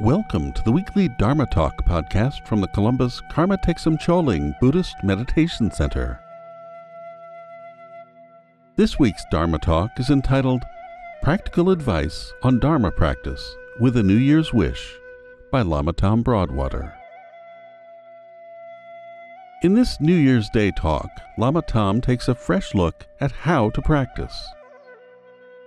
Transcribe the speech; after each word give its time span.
Welcome 0.00 0.52
to 0.54 0.62
the 0.64 0.72
weekly 0.72 1.06
Dharma 1.06 1.46
Talk 1.46 1.84
podcast 1.84 2.44
from 2.48 2.60
the 2.60 2.66
Columbus 2.66 3.22
Karma 3.30 3.56
Thegsum 3.58 3.96
Choling 3.96 4.52
Buddhist 4.60 4.96
Meditation 5.04 5.70
Center. 5.70 6.20
This 8.74 8.98
week's 8.98 9.24
Dharma 9.30 9.60
Talk 9.60 9.92
is 10.00 10.10
entitled 10.10 10.64
Practical 11.22 11.70
Advice 11.70 12.32
on 12.42 12.58
Dharma 12.58 12.90
Practice 12.90 13.54
with 13.78 13.96
a 13.96 14.02
New 14.02 14.16
Year's 14.16 14.52
Wish 14.52 14.98
by 15.52 15.62
Lama 15.62 15.92
Tom 15.92 16.22
Broadwater. 16.22 16.92
In 19.62 19.74
this 19.74 20.00
New 20.00 20.16
Year's 20.16 20.50
Day 20.50 20.72
talk, 20.72 21.08
Lama 21.38 21.62
Tom 21.62 22.00
takes 22.00 22.26
a 22.26 22.34
fresh 22.34 22.74
look 22.74 23.06
at 23.20 23.30
how 23.30 23.70
to 23.70 23.80
practice 23.80 24.44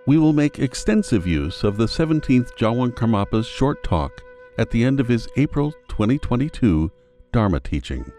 we 0.07 0.17
will 0.17 0.33
make 0.33 0.57
extensive 0.57 1.27
use 1.27 1.63
of 1.65 1.77
the 1.77 1.85
17th 1.85 2.49
Gyalwang 2.57 2.95
Karmapa's 2.95 3.45
short 3.45 3.83
talk 3.83 4.23
at 4.57 4.71
the 4.71 4.83
end 4.83 4.99
of 5.01 5.07
his 5.07 5.27
April 5.35 5.73
2022 5.89 6.89
Dharma 7.33 7.59
teaching. 7.59 8.09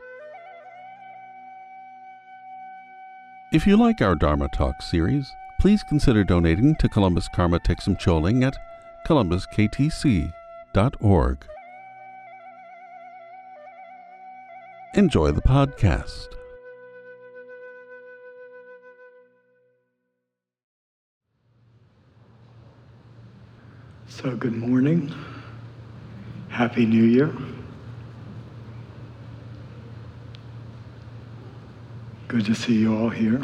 If 3.50 3.66
you 3.66 3.78
like 3.78 4.02
our 4.02 4.14
Dharma 4.14 4.50
Talk 4.54 4.82
series, 4.82 5.26
please 5.58 5.82
consider 5.88 6.22
donating 6.22 6.76
to 6.76 6.88
Columbus 6.90 7.26
Karma 7.34 7.58
Thegsum 7.60 7.98
Choling 7.98 8.44
at 8.44 8.54
columbusktc.org. 9.06 11.46
Enjoy 14.94 15.32
the 15.32 15.40
podcast. 15.40 16.26
So, 24.20 24.34
good 24.34 24.56
morning. 24.56 25.14
Happy 26.48 26.84
New 26.84 27.04
Year. 27.04 27.32
Good 32.26 32.44
to 32.46 32.54
see 32.56 32.74
you 32.74 32.96
all 32.96 33.10
here. 33.10 33.40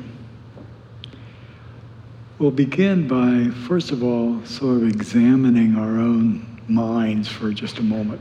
We'll 2.41 2.51
begin 2.51 3.07
by, 3.07 3.55
first 3.69 3.93
of 3.93 4.03
all, 4.03 4.45
sort 4.45 4.79
of 4.79 4.89
examining 4.89 5.77
our 5.77 6.01
own 6.01 6.61
minds 6.67 7.29
for 7.29 7.53
just 7.53 7.79
a 7.79 7.85
moment. 7.85 8.21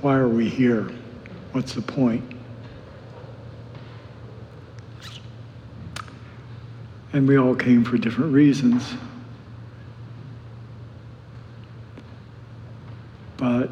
Why 0.00 0.14
are 0.14 0.26
we 0.26 0.48
here? 0.48 0.84
What's 1.52 1.74
the 1.74 1.82
point? 1.82 2.24
And 7.12 7.28
we 7.28 7.36
all 7.36 7.54
came 7.54 7.84
for 7.84 7.98
different 7.98 8.32
reasons. 8.32 8.94
But 13.38 13.70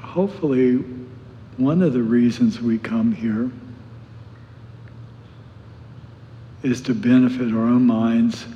hopefully, 0.00 0.76
one 1.58 1.82
of 1.82 1.92
the 1.92 2.02
reasons 2.02 2.60
we 2.60 2.78
come 2.78 3.12
here 3.12 3.50
is 6.62 6.80
to 6.82 6.94
benefit 6.94 7.52
our 7.52 7.60
own 7.60 7.86
minds 7.86 8.46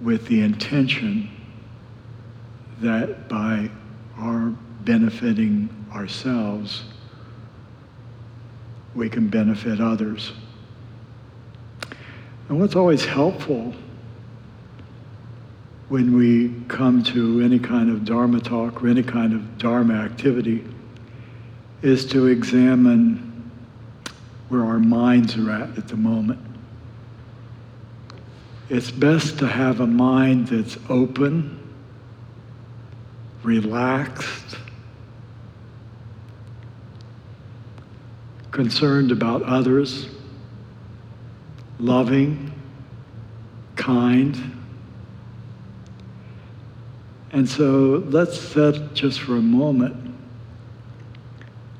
with 0.00 0.26
the 0.28 0.40
intention 0.40 1.28
that 2.80 3.28
by 3.28 3.70
our 4.18 4.52
benefiting 4.82 5.68
ourselves, 5.92 6.84
we 8.94 9.08
can 9.08 9.28
benefit 9.28 9.80
others. 9.80 10.32
And 12.48 12.60
what's 12.60 12.76
always 12.76 13.04
helpful 13.04 13.74
when 15.88 16.16
we 16.16 16.54
come 16.68 17.02
to 17.02 17.40
any 17.40 17.58
kind 17.58 17.90
of 17.90 18.04
Dharma 18.04 18.40
talk 18.40 18.82
or 18.82 18.88
any 18.88 19.02
kind 19.02 19.32
of 19.34 19.58
Dharma 19.58 19.94
activity 19.94 20.64
is 21.82 22.06
to 22.06 22.26
examine 22.26 23.50
where 24.48 24.64
our 24.64 24.78
minds 24.78 25.36
are 25.36 25.50
at 25.50 25.76
at 25.76 25.88
the 25.88 25.96
moment. 25.96 26.40
It's 28.70 28.90
best 28.90 29.38
to 29.40 29.46
have 29.46 29.80
a 29.80 29.86
mind 29.86 30.48
that's 30.48 30.78
open, 30.88 31.60
relaxed, 33.42 34.56
concerned 38.50 39.12
about 39.12 39.42
others, 39.42 40.08
loving, 41.78 42.52
kind 43.76 44.63
and 47.34 47.48
so 47.48 48.04
let's 48.10 48.40
set 48.40 48.94
just 48.94 49.18
for 49.20 49.34
a 49.34 49.42
moment 49.42 50.14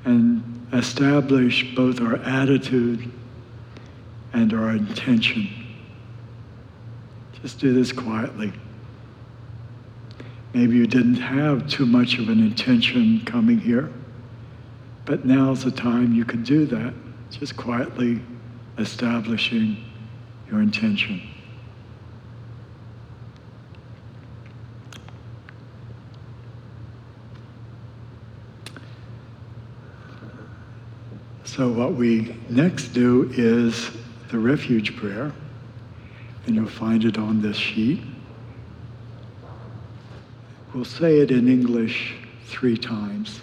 and 0.04 0.66
establish 0.72 1.76
both 1.76 2.00
our 2.00 2.16
attitude 2.16 3.08
and 4.32 4.52
our 4.52 4.70
intention. 4.70 5.48
Just 7.40 7.60
do 7.60 7.72
this 7.72 7.92
quietly. 7.92 8.52
Maybe 10.54 10.74
you 10.74 10.88
didn't 10.88 11.20
have 11.20 11.68
too 11.68 11.86
much 11.86 12.18
of 12.18 12.30
an 12.30 12.40
intention 12.40 13.24
coming 13.24 13.60
here, 13.60 13.92
but 15.04 15.24
now's 15.24 15.62
the 15.62 15.70
time 15.70 16.12
you 16.12 16.24
can 16.24 16.42
do 16.42 16.66
that, 16.66 16.92
just 17.30 17.56
quietly 17.56 18.20
establishing 18.76 19.76
your 20.50 20.60
intention. 20.60 21.22
So, 31.54 31.70
what 31.70 31.94
we 31.94 32.34
next 32.50 32.88
do 32.88 33.30
is 33.32 33.92
the 34.28 34.40
refuge 34.40 34.96
prayer, 34.96 35.32
and 36.46 36.56
you'll 36.56 36.66
find 36.66 37.04
it 37.04 37.16
on 37.16 37.40
this 37.40 37.56
sheet. 37.56 38.02
We'll 40.74 40.84
say 40.84 41.20
it 41.20 41.30
in 41.30 41.46
English 41.46 42.16
three 42.46 42.76
times. 42.76 43.40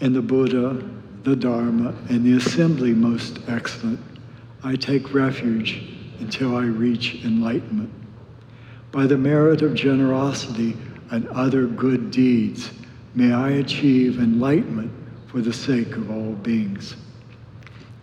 In 0.00 0.14
the 0.14 0.22
Buddha, 0.22 0.82
the 1.24 1.36
Dharma, 1.36 1.94
and 2.08 2.24
the 2.24 2.38
assembly 2.38 2.94
most 2.94 3.40
excellent, 3.48 4.00
I 4.64 4.76
take 4.76 5.12
refuge 5.12 5.92
until 6.20 6.56
I 6.56 6.64
reach 6.64 7.22
enlightenment. 7.22 7.92
By 8.92 9.06
the 9.06 9.18
merit 9.18 9.60
of 9.60 9.74
generosity 9.74 10.74
and 11.10 11.28
other 11.28 11.66
good 11.66 12.10
deeds, 12.10 12.70
may 13.16 13.32
I 13.32 13.48
achieve 13.52 14.18
enlightenment 14.18 14.92
for 15.26 15.40
the 15.40 15.52
sake 15.52 15.96
of 15.96 16.10
all 16.10 16.34
beings. 16.34 16.96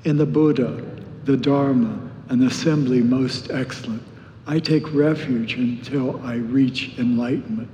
In 0.06 0.18
the 0.18 0.26
Buddha, 0.26 0.84
the 1.24 1.38
Dharma, 1.38 2.10
and 2.30 2.42
the 2.42 2.48
assembly 2.48 3.02
most 3.02 3.52
excellent, 3.52 4.02
I 4.48 4.58
take 4.58 4.92
refuge 4.92 5.54
until 5.54 6.20
I 6.22 6.36
reach 6.36 6.98
enlightenment. 6.98 7.70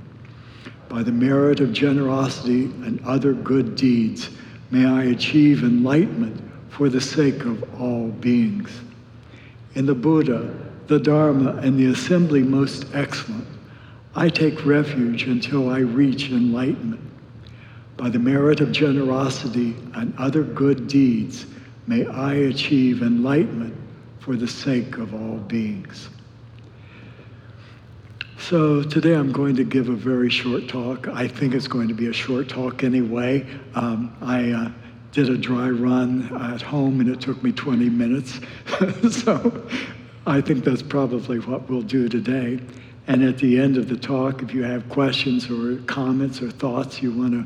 By 0.89 1.01
the 1.01 1.13
merit 1.13 1.61
of 1.61 1.71
generosity 1.71 2.65
and 2.65 3.01
other 3.05 3.33
good 3.33 3.75
deeds, 3.75 4.29
may 4.69 4.85
I 4.85 5.05
achieve 5.05 5.63
enlightenment 5.63 6.41
for 6.69 6.89
the 6.89 6.99
sake 7.01 7.45
of 7.45 7.81
all 7.81 8.09
beings. 8.09 8.69
In 9.75 9.85
the 9.85 9.95
Buddha, 9.95 10.53
the 10.87 10.99
Dharma, 10.99 11.55
and 11.61 11.79
the 11.79 11.85
assembly 11.85 12.43
most 12.43 12.85
excellent, 12.93 13.47
I 14.13 14.27
take 14.27 14.65
refuge 14.65 15.23
until 15.23 15.69
I 15.69 15.79
reach 15.79 16.31
enlightenment. 16.31 17.08
By 17.99 18.07
the 18.07 18.17
merit 18.17 18.61
of 18.61 18.71
generosity 18.71 19.75
and 19.93 20.13
other 20.17 20.41
good 20.41 20.87
deeds, 20.87 21.45
may 21.85 22.05
I 22.05 22.33
achieve 22.33 23.01
enlightenment 23.01 23.75
for 24.19 24.37
the 24.37 24.47
sake 24.47 24.97
of 24.97 25.13
all 25.13 25.35
beings. 25.39 26.07
So 28.37 28.83
today 28.83 29.15
I'm 29.15 29.33
going 29.33 29.57
to 29.57 29.65
give 29.65 29.89
a 29.89 29.95
very 29.95 30.29
short 30.29 30.69
talk. 30.69 31.09
I 31.09 31.27
think 31.27 31.53
it's 31.53 31.67
going 31.67 31.89
to 31.89 31.93
be 31.93 32.07
a 32.07 32.13
short 32.13 32.47
talk 32.47 32.85
anyway. 32.85 33.45
Um, 33.75 34.15
I 34.21 34.51
uh, 34.51 34.71
did 35.11 35.29
a 35.29 35.37
dry 35.37 35.69
run 35.69 36.33
at 36.53 36.61
home 36.61 37.01
and 37.01 37.09
it 37.09 37.19
took 37.19 37.43
me 37.43 37.51
20 37.51 37.89
minutes. 37.89 38.39
so 39.11 39.67
I 40.25 40.39
think 40.39 40.63
that's 40.63 40.81
probably 40.81 41.39
what 41.39 41.69
we'll 41.69 41.81
do 41.81 42.07
today. 42.07 42.61
And 43.07 43.25
at 43.25 43.39
the 43.39 43.59
end 43.59 43.75
of 43.75 43.89
the 43.89 43.97
talk, 43.97 44.41
if 44.41 44.53
you 44.53 44.63
have 44.63 44.87
questions 44.87 45.51
or 45.51 45.81
comments 45.81 46.41
or 46.41 46.49
thoughts 46.49 47.01
you 47.01 47.11
want 47.11 47.33
to 47.33 47.45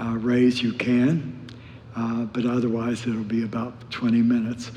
uh, 0.00 0.16
raise, 0.18 0.62
you 0.62 0.72
can. 0.72 1.48
Uh, 1.94 2.24
but 2.26 2.44
otherwise, 2.44 3.06
it'll 3.06 3.22
be 3.24 3.42
about 3.42 3.90
20 3.90 4.22
minutes. 4.22 4.70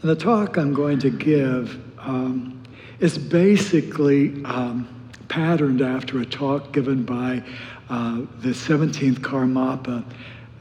And 0.00 0.10
the 0.10 0.16
talk 0.16 0.56
I'm 0.56 0.72
going 0.72 0.98
to 1.00 1.10
give 1.10 1.78
um, 1.98 2.62
is 3.00 3.18
basically 3.18 4.42
um, 4.44 4.88
patterned 5.28 5.82
after 5.82 6.20
a 6.20 6.26
talk 6.26 6.72
given 6.72 7.04
by 7.04 7.42
uh, 7.90 8.22
the 8.40 8.50
17th 8.50 9.18
Karmapa 9.18 10.04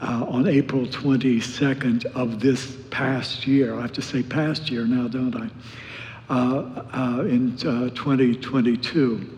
uh, 0.01 0.25
on 0.27 0.47
April 0.47 0.85
22nd 0.85 2.05
of 2.07 2.39
this 2.39 2.77
past 2.89 3.47
year. 3.47 3.77
I 3.77 3.81
have 3.81 3.93
to 3.93 4.01
say 4.01 4.23
past 4.23 4.69
year 4.69 4.85
now, 4.85 5.07
don't 5.07 5.35
I? 5.35 5.49
uh, 6.31 6.85
uh, 6.93 7.25
in 7.25 7.57
2022. 7.57 9.37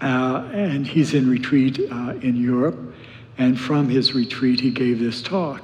and 0.00 0.86
he's 0.86 1.14
in 1.14 1.30
retreat 1.30 1.78
in 1.78 2.34
Europe. 2.36 2.76
And 3.40 3.58
from 3.58 3.88
his 3.88 4.12
retreat, 4.12 4.60
he 4.60 4.70
gave 4.70 4.98
this 4.98 5.22
talk. 5.22 5.62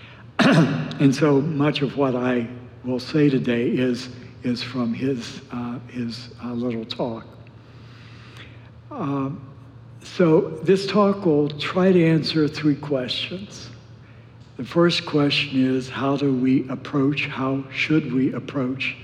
and 0.38 1.14
so 1.14 1.42
much 1.42 1.82
of 1.82 1.98
what 1.98 2.16
I 2.16 2.48
will 2.82 2.98
say 2.98 3.28
today 3.28 3.68
is, 3.68 4.08
is 4.42 4.62
from 4.62 4.94
his, 4.94 5.42
uh, 5.52 5.80
his 5.88 6.30
uh, 6.42 6.54
little 6.54 6.86
talk. 6.86 7.26
Um, 8.90 9.46
so 10.02 10.48
this 10.62 10.86
talk 10.86 11.26
will 11.26 11.50
try 11.50 11.92
to 11.92 12.06
answer 12.06 12.48
three 12.48 12.74
questions. 12.74 13.68
The 14.56 14.64
first 14.64 15.04
question 15.04 15.62
is 15.62 15.90
how 15.90 16.16
do 16.16 16.34
we 16.34 16.66
approach, 16.70 17.26
how 17.26 17.64
should 17.70 18.14
we 18.14 18.32
approach 18.32 18.96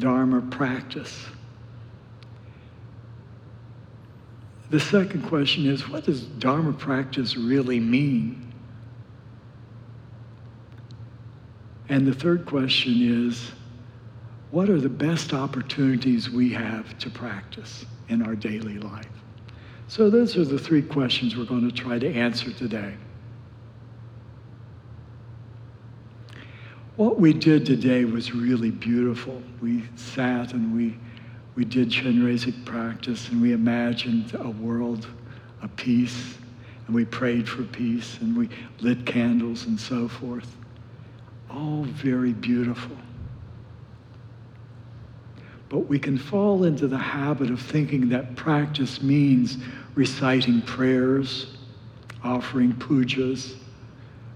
Dharma 0.00 0.40
practice? 0.40 1.24
The 4.70 4.80
second 4.80 5.22
question 5.22 5.66
is 5.66 5.88
what 5.88 6.04
does 6.04 6.22
Dharma 6.22 6.72
practice 6.72 7.36
really 7.36 7.80
mean? 7.80 8.52
And 11.88 12.06
the 12.06 12.14
third 12.14 12.44
question 12.44 13.26
is 13.26 13.52
what 14.50 14.68
are 14.68 14.80
the 14.80 14.88
best 14.88 15.32
opportunities 15.32 16.30
we 16.30 16.50
have 16.52 16.98
to 16.98 17.10
practice 17.10 17.86
in 18.08 18.22
our 18.22 18.34
daily 18.34 18.78
life? 18.78 19.06
So, 19.88 20.10
those 20.10 20.36
are 20.36 20.44
the 20.44 20.58
three 20.58 20.82
questions 20.82 21.34
we're 21.34 21.46
going 21.46 21.68
to 21.68 21.74
try 21.74 21.98
to 21.98 22.12
answer 22.12 22.52
today. 22.52 22.94
What 26.96 27.18
we 27.18 27.32
did 27.32 27.64
today 27.64 28.04
was 28.04 28.34
really 28.34 28.70
beautiful. 28.70 29.42
We 29.62 29.84
sat 29.96 30.52
and 30.52 30.76
we 30.76 30.98
we 31.58 31.64
did 31.64 31.90
Chenrezig 31.90 32.64
practice 32.64 33.30
and 33.30 33.42
we 33.42 33.52
imagined 33.52 34.32
a 34.38 34.48
world 34.48 35.08
of 35.60 35.74
peace 35.74 36.38
and 36.86 36.94
we 36.94 37.04
prayed 37.04 37.48
for 37.48 37.64
peace 37.64 38.16
and 38.20 38.36
we 38.36 38.48
lit 38.78 39.04
candles 39.04 39.66
and 39.66 39.78
so 39.78 40.06
forth. 40.06 40.56
All 41.50 41.82
very 41.82 42.32
beautiful. 42.32 42.96
But 45.68 45.88
we 45.88 45.98
can 45.98 46.16
fall 46.16 46.62
into 46.62 46.86
the 46.86 46.96
habit 46.96 47.50
of 47.50 47.60
thinking 47.60 48.08
that 48.10 48.36
practice 48.36 49.02
means 49.02 49.58
reciting 49.96 50.62
prayers, 50.62 51.56
offering 52.22 52.72
pujas, 52.72 53.56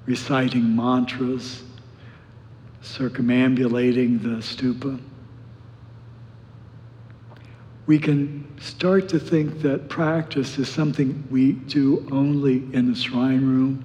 reciting 0.06 0.74
mantras, 0.74 1.62
circumambulating 2.82 4.18
the 4.18 4.42
stupa 4.42 4.98
we 7.92 7.98
can 7.98 8.42
start 8.58 9.06
to 9.06 9.18
think 9.18 9.60
that 9.60 9.86
practice 9.90 10.56
is 10.56 10.66
something 10.66 11.28
we 11.30 11.52
do 11.52 12.08
only 12.10 12.56
in 12.72 12.90
the 12.90 12.94
shrine 12.98 13.44
room 13.44 13.84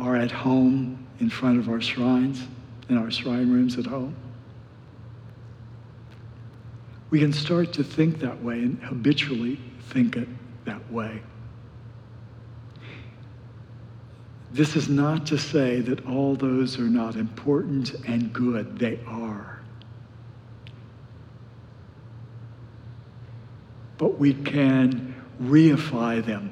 or 0.00 0.16
at 0.16 0.32
home 0.32 1.06
in 1.20 1.30
front 1.30 1.60
of 1.60 1.68
our 1.68 1.80
shrines, 1.80 2.42
in 2.88 2.98
our 2.98 3.08
shrine 3.08 3.52
rooms 3.52 3.78
at 3.78 3.86
home. 3.86 4.16
We 7.10 7.20
can 7.20 7.32
start 7.32 7.72
to 7.74 7.84
think 7.84 8.18
that 8.18 8.42
way 8.42 8.54
and 8.54 8.82
habitually 8.82 9.60
think 9.90 10.16
it 10.16 10.26
that 10.64 10.92
way. 10.92 11.22
This 14.50 14.74
is 14.74 14.88
not 14.88 15.24
to 15.26 15.38
say 15.38 15.82
that 15.82 16.04
all 16.04 16.34
those 16.34 16.80
are 16.80 16.90
not 16.90 17.14
important 17.14 17.94
and 18.08 18.32
good. 18.32 18.76
They 18.76 18.98
are. 19.06 19.51
But 24.02 24.18
we 24.18 24.34
can 24.34 25.14
reify 25.40 26.26
them 26.26 26.50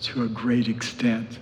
to 0.00 0.22
a 0.22 0.28
great 0.28 0.66
extent. 0.66 1.40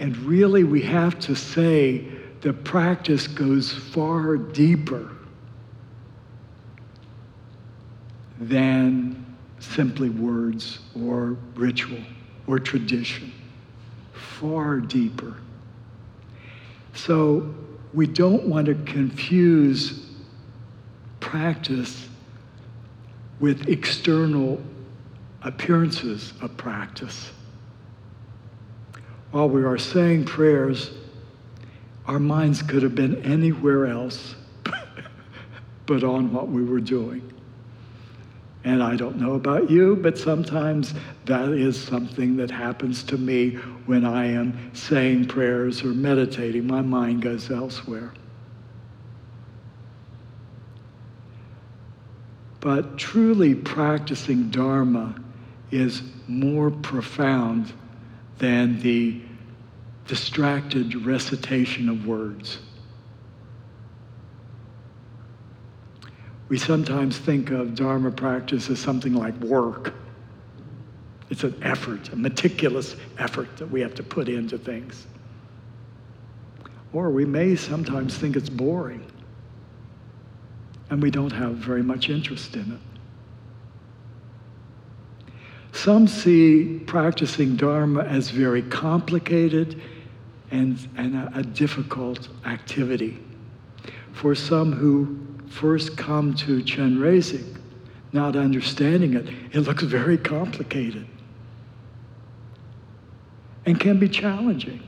And 0.00 0.16
really, 0.16 0.64
we 0.64 0.82
have 0.82 1.20
to 1.20 1.36
say 1.36 2.04
the 2.40 2.52
practice 2.52 3.28
goes 3.28 3.70
far 3.70 4.36
deeper 4.36 5.08
than 8.40 9.36
simply 9.60 10.08
words 10.08 10.80
or 11.00 11.36
ritual 11.54 12.02
or 12.48 12.58
tradition. 12.58 13.32
Far 14.14 14.80
deeper. 14.80 15.36
So 16.94 17.54
we 17.94 18.08
don't 18.08 18.48
want 18.48 18.66
to 18.66 18.74
confuse 18.74 20.06
practice 21.20 22.08
with 23.42 23.68
external 23.68 24.62
appearances 25.42 26.32
of 26.40 26.56
practice. 26.56 27.32
While 29.32 29.48
we 29.48 29.64
are 29.64 29.78
saying 29.78 30.26
prayers, 30.26 30.92
our 32.06 32.20
minds 32.20 32.62
could 32.62 32.84
have 32.84 32.94
been 32.94 33.20
anywhere 33.24 33.86
else 33.86 34.36
but 35.86 36.04
on 36.04 36.32
what 36.32 36.50
we 36.50 36.62
were 36.62 36.80
doing. 36.80 37.32
And 38.62 38.80
I 38.80 38.94
don't 38.94 39.16
know 39.16 39.34
about 39.34 39.68
you, 39.68 39.96
but 39.96 40.16
sometimes 40.16 40.94
that 41.24 41.48
is 41.48 41.82
something 41.82 42.36
that 42.36 42.48
happens 42.48 43.02
to 43.04 43.18
me 43.18 43.56
when 43.86 44.04
I 44.04 44.26
am 44.26 44.70
saying 44.72 45.26
prayers 45.26 45.82
or 45.82 45.88
meditating. 45.88 46.68
My 46.68 46.80
mind 46.80 47.22
goes 47.22 47.50
elsewhere. 47.50 48.12
But 52.62 52.96
truly 52.96 53.56
practicing 53.56 54.48
Dharma 54.48 55.16
is 55.72 56.00
more 56.28 56.70
profound 56.70 57.72
than 58.38 58.80
the 58.80 59.20
distracted 60.06 60.94
recitation 61.04 61.88
of 61.88 62.06
words. 62.06 62.60
We 66.48 66.56
sometimes 66.56 67.18
think 67.18 67.50
of 67.50 67.74
Dharma 67.74 68.12
practice 68.12 68.70
as 68.70 68.78
something 68.78 69.12
like 69.14 69.34
work. 69.40 69.92
It's 71.30 71.42
an 71.42 71.58
effort, 71.62 72.10
a 72.10 72.16
meticulous 72.16 72.94
effort 73.18 73.56
that 73.56 73.72
we 73.72 73.80
have 73.80 73.96
to 73.96 74.04
put 74.04 74.28
into 74.28 74.56
things. 74.56 75.08
Or 76.92 77.10
we 77.10 77.24
may 77.24 77.56
sometimes 77.56 78.16
think 78.16 78.36
it's 78.36 78.50
boring 78.50 79.04
and 80.92 81.02
we 81.02 81.10
don't 81.10 81.32
have 81.32 81.54
very 81.54 81.82
much 81.82 82.10
interest 82.10 82.54
in 82.54 82.70
it. 82.70 82.78
Some 85.74 86.06
see 86.06 86.80
practicing 86.84 87.56
Dharma 87.56 88.02
as 88.02 88.28
very 88.28 88.60
complicated 88.60 89.80
and, 90.50 90.78
and 90.98 91.16
a, 91.16 91.32
a 91.36 91.42
difficult 91.42 92.28
activity. 92.44 93.18
For 94.12 94.34
some 94.34 94.70
who 94.70 95.18
first 95.48 95.96
come 95.96 96.34
to 96.34 96.62
Chenrezig, 96.62 97.56
not 98.12 98.36
understanding 98.36 99.14
it, 99.14 99.30
it 99.50 99.60
looks 99.60 99.84
very 99.84 100.18
complicated 100.18 101.06
and 103.64 103.80
can 103.80 103.98
be 103.98 104.10
challenging. 104.10 104.82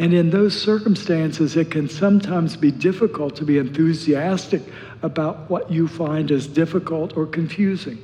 And 0.00 0.14
in 0.14 0.30
those 0.30 0.58
circumstances, 0.58 1.56
it 1.56 1.70
can 1.70 1.86
sometimes 1.86 2.56
be 2.56 2.70
difficult 2.70 3.36
to 3.36 3.44
be 3.44 3.58
enthusiastic 3.58 4.62
about 5.02 5.50
what 5.50 5.70
you 5.70 5.86
find 5.86 6.30
as 6.32 6.46
difficult 6.46 7.18
or 7.18 7.26
confusing. 7.26 7.98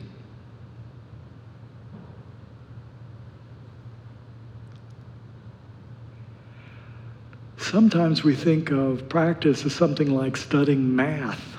Sometimes 7.56 8.22
we 8.22 8.34
think 8.34 8.70
of 8.70 9.08
practice 9.08 9.64
as 9.64 9.74
something 9.74 10.14
like 10.14 10.36
studying 10.36 10.94
math. 10.94 11.56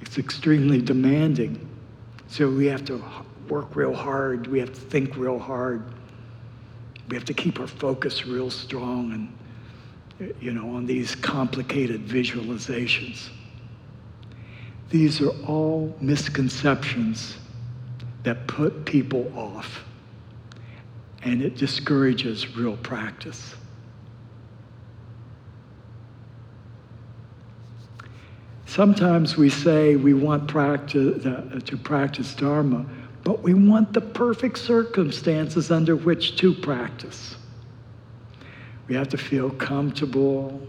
It's 0.00 0.16
extremely 0.16 0.80
demanding. 0.80 1.68
So 2.28 2.48
we 2.48 2.66
have 2.66 2.84
to 2.84 3.02
work 3.48 3.74
real 3.74 3.94
hard, 3.94 4.46
we 4.46 4.60
have 4.60 4.72
to 4.72 4.80
think 4.80 5.16
real 5.16 5.40
hard. 5.40 5.82
We 7.08 7.16
have 7.16 7.24
to 7.24 7.34
keep 7.34 7.58
our 7.58 7.66
focus 7.66 8.26
real 8.26 8.50
strong 8.50 9.12
and, 10.20 10.34
you 10.40 10.52
know, 10.52 10.76
on 10.76 10.84
these 10.84 11.14
complicated 11.14 12.06
visualizations. 12.06 13.30
These 14.90 15.20
are 15.20 15.30
all 15.46 15.96
misconceptions 16.00 17.38
that 18.24 18.46
put 18.46 18.84
people 18.84 19.32
off, 19.36 19.84
and 21.22 21.42
it 21.42 21.56
discourages 21.56 22.56
real 22.56 22.76
practice. 22.78 23.54
Sometimes 28.66 29.36
we 29.36 29.48
say 29.48 29.96
we 29.96 30.12
want 30.12 30.46
practice, 30.46 31.24
uh, 31.24 31.60
to 31.64 31.76
practice 31.76 32.34
Dharma 32.34 32.84
but 33.28 33.42
we 33.42 33.52
want 33.52 33.92
the 33.92 34.00
perfect 34.00 34.56
circumstances 34.56 35.70
under 35.70 35.94
which 35.94 36.36
to 36.36 36.54
practice. 36.54 37.36
We 38.86 38.94
have 38.94 39.10
to 39.10 39.18
feel 39.18 39.50
comfortable 39.50 40.66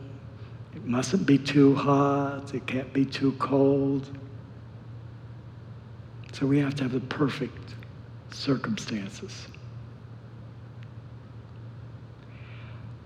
It 0.75 0.83
mustn't 0.83 1.25
be 1.25 1.37
too 1.37 1.73
hot, 1.73 2.53
it 2.53 2.67
can't 2.67 2.91
be 2.91 3.05
too 3.05 3.31
cold. 3.39 4.09
So 6.33 6.45
we 6.45 6.59
have 6.59 6.75
to 6.75 6.83
have 6.83 6.91
the 6.91 6.99
perfect 6.99 7.75
circumstances. 8.31 9.47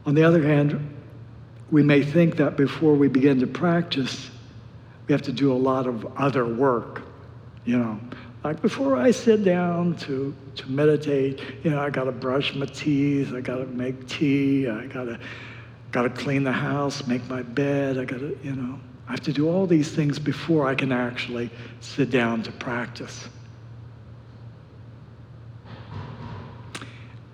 On 0.08 0.16
the 0.16 0.24
other 0.24 0.42
hand, 0.42 0.96
we 1.70 1.84
may 1.84 2.02
think 2.02 2.38
that 2.38 2.58
before 2.58 2.96
we 2.96 3.08
begin 3.08 3.40
to 3.42 3.48
practice, 3.48 4.32
we 5.08 5.12
have 5.14 5.22
to 5.22 5.32
do 5.32 5.54
a 5.54 5.62
lot 5.70 5.86
of 5.86 6.08
other 6.18 6.44
work. 6.44 7.04
You 7.66 7.78
know, 7.78 8.00
like 8.44 8.62
before 8.62 8.98
I 8.98 9.12
sit 9.12 9.44
down 9.44 9.96
to, 9.98 10.36
to 10.56 10.70
meditate, 10.70 11.42
you 11.64 11.72
know, 11.72 11.80
I 11.80 11.90
got 11.90 12.06
to 12.06 12.12
brush 12.12 12.54
my 12.56 12.66
teeth, 12.66 13.34
I 13.34 13.42
got 13.42 13.58
to 13.58 13.66
make 13.66 14.08
tea, 14.08 14.68
I 14.68 14.88
got 14.88 15.06
to 15.06 15.20
got 15.92 16.02
to 16.04 16.10
clean 16.10 16.44
the 16.44 16.52
house, 16.52 17.06
make 17.06 17.26
my 17.30 17.44
bed, 17.44 18.00
I 18.00 18.06
got 18.06 18.20
to, 18.20 18.38
you 18.44 18.56
know, 18.56 18.80
I 19.08 19.12
have 19.12 19.22
to 19.22 19.32
do 19.32 19.48
all 19.48 19.68
these 19.68 19.92
things 19.92 20.18
before 20.18 20.68
I 20.68 20.74
can 20.74 20.92
actually 20.92 21.52
sit 21.82 22.10
down 22.10 22.42
to 22.44 22.52
practice. 22.52 23.30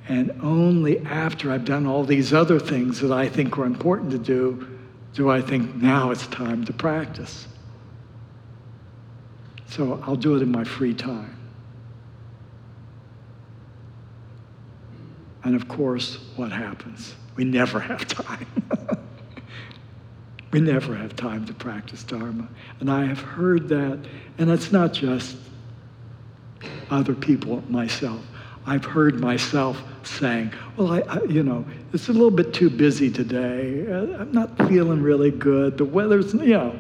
And 0.09 0.31
only 0.41 0.99
after 0.99 1.51
I've 1.51 1.65
done 1.65 1.85
all 1.85 2.03
these 2.03 2.33
other 2.33 2.59
things 2.59 2.99
that 2.99 3.11
I 3.11 3.29
think 3.29 3.57
are 3.57 3.65
important 3.65 4.11
to 4.11 4.17
do, 4.17 4.77
do 5.13 5.29
I 5.29 5.41
think 5.41 5.75
now 5.75 6.11
it's 6.11 6.27
time 6.27 6.65
to 6.65 6.73
practice. 6.73 7.47
So 9.69 10.01
I'll 10.03 10.15
do 10.15 10.35
it 10.35 10.41
in 10.41 10.51
my 10.51 10.63
free 10.63 10.95
time. 10.95 11.35
And 15.43 15.55
of 15.55 15.67
course, 15.67 16.17
what 16.35 16.51
happens? 16.51 17.13
We 17.35 17.43
never 17.45 17.79
have 17.79 18.07
time. 18.07 18.47
we 20.51 20.59
never 20.59 20.95
have 20.95 21.15
time 21.15 21.45
to 21.45 21.53
practice 21.53 22.03
Dharma. 22.03 22.49
And 22.79 22.91
I 22.91 23.05
have 23.05 23.21
heard 23.21 23.69
that, 23.69 23.99
and 24.39 24.49
it's 24.49 24.71
not 24.71 24.91
just 24.91 25.38
other 26.89 27.13
people, 27.13 27.63
myself. 27.69 28.21
I've 28.65 28.85
heard 28.85 29.19
myself 29.19 29.81
saying, 30.03 30.51
well, 30.75 30.91
I, 30.91 30.99
I, 31.01 31.23
you 31.23 31.43
know, 31.43 31.63
it's 31.93 32.09
a 32.09 32.13
little 32.13 32.31
bit 32.31 32.53
too 32.53 32.69
busy 32.69 33.09
today. 33.09 33.85
Uh, 33.88 34.21
I'm 34.21 34.31
not 34.31 34.57
feeling 34.67 35.01
really 35.01 35.31
good. 35.31 35.77
The 35.77 35.85
weather's, 35.85 36.33
you 36.33 36.49
know, 36.49 36.79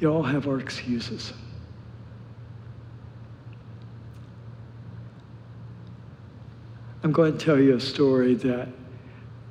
you 0.00 0.08
all 0.12 0.22
have 0.22 0.48
our 0.48 0.58
excuses. 0.58 1.32
I'm 7.02 7.12
going 7.12 7.36
to 7.36 7.42
tell 7.42 7.58
you 7.58 7.76
a 7.76 7.80
story 7.80 8.34
that 8.34 8.68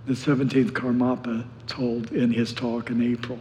the 0.05 0.13
17th 0.13 0.69
Karmapa 0.69 1.43
told 1.65 2.11
in 2.11 2.31
his 2.31 2.53
talk 2.53 2.91
in 2.91 3.01
April. 3.01 3.39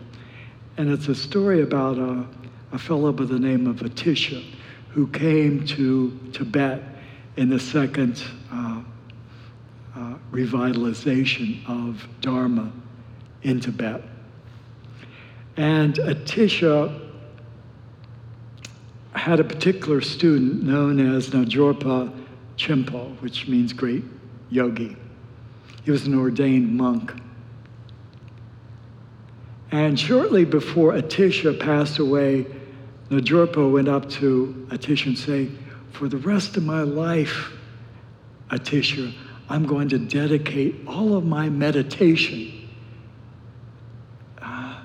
And 0.78 0.90
it's 0.90 1.08
a 1.08 1.14
story 1.14 1.60
about 1.60 1.98
a, 1.98 2.26
a 2.72 2.78
fellow 2.78 3.12
by 3.12 3.24
the 3.24 3.38
name 3.38 3.66
of 3.66 3.80
Atisha 3.80 4.42
who 4.88 5.08
came 5.08 5.66
to 5.66 6.18
Tibet 6.32 6.82
in 7.36 7.50
the 7.50 7.60
second 7.60 8.24
uh, 8.50 8.80
uh, 9.94 10.14
revitalization 10.32 11.68
of 11.68 12.08
Dharma 12.22 12.72
in 13.42 13.60
Tibet. 13.60 14.02
And 15.58 15.96
Atisha 15.96 17.10
had 19.12 19.38
a 19.38 19.44
particular 19.44 20.00
student 20.00 20.62
known 20.62 21.14
as 21.14 21.28
Naljorpa 21.28 22.17
Chenpo, 22.58 23.18
which 23.22 23.48
means 23.48 23.72
great 23.72 24.04
yogi. 24.50 24.96
He 25.84 25.90
was 25.90 26.06
an 26.06 26.18
ordained 26.18 26.76
monk. 26.76 27.14
And 29.70 29.98
shortly 29.98 30.44
before 30.44 30.92
Atisha 30.92 31.58
passed 31.58 31.98
away, 31.98 32.46
Naljorpa 33.10 33.70
went 33.70 33.88
up 33.88 34.08
to 34.10 34.66
Atisha 34.70 35.06
and 35.06 35.18
said, 35.18 35.50
For 35.92 36.08
the 36.08 36.18
rest 36.18 36.56
of 36.56 36.64
my 36.64 36.82
life, 36.82 37.52
Atisha, 38.50 39.14
I'm 39.48 39.66
going 39.66 39.88
to 39.90 39.98
dedicate 39.98 40.76
all 40.86 41.16
of 41.16 41.24
my 41.24 41.48
meditation 41.48 42.68
uh, 44.42 44.80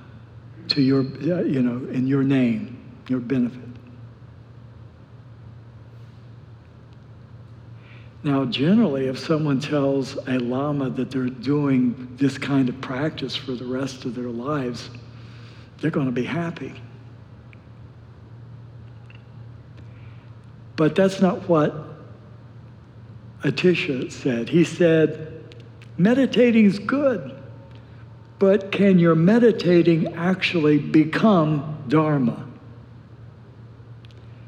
to 0.70 0.82
your, 0.82 1.02
uh, 1.02 1.42
you 1.42 1.62
know, 1.62 1.90
in 1.90 2.08
your 2.08 2.24
name, 2.24 2.80
your 3.10 3.20
benefit. 3.20 3.73
Now, 8.24 8.46
generally, 8.46 9.08
if 9.08 9.20
someone 9.20 9.60
tells 9.60 10.16
a 10.28 10.40
Lama 10.40 10.90
that 10.92 11.12
they're 11.12 11.26
doing 11.26 12.16
this 12.16 12.38
kind 12.38 12.70
of 12.70 12.80
practice 12.80 13.36
for 13.36 13.52
the 13.52 13.66
rest 13.66 14.06
of 14.06 14.16
their 14.16 14.30
lives, 14.30 14.90
they're 15.80 15.92
going 15.92 16.06
to 16.06 16.14
be 16.14 16.24
happy. 16.24 16.74
But 20.78 20.96
that's 20.96 21.22
not 21.22 21.50
what 21.50 21.76
Atisha 23.42 24.10
said. 24.10 24.48
He 24.48 24.64
said, 24.64 25.44
meditating 25.98 26.66
is 26.66 26.80
good, 26.80 27.36
but 28.40 28.72
can 28.72 29.00
your 29.00 29.16
meditating 29.16 30.16
actually 30.16 30.80
become 30.80 31.84
Dharma? 31.90 32.48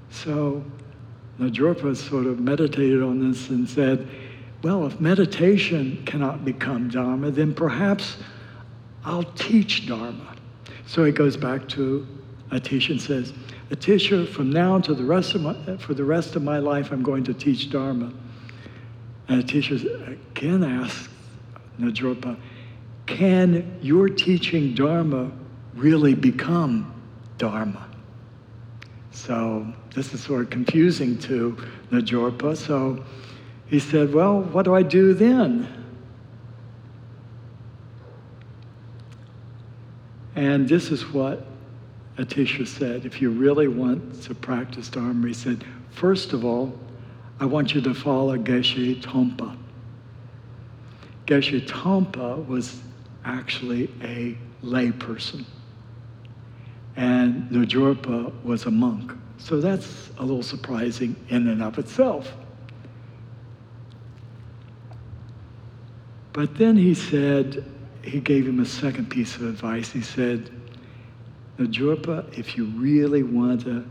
So 0.10 0.64
Naljorpa 1.40 1.96
sort 1.96 2.26
of 2.26 2.40
meditated 2.40 3.02
on 3.02 3.30
this 3.30 3.50
and 3.50 3.68
said, 3.68 4.08
well, 4.62 4.86
if 4.86 5.00
meditation 5.00 6.02
cannot 6.06 6.46
become 6.46 6.90
Dharma, 6.90 7.30
then 7.30 7.54
perhaps 7.54 8.18
I'll 9.04 9.24
teach 9.24 9.86
Dharma. 9.86 10.36
So 10.88 11.04
he 11.04 11.12
goes 11.12 11.38
back 11.38 11.68
to 11.70 12.08
Atisha 12.50 12.92
and 12.92 13.02
says, 13.02 13.34
Atisha, 13.70 14.28
from 14.28 14.52
now 14.52 14.80
to 14.80 14.94
the 14.94 15.04
rest 15.04 15.36
of 15.36 15.42
my, 15.42 15.78
for 15.78 15.94
the 15.94 16.04
rest 16.04 16.36
of 16.36 16.44
my 16.44 16.60
life, 16.60 16.92
I'm 16.92 17.04
going 17.04 17.24
to 17.26 17.34
teach 17.34 17.70
Dharma. 17.70 18.14
And 19.28 19.44
Atisha 19.44 20.18
again 20.32 20.64
asks 20.64 21.10
Naljorpa, 21.80 22.38
can 23.06 23.78
your 23.82 24.10
teaching 24.10 24.74
Dharma 24.74 25.32
really 25.74 26.16
become 26.16 26.94
Dharma? 27.38 27.88
So 29.16 29.66
this 29.96 30.14
is 30.14 30.22
sort 30.22 30.42
of 30.42 30.50
confusing 30.50 31.18
to 31.20 31.58
Naljorpa. 31.90 32.58
So 32.58 33.04
he 33.66 33.80
said, 33.80 34.14
Well, 34.14 34.42
what 34.42 34.66
do 34.66 34.76
I 34.76 34.84
do 34.84 35.14
then? 35.14 35.68
And 40.36 40.68
this 40.68 40.92
is 40.92 41.14
what 41.14 41.48
Atisha 42.18 42.68
said. 42.68 43.06
If 43.06 43.22
you 43.22 43.30
really 43.30 43.70
want 43.70 44.22
to 44.24 44.36
practice 44.36 44.90
Dharma, 44.90 45.30
he 45.30 45.34
said, 45.34 45.64
First 45.92 46.34
of 46.34 46.44
all, 46.44 46.78
I 47.40 47.46
want 47.46 47.74
you 47.74 47.80
to 47.82 47.94
follow 47.94 48.38
Geshe 48.38 49.02
Tonpa. 49.02 49.56
Geshe 51.26 51.66
Tonpa 51.66 52.46
was 52.48 52.82
actually 53.24 53.90
a 54.04 54.38
layperson 54.62 55.46
and 56.96 57.50
Naljorpa 57.50 58.44
was 58.44 58.66
a 58.66 58.72
monk. 58.72 59.12
So 59.38 59.60
that's 59.60 60.10
a 60.18 60.22
little 60.22 60.44
surprising 60.44 61.16
in 61.30 61.48
and 61.48 61.62
of 61.62 61.78
itself. 61.78 62.32
But 66.32 66.56
then 66.56 66.76
he 66.76 66.94
said, 66.94 67.64
he 68.02 68.20
gave 68.20 68.48
him 68.48 68.60
a 68.60 68.66
second 68.66 69.10
piece 69.10 69.36
of 69.36 69.44
advice. 69.44 69.92
He 69.92 70.02
said, 70.02 70.52
Naljorpa, 71.58 72.38
if 72.38 72.58
you 72.58 72.66
really 72.66 73.24
want 73.24 73.62
to 73.64 73.86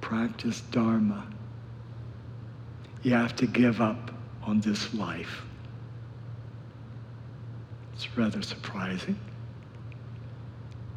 practice 0.00 0.60
Dharma, 0.72 1.26
you 3.02 3.12
have 3.12 3.36
to 3.36 3.46
give 3.46 3.80
up 3.80 4.10
on 4.42 4.60
this 4.60 4.92
life. 4.94 5.42
It's 7.94 8.16
rather 8.16 8.42
surprising. 8.42 9.18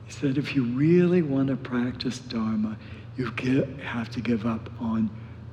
He 0.10 0.16
said, 0.16 0.39
if 0.39 0.56
you 0.56 0.63
really 0.63 1.22
want 1.22 1.50
to 1.50 1.56
practice 1.56 2.18
Dharma, 2.18 2.75
you 3.16 3.25
have 3.84 4.10
to 4.10 4.22
give 4.22 4.44
up 4.44 4.68
on 4.80 5.08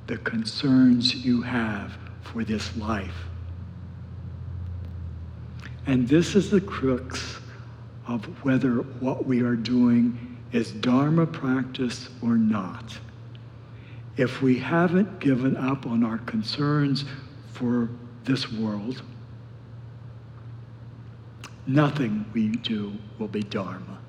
the 0.07 0.17
concerns 0.17 1.13
you 1.13 1.43
have 1.43 1.95
for 2.23 2.43
this 2.43 2.75
life. 2.75 3.13
And 5.85 6.07
this 6.07 6.33
is 6.33 6.49
the 6.49 6.59
crux 6.59 7.37
of 8.07 8.25
whether 8.43 8.77
what 8.99 9.27
we 9.27 9.41
are 9.41 9.55
doing 9.55 10.39
is 10.51 10.71
Dharma 10.71 11.27
practice 11.27 12.09
or 12.23 12.35
not. 12.35 12.97
If 14.17 14.41
we 14.41 14.57
haven't 14.57 15.19
given 15.19 15.55
up 15.55 15.85
on 15.85 16.03
our 16.03 16.17
concerns 16.17 17.05
for 17.51 17.89
this 18.23 18.51
world, 18.51 19.03
nothing 21.67 22.25
we 22.33 22.47
do 22.47 22.93
will 23.19 23.27
be 23.27 23.43
Dharma 23.43 23.99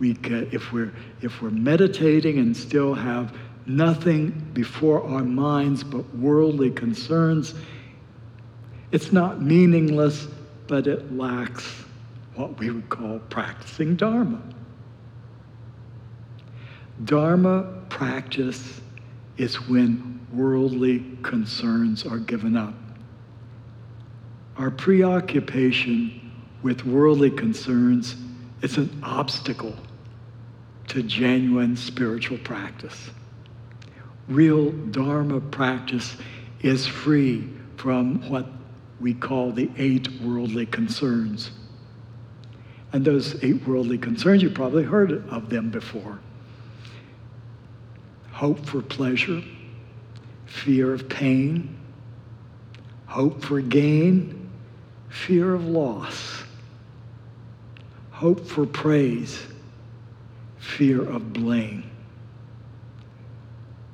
we 0.00 0.14
get, 0.14 0.52
if 0.52 0.72
we're, 0.72 0.92
if 1.20 1.40
we're 1.40 1.50
meditating 1.50 2.38
and 2.38 2.56
still 2.56 2.94
have 2.94 3.36
nothing 3.66 4.30
before 4.54 5.04
our 5.04 5.22
minds 5.22 5.84
but 5.84 6.02
worldly 6.16 6.70
concerns, 6.70 7.54
it's 8.90 9.12
not 9.12 9.40
meaningless, 9.40 10.26
but 10.66 10.86
it 10.86 11.14
lacks 11.16 11.64
what 12.34 12.58
we 12.58 12.70
would 12.70 12.88
call 12.88 13.18
practicing 13.28 13.94
Dharma. 13.94 14.42
Dharma 17.04 17.62
practice 17.88 18.80
is 19.36 19.68
when 19.68 20.26
worldly 20.32 21.04
concerns 21.22 22.06
are 22.06 22.18
given 22.18 22.56
up. 22.56 22.74
Our 24.56 24.70
preoccupation 24.70 26.32
with 26.62 26.84
worldly 26.84 27.30
concerns 27.30 28.16
is 28.62 28.76
an 28.76 29.00
obstacle 29.02 29.74
to 30.90 31.04
genuine 31.04 31.76
spiritual 31.76 32.38
practice. 32.38 33.10
Real 34.26 34.72
Dharma 34.72 35.40
practice 35.40 36.16
is 36.62 36.84
free 36.84 37.48
from 37.76 38.28
what 38.28 38.46
we 39.00 39.14
call 39.14 39.52
the 39.52 39.70
eight 39.76 40.08
worldly 40.20 40.66
concerns. 40.66 41.52
And 42.92 43.04
those 43.04 43.42
eight 43.44 43.66
worldly 43.68 43.98
concerns, 43.98 44.42
you've 44.42 44.54
probably 44.54 44.82
heard 44.82 45.28
of 45.30 45.48
them 45.48 45.70
before 45.70 46.18
hope 48.32 48.64
for 48.64 48.80
pleasure, 48.80 49.42
fear 50.46 50.94
of 50.94 51.08
pain, 51.10 51.76
hope 53.04 53.44
for 53.44 53.60
gain, 53.60 54.50
fear 55.10 55.54
of 55.54 55.66
loss, 55.66 56.42
hope 58.10 58.46
for 58.46 58.64
praise, 58.64 59.46
fear 60.76 61.02
of 61.02 61.32
blame, 61.32 61.90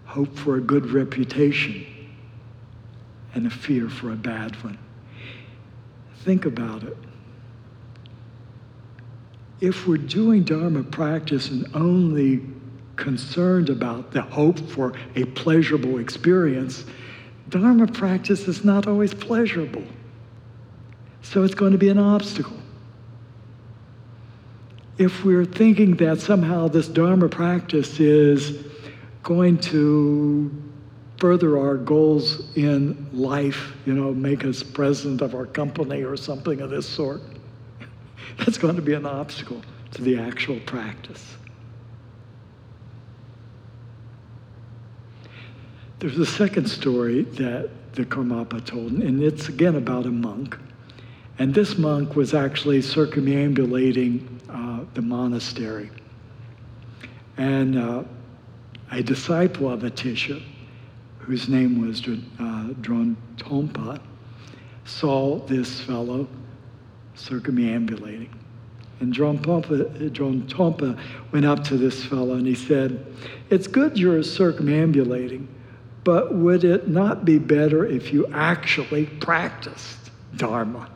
hope 0.05 0.37
for 0.37 0.57
a 0.57 0.61
good 0.61 0.91
reputation, 0.91 1.87
and 3.35 3.47
a 3.47 3.51
fear 3.51 3.89
for 3.89 4.13
a 4.13 4.17
bad 4.17 4.55
one. 4.63 4.79
Think 6.25 6.45
about 6.45 6.83
it. 6.83 6.97
If 9.61 9.87
we're 9.87 9.97
doing 9.97 10.43
Dharma 10.43 10.83
practice 10.83 11.51
and 11.51 11.67
only 11.75 12.43
concerned 12.97 13.71
about 13.71 14.11
the 14.11 14.23
hope 14.23 14.59
for 14.59 14.95
a 15.15 15.25
pleasurable 15.25 15.99
experience, 15.99 16.85
Dharma 17.49 17.87
practice 17.87 18.49
is 18.49 18.65
not 18.65 18.87
always 18.87 19.15
pleasurable. 19.15 19.85
So 21.23 21.43
it's 21.43 21.55
going 21.55 21.73
to 21.73 21.79
be 21.79 21.89
an 21.89 21.99
obstacle. 21.99 22.57
If 24.99 25.25
we're 25.25 25.45
thinking 25.45 25.97
that 25.97 26.21
somehow 26.21 26.69
this 26.69 26.89
Dharma 26.89 27.29
practice 27.29 28.01
is 28.01 28.65
going 29.23 29.59
to 29.59 30.51
further 31.19 31.59
our 31.59 31.77
goals 31.77 32.57
in 32.57 33.09
life, 33.13 33.75
you 33.85 33.93
know, 33.93 34.15
make 34.15 34.45
us 34.45 34.63
president 34.63 35.21
of 35.21 35.35
our 35.35 35.47
company 35.47 36.03
or 36.03 36.17
something 36.17 36.61
of 36.61 36.71
this 36.71 36.89
sort, 36.89 37.21
that's 38.39 38.57
going 38.57 38.77
to 38.77 38.83
be 38.83 38.95
an 38.95 39.05
obstacle 39.05 39.61
to 39.93 40.03
the 40.03 40.19
actual 40.19 40.61
practice. 40.61 41.37
There's 45.99 46.19
a 46.19 46.27
second 46.27 46.69
story 46.69 47.23
that 47.23 47.71
the 47.93 48.05
Karmapa 48.05 48.65
told, 48.65 48.93
and 48.93 49.23
it's 49.23 49.49
again 49.49 49.77
about 49.77 50.07
a 50.07 50.11
monk. 50.11 50.59
And 51.39 51.55
this 51.55 51.77
monk 51.79 52.17
was 52.17 52.35
actually 52.35 52.83
circumambulating 52.83 54.36
the 54.95 55.03
monastery. 55.03 55.91
And 57.37 57.79
uh, 57.79 58.05
a 58.91 59.03
disciple 59.03 59.71
of 59.71 59.81
Atisha, 59.81 60.43
whose 61.19 61.49
name 61.49 61.87
was 61.87 62.01
uh, 62.01 62.73
Dromtonpa, 62.81 64.01
saw 64.85 65.39
this 65.47 65.81
fellow 65.81 66.29
circumambulating. 67.15 68.31
And 69.01 69.13
Dromtonpa, 69.13 70.11
Dromtonpa 70.11 70.99
went 71.33 71.45
up 71.45 71.65
to 71.65 71.77
this 71.77 72.05
fellow 72.05 72.35
and 72.35 72.47
he 72.47 72.55
said, 72.55 73.05
It's 73.51 73.67
good 73.67 73.99
you're 73.99 74.23
circumambulating, 74.23 75.49
but 76.05 76.35
would 76.35 76.65
it 76.65 76.89
not 76.89 77.25
be 77.25 77.39
better 77.39 77.85
if 77.85 78.13
you 78.13 78.27
actually 78.33 79.07
practiced 79.07 80.11
Dharma? 80.37 80.89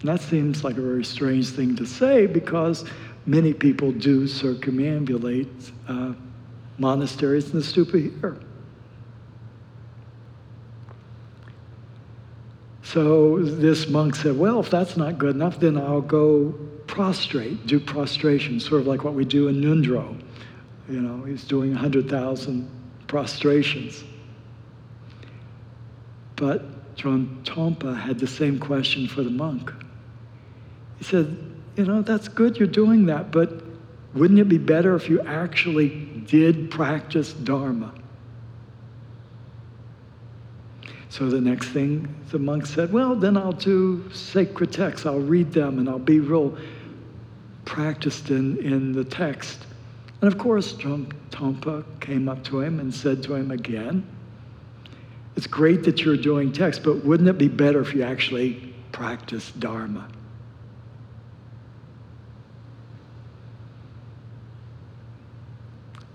And 0.00 0.08
that 0.08 0.20
seems 0.20 0.62
like 0.62 0.76
a 0.76 0.82
very 0.82 1.04
strange 1.04 1.48
thing 1.48 1.76
to 1.76 1.86
say 1.86 2.26
because 2.26 2.84
many 3.24 3.52
people 3.52 3.92
do 3.92 4.24
circumambulate 4.24 5.72
uh, 5.88 6.12
monasteries 6.78 7.46
in 7.46 7.52
the 7.52 7.64
stupa 7.64 8.12
here. 8.20 8.38
So 12.82 13.40
this 13.40 13.88
monk 13.88 14.14
said, 14.14 14.38
Well, 14.38 14.60
if 14.60 14.70
that's 14.70 14.96
not 14.96 15.18
good 15.18 15.34
enough, 15.34 15.58
then 15.58 15.76
I'll 15.76 16.00
go 16.00 16.54
prostrate, 16.86 17.66
do 17.66 17.80
prostration, 17.80 18.60
sort 18.60 18.80
of 18.80 18.86
like 18.86 19.02
what 19.02 19.14
we 19.14 19.24
do 19.24 19.48
in 19.48 19.60
Ngondro. 19.60 20.16
You 20.88 21.00
know, 21.00 21.24
he's 21.24 21.44
doing 21.44 21.72
100,000 21.72 22.70
prostrations. 23.08 24.04
But 26.36 26.96
Dromtonpa 26.96 27.98
had 27.98 28.18
the 28.18 28.26
same 28.26 28.58
question 28.58 29.08
for 29.08 29.22
the 29.22 29.30
monk. 29.30 29.72
He 30.98 31.04
said, 31.04 31.36
You 31.76 31.84
know, 31.84 32.02
that's 32.02 32.28
good 32.28 32.56
you're 32.56 32.68
doing 32.68 33.06
that, 33.06 33.30
but 33.30 33.62
wouldn't 34.14 34.38
it 34.38 34.48
be 34.48 34.58
better 34.58 34.94
if 34.94 35.08
you 35.08 35.20
actually 35.20 35.90
did 36.26 36.70
practice 36.70 37.32
Dharma? 37.32 37.92
So 41.08 41.30
the 41.30 41.40
next 41.40 41.68
thing 41.68 42.14
the 42.30 42.38
monk 42.38 42.66
said, 42.66 42.92
Well, 42.92 43.14
then 43.14 43.36
I'll 43.36 43.52
do 43.52 44.10
sacred 44.12 44.72
texts. 44.72 45.06
I'll 45.06 45.18
read 45.18 45.52
them 45.52 45.78
and 45.78 45.88
I'll 45.88 45.98
be 45.98 46.20
real 46.20 46.56
practiced 47.64 48.30
in, 48.30 48.58
in 48.58 48.92
the 48.92 49.04
text. 49.04 49.66
And 50.20 50.32
of 50.32 50.38
course, 50.38 50.72
Tompa 50.72 51.84
came 52.00 52.28
up 52.28 52.42
to 52.44 52.60
him 52.60 52.80
and 52.80 52.94
said 52.94 53.22
to 53.24 53.34
him 53.34 53.50
again, 53.50 54.06
It's 55.36 55.46
great 55.46 55.82
that 55.84 56.00
you're 56.00 56.16
doing 56.16 56.52
text, 56.52 56.82
but 56.82 57.04
wouldn't 57.04 57.28
it 57.28 57.38
be 57.38 57.48
better 57.48 57.80
if 57.80 57.94
you 57.94 58.02
actually 58.02 58.74
practiced 58.92 59.60
Dharma? 59.60 60.08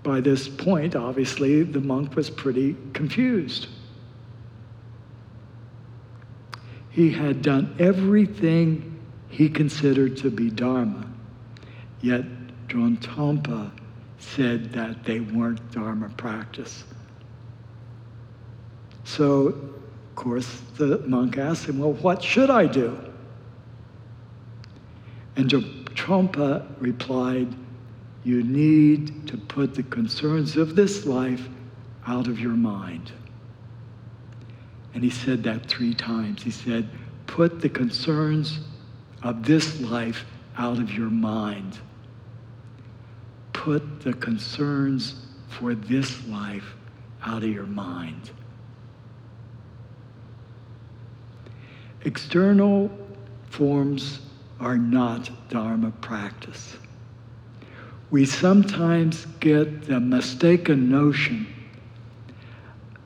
By 0.02 0.20
this 0.20 0.48
point, 0.48 0.96
obviously, 0.96 1.62
the 1.62 1.80
monk 1.80 2.16
was 2.16 2.28
pretty 2.28 2.76
confused. 2.92 3.68
He 6.90 7.10
had 7.10 7.40
done 7.40 7.74
everything 7.78 9.00
he 9.28 9.48
considered 9.48 10.16
to 10.18 10.30
be 10.30 10.50
Dharma, 10.50 11.06
yet 12.00 12.24
Dromtonpa 12.68 13.70
said 14.18 14.72
that 14.72 15.04
they 15.04 15.20
weren't 15.20 15.70
Dharma 15.70 16.08
practice. 16.10 16.84
So, 19.04 19.46
of 19.46 20.14
course, 20.16 20.60
the 20.76 20.98
monk 21.06 21.38
asked 21.38 21.66
him, 21.66 21.78
Well, 21.78 21.94
what 21.94 22.22
should 22.22 22.50
I 22.50 22.66
do? 22.66 22.98
And 25.36 25.48
Trompa 25.50 26.66
replied, 26.78 27.54
You 28.24 28.42
need 28.42 29.26
to 29.28 29.36
put 29.36 29.74
the 29.74 29.82
concerns 29.82 30.56
of 30.56 30.76
this 30.76 31.06
life 31.06 31.48
out 32.06 32.28
of 32.28 32.38
your 32.38 32.52
mind. 32.52 33.12
And 34.94 35.02
he 35.02 35.10
said 35.10 35.42
that 35.44 35.66
three 35.66 35.94
times. 35.94 36.42
He 36.42 36.50
said, 36.50 36.88
Put 37.26 37.60
the 37.60 37.68
concerns 37.68 38.60
of 39.22 39.44
this 39.44 39.80
life 39.80 40.24
out 40.56 40.78
of 40.78 40.92
your 40.92 41.10
mind 41.10 41.78
put 43.62 44.00
the 44.00 44.12
concerns 44.14 45.14
for 45.48 45.72
this 45.72 46.26
life 46.26 46.74
out 47.24 47.44
of 47.44 47.48
your 47.48 47.66
mind. 47.66 48.32
External 52.04 52.90
forms 53.50 54.18
are 54.58 54.76
not 54.76 55.30
Dharma 55.48 55.92
practice. 56.00 56.76
We 58.12 58.26
sometimes 58.26 59.24
get 59.40 59.86
the 59.86 59.98
mistaken 59.98 60.90
notion 60.90 61.46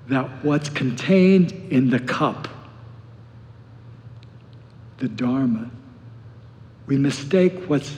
that 0.09 0.45
what's 0.45 0.69
contained 0.69 1.53
in 1.71 1.91
the 1.91 2.01
cup, 2.01 2.49
the 4.99 5.07
Dharma, 5.07 5.71
we 6.89 6.97
mistake 6.97 7.69
what's 7.69 7.95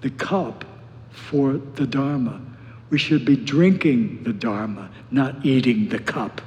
the 0.00 0.10
cup 0.10 0.64
for 1.08 1.52
the 1.52 1.86
Dharma. 1.86 2.40
We 2.90 2.98
should 2.98 3.24
be 3.24 3.36
drinking 3.36 4.24
the 4.24 4.32
Dharma, 4.32 4.90
not 5.12 5.46
eating 5.46 5.88
the 5.88 6.00
cup. 6.00 6.40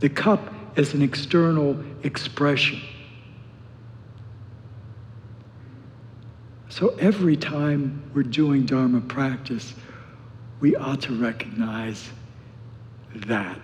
The 0.00 0.10
cup 0.10 0.52
is 0.76 0.92
an 0.92 1.00
external 1.00 1.82
expression. 2.02 2.80
So 6.68 6.88
every 6.98 7.36
time 7.36 8.02
we're 8.14 8.22
doing 8.22 8.66
Dharma 8.66 9.00
practice, 9.00 9.74
we 10.60 10.76
ought 10.76 11.00
to 11.02 11.14
recognize 11.14 12.08
that. 13.14 13.58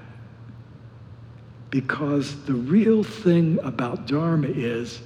Because 1.70 2.44
the 2.44 2.54
real 2.54 3.02
thing 3.02 3.58
about 3.62 4.06
Dharma 4.06 4.48
is 4.48 5.00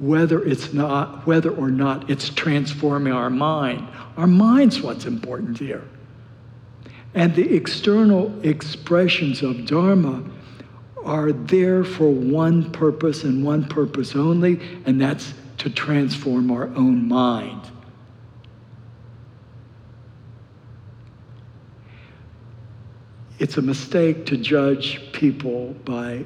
whether 0.00 0.44
it's 0.44 0.72
not 0.72 1.26
whether 1.26 1.50
or 1.50 1.70
not 1.70 2.08
it's 2.08 2.30
transforming 2.30 3.12
our 3.12 3.30
mind. 3.30 3.86
Our 4.16 4.26
mind's 4.26 4.80
what's 4.80 5.06
important 5.06 5.58
here. 5.58 5.84
And 7.14 7.34
the 7.34 7.54
external 7.54 8.32
expressions 8.44 9.42
of 9.42 9.66
Dharma 9.66 10.22
are 11.04 11.32
there 11.32 11.84
for 11.84 12.10
one 12.10 12.70
purpose 12.70 13.24
and 13.24 13.44
one 13.44 13.66
purpose 13.66 14.14
only, 14.14 14.60
and 14.84 15.00
that's 15.00 15.32
to 15.58 15.70
transform 15.70 16.50
our 16.50 16.68
own 16.68 17.06
mind. 17.08 17.60
It's 23.38 23.56
a 23.56 23.62
mistake 23.62 24.26
to 24.26 24.36
judge 24.36 25.12
people 25.12 25.74
by 25.84 26.24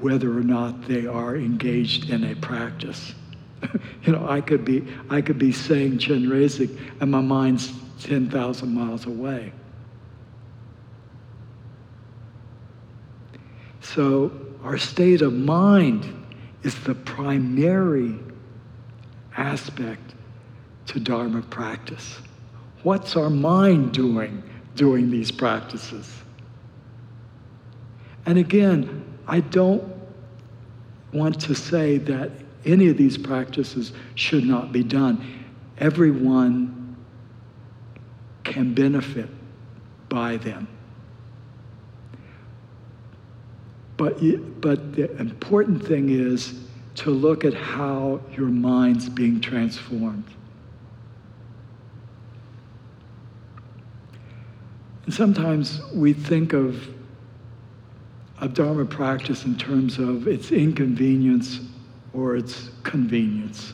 whether 0.00 0.36
or 0.36 0.42
not 0.42 0.86
they 0.88 1.06
are 1.06 1.36
engaged 1.36 2.10
in 2.10 2.24
a 2.24 2.34
practice. 2.36 3.14
you 4.02 4.12
know, 4.12 4.26
I 4.28 4.40
could 4.40 4.64
be 4.64 4.84
I 5.10 5.20
could 5.20 5.38
be 5.38 5.52
saying 5.52 5.98
Chenrezig 5.98 6.76
and 7.00 7.10
my 7.10 7.20
mind's 7.20 7.72
10,000 8.02 8.72
miles 8.72 9.06
away. 9.06 9.52
So 13.80 14.30
our 14.62 14.78
state 14.78 15.22
of 15.22 15.32
mind 15.32 16.17
is 16.62 16.78
the 16.84 16.94
primary 16.94 18.18
aspect 19.36 20.14
to 20.86 21.00
Dharma 21.00 21.42
practice. 21.42 22.18
What's 22.82 23.16
our 23.16 23.30
mind 23.30 23.92
doing 23.92 24.42
doing 24.74 25.10
these 25.10 25.30
practices? 25.30 26.22
And 28.26 28.38
again, 28.38 29.04
I 29.26 29.40
don't 29.40 29.82
want 31.12 31.40
to 31.42 31.54
say 31.54 31.98
that 31.98 32.30
any 32.64 32.88
of 32.88 32.96
these 32.96 33.16
practices 33.16 33.92
should 34.14 34.44
not 34.44 34.72
be 34.72 34.82
done. 34.82 35.44
Everyone 35.78 36.96
can 38.44 38.74
benefit 38.74 39.28
by 40.08 40.36
them. 40.36 40.68
But, 43.98 44.20
but 44.60 44.94
the 44.94 45.14
important 45.18 45.84
thing 45.84 46.08
is 46.08 46.54
to 46.94 47.10
look 47.10 47.44
at 47.44 47.52
how 47.52 48.20
your 48.36 48.46
mind's 48.46 49.08
being 49.08 49.40
transformed. 49.40 50.24
And 55.04 55.12
sometimes 55.12 55.80
we 55.92 56.12
think 56.12 56.52
of 56.52 56.88
a 58.40 58.48
Dharma 58.48 58.84
practice 58.84 59.44
in 59.44 59.56
terms 59.56 59.98
of 59.98 60.28
its 60.28 60.52
inconvenience 60.52 61.60
or 62.12 62.36
its 62.36 62.70
convenience. 62.84 63.72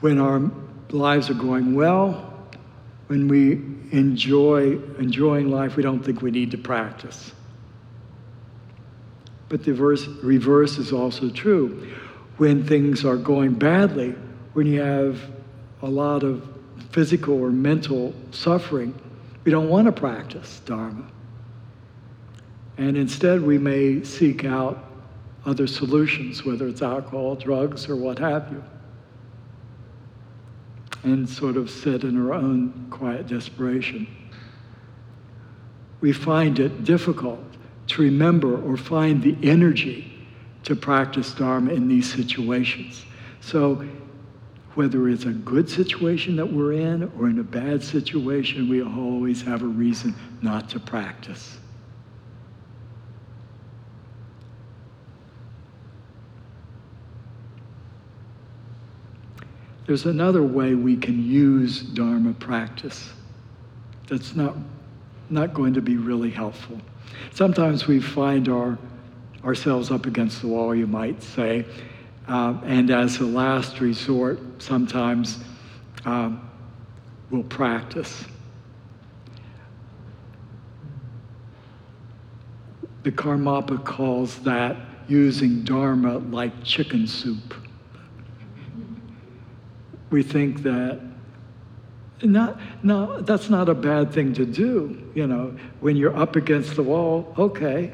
When 0.00 0.18
our 0.18 0.50
lives 0.90 1.30
are 1.30 1.34
going 1.34 1.74
well, 1.74 2.34
when 3.06 3.26
we 3.26 3.52
enjoy 3.96 4.78
enjoying 4.98 5.50
life, 5.50 5.76
we 5.76 5.82
don't 5.82 6.04
think 6.04 6.20
we 6.20 6.30
need 6.30 6.50
to 6.50 6.58
practice. 6.58 7.32
But 9.48 9.64
the 9.64 9.72
verse, 9.72 10.06
reverse 10.22 10.78
is 10.78 10.92
also 10.92 11.30
true. 11.30 11.88
When 12.36 12.64
things 12.64 13.04
are 13.04 13.16
going 13.16 13.54
badly, 13.54 14.14
when 14.52 14.66
you 14.66 14.80
have 14.80 15.20
a 15.82 15.88
lot 15.88 16.22
of 16.22 16.46
physical 16.90 17.42
or 17.42 17.50
mental 17.50 18.14
suffering, 18.30 18.94
we 19.44 19.50
don't 19.50 19.68
want 19.68 19.86
to 19.86 19.92
practice 19.92 20.60
Dharma. 20.64 21.10
And 22.76 22.96
instead, 22.96 23.42
we 23.42 23.58
may 23.58 24.04
seek 24.04 24.44
out 24.44 24.84
other 25.46 25.66
solutions, 25.66 26.44
whether 26.44 26.68
it's 26.68 26.82
alcohol, 26.82 27.34
drugs, 27.34 27.88
or 27.88 27.96
what 27.96 28.18
have 28.18 28.52
you, 28.52 28.62
and 31.02 31.28
sort 31.28 31.56
of 31.56 31.70
sit 31.70 32.04
in 32.04 32.20
our 32.20 32.34
own 32.34 32.86
quiet 32.90 33.26
desperation. 33.26 34.06
We 36.00 36.12
find 36.12 36.58
it 36.60 36.84
difficult 36.84 37.42
to 37.88 38.02
remember 38.02 38.60
or 38.62 38.76
find 38.76 39.22
the 39.22 39.36
energy 39.42 40.12
to 40.64 40.76
practice 40.76 41.32
Dharma 41.32 41.72
in 41.72 41.88
these 41.88 42.12
situations. 42.12 43.04
So, 43.40 43.84
whether 44.74 45.08
it's 45.08 45.24
a 45.24 45.32
good 45.32 45.68
situation 45.68 46.36
that 46.36 46.46
we're 46.46 46.72
in 46.72 47.10
or 47.18 47.28
in 47.28 47.38
a 47.40 47.42
bad 47.42 47.82
situation, 47.82 48.68
we 48.68 48.82
always 48.82 49.42
have 49.42 49.62
a 49.62 49.66
reason 49.66 50.14
not 50.40 50.68
to 50.70 50.78
practice. 50.78 51.58
There's 59.86 60.04
another 60.04 60.42
way 60.42 60.74
we 60.74 60.96
can 60.96 61.24
use 61.24 61.80
Dharma 61.80 62.34
practice 62.34 63.10
that's 64.06 64.36
not, 64.36 64.54
not 65.30 65.54
going 65.54 65.72
to 65.74 65.80
be 65.80 65.96
really 65.96 66.30
helpful. 66.30 66.78
Sometimes 67.32 67.86
we 67.86 68.00
find 68.00 68.48
our, 68.48 68.78
ourselves 69.44 69.90
up 69.90 70.06
against 70.06 70.40
the 70.40 70.48
wall, 70.48 70.74
you 70.74 70.86
might 70.86 71.22
say, 71.22 71.64
uh, 72.26 72.58
and 72.64 72.90
as 72.90 73.18
a 73.20 73.24
last 73.24 73.80
resort, 73.80 74.38
sometimes 74.58 75.38
um, 76.04 76.50
we'll 77.30 77.42
practice. 77.44 78.24
The 83.02 83.12
Karmapa 83.12 83.82
calls 83.84 84.38
that 84.40 84.76
using 85.08 85.62
Dharma 85.64 86.18
like 86.18 86.62
chicken 86.64 87.06
soup. 87.06 87.54
We 90.10 90.22
think 90.22 90.62
that 90.62 91.00
not, 92.22 92.58
no, 92.82 93.20
that's 93.20 93.48
not 93.48 93.68
a 93.68 93.74
bad 93.74 94.12
thing 94.12 94.32
to 94.34 94.44
do. 94.44 95.10
You 95.14 95.26
know, 95.26 95.56
when 95.80 95.96
you're 95.96 96.16
up 96.16 96.36
against 96.36 96.76
the 96.76 96.82
wall, 96.82 97.32
okay, 97.38 97.92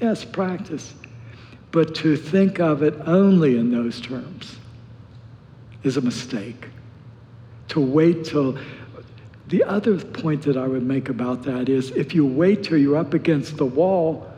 yes, 0.00 0.24
practice. 0.24 0.94
But 1.70 1.94
to 1.96 2.16
think 2.16 2.60
of 2.60 2.82
it 2.82 2.94
only 3.06 3.58
in 3.58 3.70
those 3.70 4.00
terms 4.00 4.56
is 5.82 5.96
a 5.96 6.00
mistake. 6.00 6.68
To 7.68 7.80
wait 7.80 8.24
till 8.24 8.58
the 9.48 9.64
other 9.64 9.98
point 9.98 10.42
that 10.42 10.56
I 10.56 10.66
would 10.66 10.82
make 10.82 11.08
about 11.08 11.42
that 11.44 11.68
is 11.68 11.90
if 11.90 12.14
you 12.14 12.26
wait 12.26 12.62
till 12.62 12.78
you're 12.78 12.96
up 12.96 13.14
against 13.14 13.56
the 13.56 13.66
wall 13.66 14.30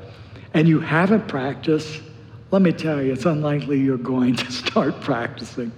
and 0.55 0.69
you 0.69 0.81
haven't 0.81 1.29
practiced, 1.29 2.03
let 2.51 2.63
me 2.63 2.73
tell 2.73 3.01
you, 3.01 3.13
it's 3.13 3.27
unlikely 3.27 3.79
you're 3.79 3.97
going 3.97 4.35
to 4.37 4.53
start 4.53 5.01
practicing. 5.01 5.73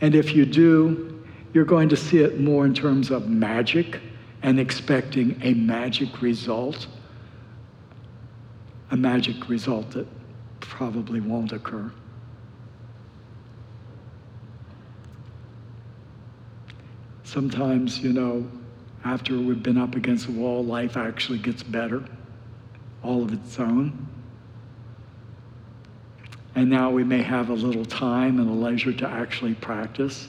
And 0.00 0.14
if 0.14 0.34
you 0.34 0.44
do, 0.44 1.13
you're 1.54 1.64
going 1.64 1.88
to 1.88 1.96
see 1.96 2.18
it 2.18 2.40
more 2.40 2.66
in 2.66 2.74
terms 2.74 3.10
of 3.10 3.28
magic 3.28 4.00
and 4.42 4.58
expecting 4.58 5.40
a 5.42 5.54
magic 5.54 6.20
result, 6.20 6.88
a 8.90 8.96
magic 8.96 9.48
result 9.48 9.92
that 9.92 10.06
probably 10.58 11.20
won't 11.20 11.52
occur. 11.52 11.90
Sometimes, 17.22 18.00
you 18.00 18.12
know, 18.12 18.46
after 19.04 19.38
we've 19.38 19.62
been 19.62 19.78
up 19.78 19.94
against 19.94 20.26
the 20.26 20.32
wall, 20.32 20.64
life 20.64 20.96
actually 20.96 21.38
gets 21.38 21.62
better, 21.62 22.04
all 23.02 23.22
of 23.22 23.32
its 23.32 23.60
own. 23.60 24.08
And 26.56 26.68
now 26.68 26.90
we 26.90 27.04
may 27.04 27.22
have 27.22 27.50
a 27.50 27.54
little 27.54 27.84
time 27.84 28.40
and 28.40 28.48
a 28.48 28.52
leisure 28.52 28.92
to 28.92 29.08
actually 29.08 29.54
practice. 29.54 30.28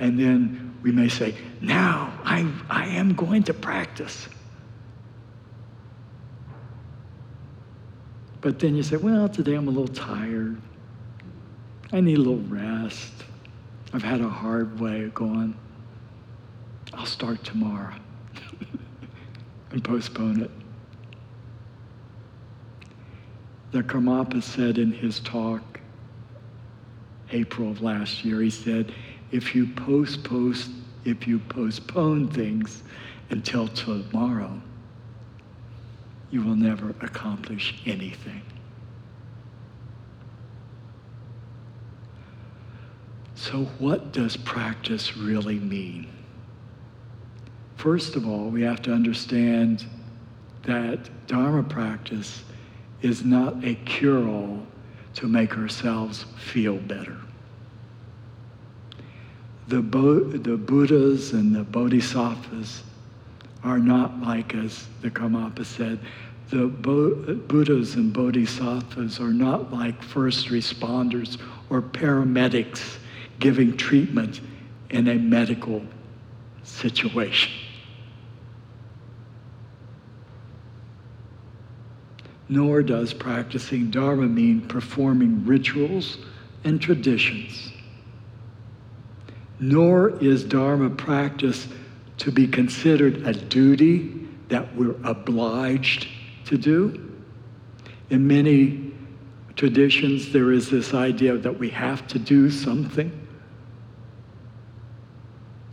And 0.00 0.18
then 0.18 0.78
we 0.82 0.90
may 0.90 1.08
say, 1.08 1.34
now 1.60 2.12
I, 2.24 2.50
I 2.70 2.86
am 2.86 3.14
going 3.14 3.42
to 3.44 3.54
practice. 3.54 4.28
But 8.40 8.58
then 8.58 8.74
you 8.74 8.82
say, 8.82 8.96
well, 8.96 9.28
today 9.28 9.54
I'm 9.54 9.68
a 9.68 9.70
little 9.70 9.94
tired. 9.94 10.60
I 11.92 12.00
need 12.00 12.16
a 12.16 12.22
little 12.22 12.38
rest. 12.38 13.12
I've 13.92 14.02
had 14.02 14.22
a 14.22 14.28
hard 14.28 14.80
way 14.80 15.10
going. 15.14 15.54
I'll 16.94 17.04
start 17.04 17.44
tomorrow 17.44 17.94
and 19.70 19.84
postpone 19.84 20.42
it. 20.42 20.50
The 23.72 23.82
Karmapa 23.82 24.42
said 24.42 24.78
in 24.78 24.90
his 24.90 25.20
talk, 25.20 25.80
April 27.32 27.70
of 27.70 27.82
last 27.82 28.24
year, 28.24 28.40
he 28.40 28.50
said, 28.50 28.92
if 29.30 29.54
you 29.54 29.66
postpone, 29.66 30.54
if 31.04 31.26
you 31.26 31.38
postpone 31.38 32.28
things 32.28 32.82
until 33.30 33.68
tomorrow, 33.68 34.60
you 36.30 36.42
will 36.42 36.56
never 36.56 36.90
accomplish 37.00 37.80
anything. 37.86 38.42
So, 43.34 43.64
what 43.78 44.12
does 44.12 44.36
practice 44.36 45.16
really 45.16 45.58
mean? 45.58 46.06
First 47.76 48.14
of 48.14 48.28
all, 48.28 48.50
we 48.50 48.62
have 48.62 48.82
to 48.82 48.92
understand 48.92 49.86
that 50.64 51.08
Dharma 51.26 51.62
practice 51.62 52.44
is 53.00 53.24
not 53.24 53.64
a 53.64 53.76
cure 53.76 54.28
all 54.28 54.66
to 55.14 55.26
make 55.26 55.56
ourselves 55.56 56.26
feel 56.36 56.76
better. 56.76 57.16
The, 59.70 59.80
Bo- 59.80 60.24
the 60.24 60.56
Buddhas 60.56 61.32
and 61.32 61.54
the 61.54 61.62
Bodhisattvas 61.62 62.82
are 63.62 63.78
not 63.78 64.20
like, 64.20 64.52
as 64.52 64.88
the 65.00 65.12
Karmapa 65.12 65.64
said, 65.64 66.00
the 66.48 66.66
Bo- 66.66 67.36
Buddhas 67.46 67.94
and 67.94 68.12
Bodhisattvas 68.12 69.20
are 69.20 69.32
not 69.32 69.72
like 69.72 70.02
first 70.02 70.48
responders 70.48 71.40
or 71.70 71.80
paramedics 71.80 72.96
giving 73.38 73.76
treatment 73.76 74.40
in 74.90 75.06
a 75.06 75.14
medical 75.14 75.84
situation. 76.64 77.52
Nor 82.48 82.82
does 82.82 83.12
practicing 83.12 83.92
Dharma 83.92 84.26
mean 84.26 84.62
performing 84.62 85.46
rituals 85.46 86.18
and 86.64 86.80
traditions. 86.80 87.70
Nor 89.60 90.18
is 90.22 90.42
Dharma 90.42 90.90
practice 90.90 91.68
to 92.18 92.32
be 92.32 92.48
considered 92.48 93.26
a 93.26 93.32
duty 93.32 94.26
that 94.48 94.74
we're 94.74 94.96
obliged 95.04 96.08
to 96.46 96.58
do. 96.58 97.12
In 98.08 98.26
many 98.26 98.92
traditions, 99.56 100.32
there 100.32 100.50
is 100.50 100.70
this 100.70 100.94
idea 100.94 101.36
that 101.36 101.58
we 101.58 101.68
have 101.70 102.06
to 102.08 102.18
do 102.18 102.50
something. 102.50 103.12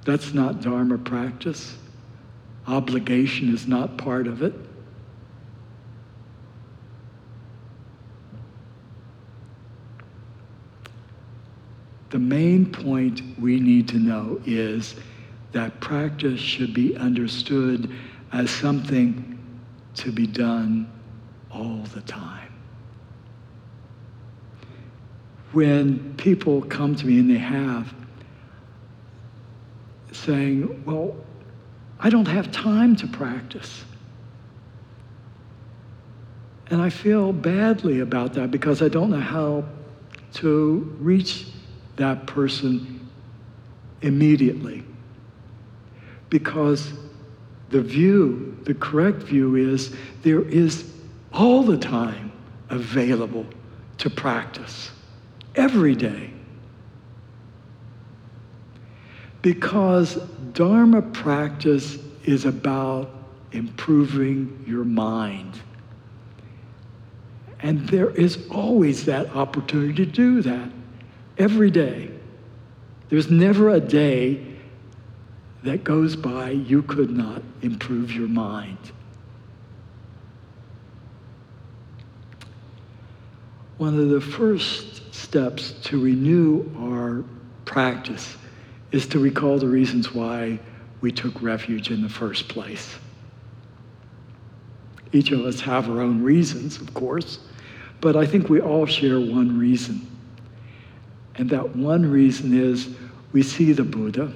That's 0.06 0.34
not 0.34 0.62
Dharma 0.62 0.98
practice. 0.98 1.78
Obligation 2.68 3.54
is 3.54 3.68
not 3.68 3.98
part 3.98 4.28
of 4.28 4.42
it. 4.42 4.54
Main 12.28 12.72
point 12.72 13.22
we 13.40 13.60
need 13.60 13.88
to 13.90 13.98
know 13.98 14.42
is 14.46 14.96
that 15.54 15.80
practice 15.80 16.40
should 16.40 16.74
be 16.74 16.96
understood 16.98 17.92
as 18.34 18.50
something 18.50 19.40
to 19.96 20.12
be 20.12 20.28
done 20.28 20.92
all 21.52 21.84
the 21.94 22.02
time. 22.02 22.54
When 25.54 26.14
people 26.18 26.62
come 26.64 26.96
to 26.96 27.06
me 27.06 27.20
and 27.20 27.30
they 27.30 27.38
have, 27.38 27.94
saying, 30.12 30.84
Well, 30.86 31.16
I 32.00 32.10
don't 32.10 32.28
have 32.28 32.52
time 32.52 32.96
to 32.98 33.08
practice. 33.08 33.84
And 36.70 36.82
I 36.82 36.90
feel 36.90 37.32
badly 37.32 38.02
about 38.02 38.34
that 38.34 38.52
because 38.52 38.82
I 38.82 38.90
don't 38.90 39.10
know 39.10 39.20
how 39.20 39.64
to 40.34 40.96
reach 41.00 41.48
that 41.98 42.26
person 42.26 43.10
immediately. 44.02 44.84
Because 46.30 46.94
the 47.70 47.82
view, 47.82 48.58
the 48.64 48.74
correct 48.74 49.24
view 49.24 49.56
is 49.56 49.96
there 50.24 50.42
is 50.42 50.92
all 51.34 51.64
the 51.64 51.78
time 51.78 52.32
available 52.70 53.46
to 53.98 54.10
practice 54.10 54.92
every 55.56 55.96
day. 55.96 56.32
Because 59.42 60.16
Dharma 60.54 61.02
practice 61.02 61.98
is 62.24 62.46
about 62.46 63.10
improving 63.52 64.64
your 64.68 64.84
mind. 64.84 65.60
And 67.60 67.88
there 67.88 68.10
is 68.12 68.46
always 68.50 69.06
that 69.06 69.36
opportunity 69.36 70.06
to 70.06 70.12
do 70.12 70.42
that 70.42 70.70
every 71.38 71.72
day. 71.72 72.12
There's 73.10 73.30
never 73.30 73.70
a 73.70 73.80
day 73.80 74.46
that 75.64 75.84
goes 75.84 76.16
by 76.16 76.52
you 76.52 76.82
could 76.84 77.10
not 77.10 77.42
improve 77.62 78.12
your 78.12 78.28
mind. 78.28 78.78
One 83.78 84.00
of 84.00 84.10
the 84.10 84.22
first 84.22 85.14
steps 85.14 85.72
to 85.84 86.02
renew 86.02 86.66
our 86.80 87.24
practice 87.66 88.36
is 88.92 89.08
to 89.08 89.20
recall 89.20 89.60
the 89.60 89.68
reasons 89.68 90.14
why 90.14 90.60
we 91.02 91.12
took 91.12 91.42
refuge 91.42 91.92
in 91.92 92.02
the 92.02 92.10
first 92.10 92.48
place. 92.48 92.96
Each 95.12 95.32
of 95.32 95.42
us 95.42 95.60
have 95.62 95.90
our 95.90 96.02
own 96.02 96.24
reasons, 96.24 96.82
of 96.82 96.94
course, 96.94 97.40
but 98.02 98.16
I 98.16 98.26
think 98.26 98.50
we 98.50 98.62
all 98.62 98.86
share 98.86 99.20
one 99.20 99.58
reason. 99.58 100.17
And 101.38 101.50
that 101.52 101.76
one 101.76 102.10
reason 102.10 102.58
is 102.58 102.90
we 103.32 103.44
see 103.44 103.72
the 103.72 103.84
Buddha, 103.84 104.32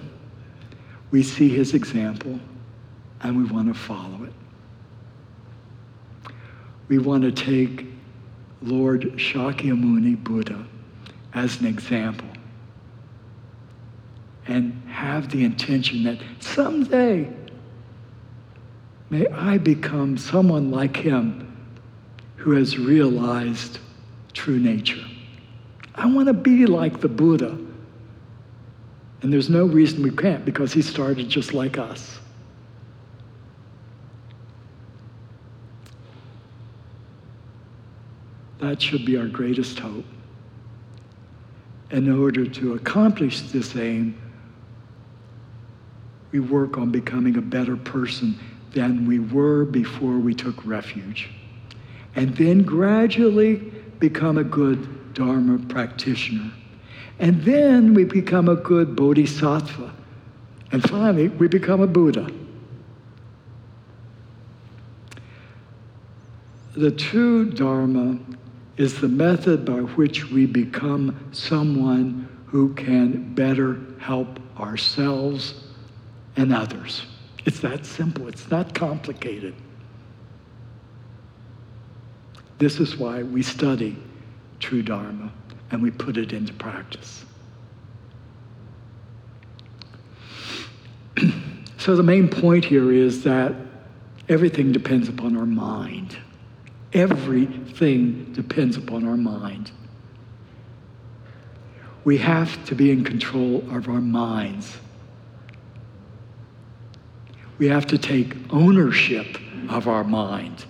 we 1.10 1.24
see 1.24 1.50
his 1.50 1.74
example, 1.74 2.40
and 3.22 3.38
we 3.38 3.44
want 3.52 3.68
to 3.68 3.80
follow 3.80 4.24
it. 4.24 4.34
We 6.88 7.00
want 7.00 7.24
to 7.24 7.32
take 7.32 7.88
Lord 8.62 9.02
Shakyamuni 9.16 10.24
Buddha 10.24 10.66
as 11.34 11.60
an 11.60 11.66
example 11.66 12.28
and 14.48 14.82
have 14.88 15.32
the 15.32 15.44
intention 15.44 16.04
that 16.04 16.20
someday 16.40 17.32
may 19.10 19.28
I 19.28 19.58
become 19.58 20.18
someone 20.18 20.72
like 20.72 20.98
him 20.98 21.48
who 22.36 22.52
has 22.52 22.78
realized 22.78 23.80
true 24.34 24.60
nature. 24.60 25.06
I 25.96 26.06
want 26.06 26.28
to 26.28 26.34
be 26.34 26.66
like 26.66 27.02
the 27.02 27.10
Buddha. 27.10 27.58
And 29.22 29.32
there's 29.32 29.50
no 29.50 29.66
reason 29.66 30.02
we 30.02 30.12
can't 30.12 30.44
because 30.46 30.74
he 30.74 30.82
started 30.82 31.30
just 31.30 31.54
like 31.54 31.78
us. 31.78 32.20
That 38.60 38.82
should 38.82 39.06
be 39.06 39.18
our 39.18 39.28
greatest 39.28 39.80
hope. 39.80 40.06
In 41.90 42.10
order 42.10 42.46
to 42.46 42.74
accomplish 42.74 43.42
this 43.42 43.76
aim, 43.76 44.20
we 46.32 46.40
work 46.40 46.78
on 46.78 46.92
becoming 46.92 47.38
a 47.38 47.42
better 47.42 47.76
person 47.76 48.40
than 48.74 49.06
we 49.06 49.20
were 49.20 49.66
before 49.66 50.18
we 50.18 50.34
took 50.34 50.66
refuge. 50.66 51.30
And 52.16 52.36
then 52.38 52.64
gradually 52.64 53.56
become 54.00 54.38
a 54.38 54.44
good 54.44 55.01
Dharma 55.14 55.60
practitioner. 55.68 56.52
And 57.20 57.44
then 57.44 57.94
we 57.94 58.04
become 58.04 58.50
a 58.50 58.56
good 58.56 58.96
bodhisattva. 58.96 59.94
And 60.72 60.90
finally, 60.90 61.28
we 61.28 61.48
become 61.48 61.82
a 61.82 61.88
Buddha. 61.88 62.32
The 66.76 66.92
true 66.92 67.52
Dharma 67.52 68.18
is 68.78 69.02
the 69.02 69.08
method 69.08 69.66
by 69.66 69.74
which 69.74 70.32
we 70.32 70.46
become 70.46 71.30
someone 71.32 72.28
who 72.48 72.74
can 72.74 73.34
better 73.34 73.80
help 74.00 74.40
ourselves 74.60 75.54
and 76.38 76.54
others. 76.54 77.06
It's 77.46 77.60
that 77.60 77.86
simple, 77.86 78.28
it's 78.28 78.50
not 78.50 78.74
complicated. 78.74 79.54
This 82.58 82.80
is 82.80 82.96
why 82.96 83.24
we 83.24 83.44
study 83.44 83.98
true 84.62 84.82
Dharma 84.82 85.32
and 85.72 85.82
we 85.82 85.92
put 85.92 86.18
it 86.18 86.32
into 86.32 86.54
practice. 86.54 87.26
so, 91.78 91.96
the 91.96 92.04
main 92.04 92.30
point 92.30 92.64
here 92.66 92.92
is 92.92 93.24
that 93.24 93.54
everything 94.30 94.72
depends 94.72 95.10
upon 95.10 95.36
our 95.36 95.46
mind. 95.46 96.18
Everything 96.94 98.32
depends 98.34 98.78
upon 98.78 99.08
our 99.08 99.18
mind. 99.18 99.72
We 102.04 102.18
have 102.18 102.66
to 102.66 102.76
be 102.76 102.92
in 102.92 103.04
control 103.04 103.64
of 103.70 103.88
our 103.88 104.02
minds. 104.02 104.78
We 107.58 107.68
have 107.68 107.86
to 107.88 107.98
take 107.98 108.36
ownership 108.52 109.38
of 109.70 109.88
our 109.88 110.04
mind. 110.04 110.66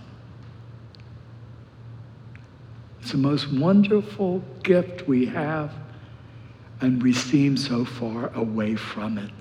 It's 3.01 3.13
the 3.13 3.17
most 3.17 3.51
wonderful 3.51 4.43
gift 4.61 5.07
we 5.07 5.25
have, 5.25 5.73
and 6.81 7.01
we 7.01 7.13
seem 7.13 7.57
so 7.57 7.83
far 7.83 8.31
away 8.35 8.75
from 8.75 9.17
it. 9.17 9.31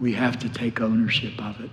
We 0.00 0.14
have 0.14 0.38
to 0.38 0.48
take 0.48 0.80
ownership 0.80 1.38
of 1.38 1.60
it. 1.60 1.70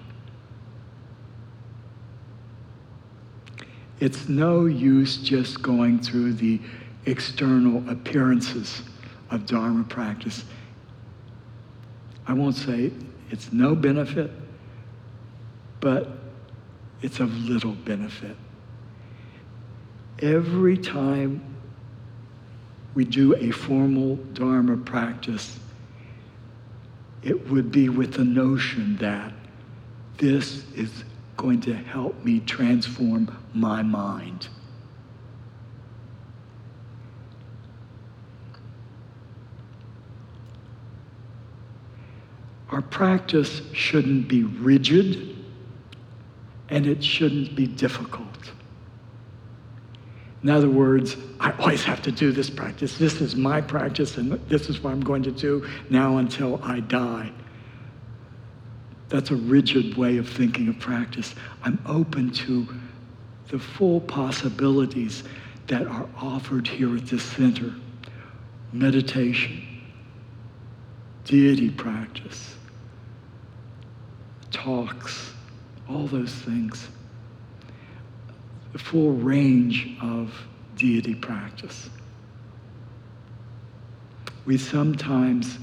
It's 4.02 4.28
no 4.28 4.66
use 4.66 5.18
just 5.18 5.62
going 5.62 6.00
through 6.00 6.34
the 6.34 6.60
external 7.06 7.90
appearances 7.90 8.82
of 9.32 9.46
Dharma 9.46 9.86
practice. 9.86 10.44
I 12.28 12.34
won't 12.34 12.56
say 12.56 12.92
it's 13.30 13.54
no 13.54 13.76
benefit, 13.76 14.30
but 15.80 16.10
it's 17.02 17.22
of 17.22 17.34
little 17.38 17.74
benefit 17.74 18.36
every 20.22 20.78
time 20.78 21.42
we 22.94 23.06
do 23.06 23.36
a 23.36 23.52
formal 23.52 24.16
Dharma 24.34 24.78
practice, 24.78 25.60
it 27.24 27.50
would 27.50 27.72
be 27.72 27.90
with 27.90 28.14
the 28.14 28.26
notion 28.26 28.98
that 28.98 29.34
this 30.18 30.64
is 30.76 31.04
going 31.38 31.62
to 31.62 31.74
help 31.74 32.24
me 32.24 32.40
transform 32.42 33.36
my 33.54 33.82
mind. 33.82 34.48
Our 42.72 42.82
practice 42.82 43.62
shouldn't 43.74 44.28
be 44.28 44.44
rigid 44.44 45.36
and 46.70 46.86
it 46.86 47.04
shouldn't 47.04 47.56
be 47.56 47.66
difficult. 47.66 48.52
In 50.44 50.50
other 50.50 50.70
words, 50.70 51.18
I 51.40 51.52
always 51.52 51.84
have 51.84 52.02
to 52.04 52.12
do 52.12 52.32
this 52.32 52.50
practice. 52.50 52.98
This 52.98 53.20
is 53.20 53.36
my 53.36 53.60
practice, 53.60 54.18
and 54.18 54.32
this 54.48 54.70
is 54.70 54.82
what 54.82 54.92
I'm 54.92 55.02
going 55.02 55.24
to 55.24 55.32
do 55.32 55.68
now 55.90 56.18
until 56.18 56.64
I 56.64 56.80
die. 56.80 57.32
That's 59.10 59.32
a 59.32 59.36
rigid 59.36 59.98
way 59.98 60.18
of 60.18 60.30
thinking 60.30 60.70
of 60.70 60.80
practice. 60.80 61.36
I'm 61.64 61.82
open 61.86 62.32
to 62.32 62.68
the 63.50 63.60
full 63.60 64.00
possibilities 64.00 65.24
that 65.68 65.88
are 65.88 66.08
offered 66.16 66.68
here 66.68 66.96
at 66.96 67.08
this 67.08 67.24
center 67.24 67.74
meditation, 68.72 69.64
deity 71.26 71.72
practice, 71.72 72.56
talks, 74.52 75.34
all 75.90 76.06
those 76.06 76.32
things 76.32 76.88
the 78.72 78.80
full 78.80 79.14
range 79.14 79.98
of 80.02 80.34
deity 80.76 81.16
practice. 81.16 81.90
We 84.46 84.58
sometimes 84.58 85.60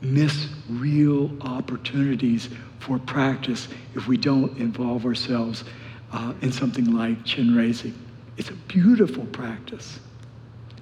miss 0.00 0.48
real 0.68 1.30
opportunities 1.42 2.48
for 2.78 2.98
practice 2.98 3.68
if 3.94 4.06
we 4.06 4.16
don't 4.16 4.56
involve 4.58 5.04
ourselves 5.04 5.64
uh, 6.12 6.32
in 6.40 6.52
something 6.52 6.94
like 6.94 7.24
Chenrezig. 7.24 7.94
It's 8.36 8.50
a 8.50 8.54
beautiful 8.54 9.26
practice 9.26 10.00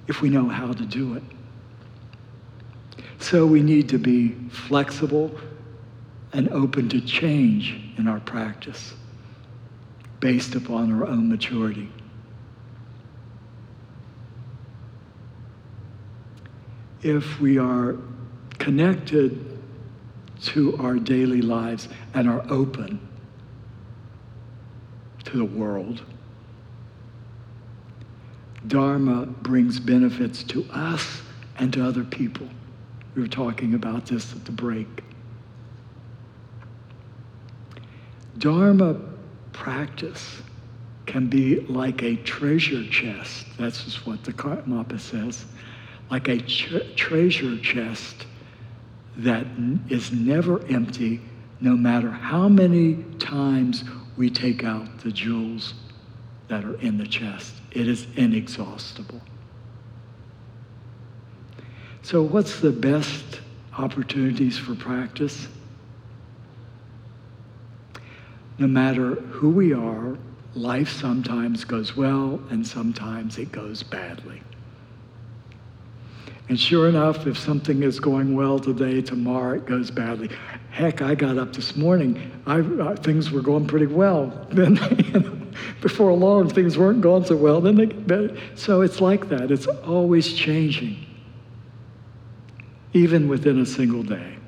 if 0.07 0.21
we 0.21 0.29
know 0.29 0.47
how 0.47 0.71
to 0.71 0.85
do 0.85 1.15
it. 1.15 1.23
So 3.19 3.45
we 3.45 3.61
need 3.61 3.89
to 3.89 3.97
be 3.97 4.29
flexible 4.49 5.31
and 6.31 6.49
open 6.49 6.89
to 6.89 7.01
change 7.01 7.79
in 7.97 8.07
our 8.07 8.19
practice 8.21 8.93
based 10.19 10.55
upon 10.55 10.91
our 10.91 11.07
own 11.07 11.29
maturity. 11.29 11.89
If 17.01 17.39
we 17.39 17.57
are 17.57 17.95
connected 18.57 19.57
to 20.41 20.77
our 20.77 20.95
daily 20.95 21.41
lives 21.41 21.87
and 22.13 22.29
are 22.29 22.45
open 22.49 23.07
to 25.23 25.37
the 25.37 25.45
world, 25.45 26.01
Dharma 28.67 29.25
brings 29.25 29.79
benefits 29.79 30.43
to 30.43 30.65
us 30.71 31.21
and 31.57 31.71
to 31.73 31.85
other 31.85 32.03
people. 32.03 32.47
We 33.15 33.21
were 33.21 33.27
talking 33.27 33.73
about 33.73 34.05
this 34.05 34.33
at 34.33 34.43
the 34.45 34.51
break. 34.51 35.03
Dharma 38.37 38.93
practice 39.53 40.41
can 41.05 41.27
be 41.27 41.61
like 41.61 42.03
a 42.03 42.15
treasure 42.17 42.87
chest. 42.87 43.45
That's 43.57 43.83
just 43.83 44.05
what 44.05 44.23
the 44.23 44.33
Karmapa 44.33 44.99
says. 44.99 45.45
Like 46.11 46.27
a 46.27 46.39
ch- 46.39 46.95
treasure 46.95 47.57
chest 47.59 48.27
that 49.17 49.45
n- 49.45 49.83
is 49.89 50.11
never 50.11 50.63
empty, 50.67 51.21
no 51.59 51.75
matter 51.75 52.11
how 52.11 52.47
many 52.47 53.03
times 53.17 53.83
we 54.17 54.29
take 54.29 54.63
out 54.63 54.99
the 54.99 55.11
jewels 55.11 55.73
that 56.47 56.63
are 56.63 56.79
in 56.79 56.97
the 56.97 57.07
chest. 57.07 57.53
It 57.71 57.87
is 57.87 58.07
inexhaustible. 58.15 59.21
So, 62.01 62.21
what's 62.21 62.59
the 62.59 62.71
best 62.71 63.41
opportunities 63.77 64.57
for 64.57 64.75
practice? 64.75 65.47
No 68.59 68.67
matter 68.67 69.15
who 69.15 69.49
we 69.49 69.73
are, 69.73 70.17
life 70.53 70.89
sometimes 70.89 71.63
goes 71.63 71.95
well 71.95 72.41
and 72.49 72.65
sometimes 72.65 73.37
it 73.37 73.51
goes 73.51 73.83
badly. 73.83 74.41
And 76.49 76.59
sure 76.59 76.89
enough, 76.89 77.27
if 77.27 77.37
something 77.37 77.83
is 77.83 77.99
going 77.99 78.35
well 78.35 78.57
today, 78.57 79.01
tomorrow 79.01 79.57
it 79.57 79.67
goes 79.67 79.91
badly. 79.91 80.31
Heck, 80.71 81.01
I 81.03 81.13
got 81.13 81.37
up 81.37 81.53
this 81.53 81.75
morning. 81.75 82.31
I, 82.47 82.59
uh, 82.59 82.95
things 82.95 83.29
were 83.29 83.41
going 83.41 83.67
pretty 83.67 83.85
well. 83.85 84.47
Then, 84.49 84.77
you 85.05 85.19
know, 85.19 85.37
before 85.79 86.11
long, 86.13 86.49
things 86.49 86.75
weren't 86.75 87.01
going 87.01 87.23
so 87.23 87.35
well. 87.35 87.61
Then 87.61 87.75
they. 87.75 88.41
So 88.55 88.81
it's 88.81 88.99
like 88.99 89.29
that. 89.29 89.51
It's 89.51 89.67
always 89.67 90.33
changing, 90.33 91.05
even 92.93 93.27
within 93.27 93.59
a 93.59 93.65
single 93.65 94.03
day. 94.03 94.38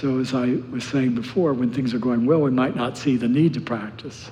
So, 0.00 0.20
as 0.20 0.32
I 0.32 0.58
was 0.70 0.84
saying 0.84 1.16
before, 1.16 1.52
when 1.52 1.72
things 1.72 1.92
are 1.92 1.98
going 1.98 2.24
well, 2.24 2.42
we 2.42 2.52
might 2.52 2.76
not 2.76 2.96
see 2.96 3.16
the 3.16 3.26
need 3.26 3.52
to 3.54 3.60
practice. 3.60 4.30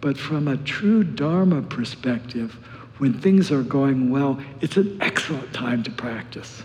But 0.00 0.18
from 0.18 0.48
a 0.48 0.56
true 0.56 1.04
Dharma 1.04 1.62
perspective, 1.62 2.50
when 2.96 3.12
things 3.12 3.52
are 3.52 3.62
going 3.62 4.10
well, 4.10 4.40
it's 4.60 4.76
an 4.76 4.98
excellent 5.00 5.54
time 5.54 5.84
to 5.84 5.92
practice. 5.92 6.64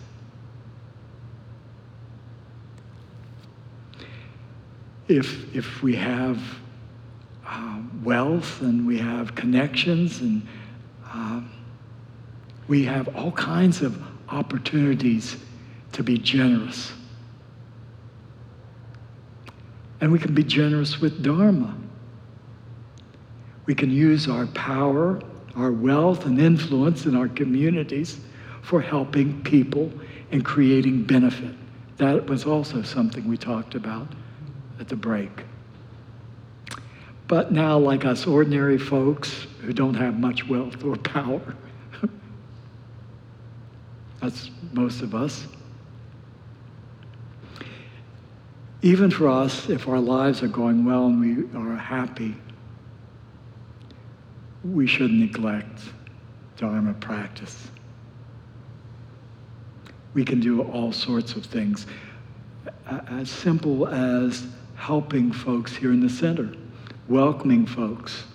If, 5.08 5.56
if 5.56 5.84
we 5.84 5.96
have 5.96 6.42
uh, 7.46 7.82
wealth 8.04 8.62
and 8.62 8.88
we 8.88 8.98
have 8.98 9.36
connections 9.36 10.22
and 10.22 10.48
uh, 11.06 11.42
we 12.68 12.84
have 12.86 13.16
all 13.16 13.32
kinds 13.34 13.84
of 13.84 14.02
opportunities 14.30 15.38
to 15.92 16.02
be 16.02 16.18
generous. 16.18 16.94
And 20.02 20.12
we 20.12 20.20
can 20.20 20.34
be 20.34 20.44
generous 20.44 21.00
with 21.00 21.24
Dharma. 21.24 21.76
We 23.66 23.76
can 23.76 23.90
use 23.90 24.28
our 24.28 24.48
power, 24.48 25.22
our 25.56 25.72
wealth, 25.72 26.26
and 26.26 26.40
influence 26.40 27.06
in 27.06 27.16
our 27.16 27.30
communities 27.30 28.20
for 28.62 28.82
helping 28.82 29.42
people 29.44 29.92
and 30.32 30.44
creating 30.44 31.04
benefit. 31.04 31.56
That 31.98 32.26
was 32.26 32.46
also 32.46 32.82
something 32.82 33.28
we 33.28 33.38
talked 33.38 33.76
about 33.76 34.08
at 34.80 34.90
the 34.90 34.96
break. 34.96 35.44
But 37.28 37.52
now, 37.52 37.78
like 37.78 38.06
us 38.06 38.28
ordinary 38.28 38.78
folks 38.78 39.48
who 39.62 39.74
don't 39.74 39.94
have 39.94 40.20
much 40.20 40.48
wealth 40.48 40.84
or 40.84 40.98
power, 40.98 41.56
that's 44.22 44.52
most 44.74 45.02
of 45.02 45.16
us, 45.16 45.48
Even 48.84 49.10
for 49.10 49.30
us, 49.30 49.70
if 49.70 49.88
our 49.88 50.00
lives 50.00 50.44
are 50.44 50.50
going 50.50 50.84
well 50.84 51.06
and 51.06 51.18
we 51.22 51.58
are 51.58 51.78
happy, 51.78 52.36
we 54.62 54.86
should 54.86 55.10
neglect 55.10 55.80
Dharma 56.58 56.94
practice. 56.96 57.70
We 60.14 60.26
can 60.26 60.42
do 60.42 60.64
all 60.64 60.92
sorts 60.92 61.38
of 61.38 61.46
things, 61.46 61.88
as 63.10 63.32
simple 63.32 63.88
as 63.88 64.46
helping 64.76 65.32
folks 65.32 65.74
here 65.74 65.94
in 65.94 66.02
the 66.02 66.10
center, 66.10 66.52
welcoming 67.08 67.66
folks, 67.66 68.26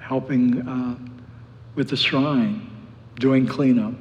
helping 0.00 0.68
uh, 0.68 0.96
with 1.76 1.88
the 1.88 1.96
shrine, 1.96 2.70
doing 3.14 3.46
cleanup, 3.46 3.94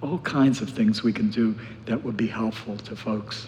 all 0.00 0.18
kinds 0.18 0.60
of 0.60 0.70
things 0.70 1.04
we 1.04 1.12
can 1.12 1.30
do 1.30 1.54
that 1.86 2.02
would 2.02 2.16
be 2.16 2.26
helpful 2.26 2.76
to 2.78 2.96
folks 2.96 3.46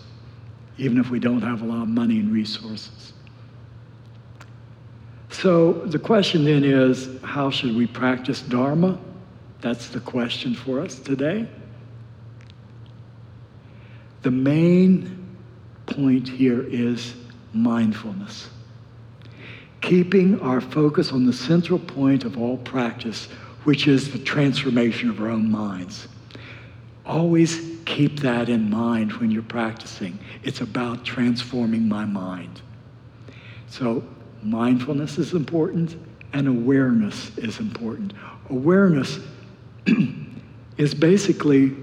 even 0.78 0.98
if 0.98 1.10
we 1.10 1.18
don't 1.18 1.42
have 1.42 1.62
a 1.62 1.64
lot 1.64 1.82
of 1.82 1.88
money 1.88 2.18
and 2.18 2.32
resources. 2.32 3.12
So 5.30 5.72
the 5.72 5.98
question 5.98 6.44
then 6.44 6.64
is 6.64 7.08
how 7.22 7.50
should 7.50 7.76
we 7.76 7.86
practice 7.86 8.40
Dharma? 8.40 8.98
That's 9.60 9.88
the 9.88 10.00
question 10.00 10.54
for 10.54 10.80
us 10.80 10.98
today. 10.98 11.48
The 14.22 14.30
main 14.30 15.36
point 15.86 16.28
here 16.28 16.62
is 16.62 17.14
mindfulness. 17.52 18.48
Keeping 19.80 20.40
our 20.40 20.60
focus 20.60 21.12
on 21.12 21.26
the 21.26 21.32
central 21.32 21.78
point 21.78 22.24
of 22.24 22.38
all 22.38 22.56
practice, 22.56 23.26
which 23.64 23.86
is 23.86 24.12
the 24.12 24.18
transformation 24.18 25.10
of 25.10 25.20
our 25.20 25.28
own 25.28 25.50
minds. 25.50 26.08
Always 27.04 27.73
keep 27.84 28.20
that 28.20 28.48
in 28.48 28.70
mind 28.70 29.12
when 29.14 29.30
you're 29.30 29.42
practicing. 29.42 30.18
It's 30.42 30.60
about 30.60 31.04
transforming 31.04 31.88
my 31.88 32.04
mind. 32.04 32.62
So 33.68 34.04
mindfulness 34.42 35.18
is 35.18 35.32
important 35.32 35.96
and 36.32 36.48
awareness 36.48 37.36
is 37.38 37.60
important. 37.60 38.12
Awareness 38.50 39.18
is 40.76 40.94
basically 40.94 41.74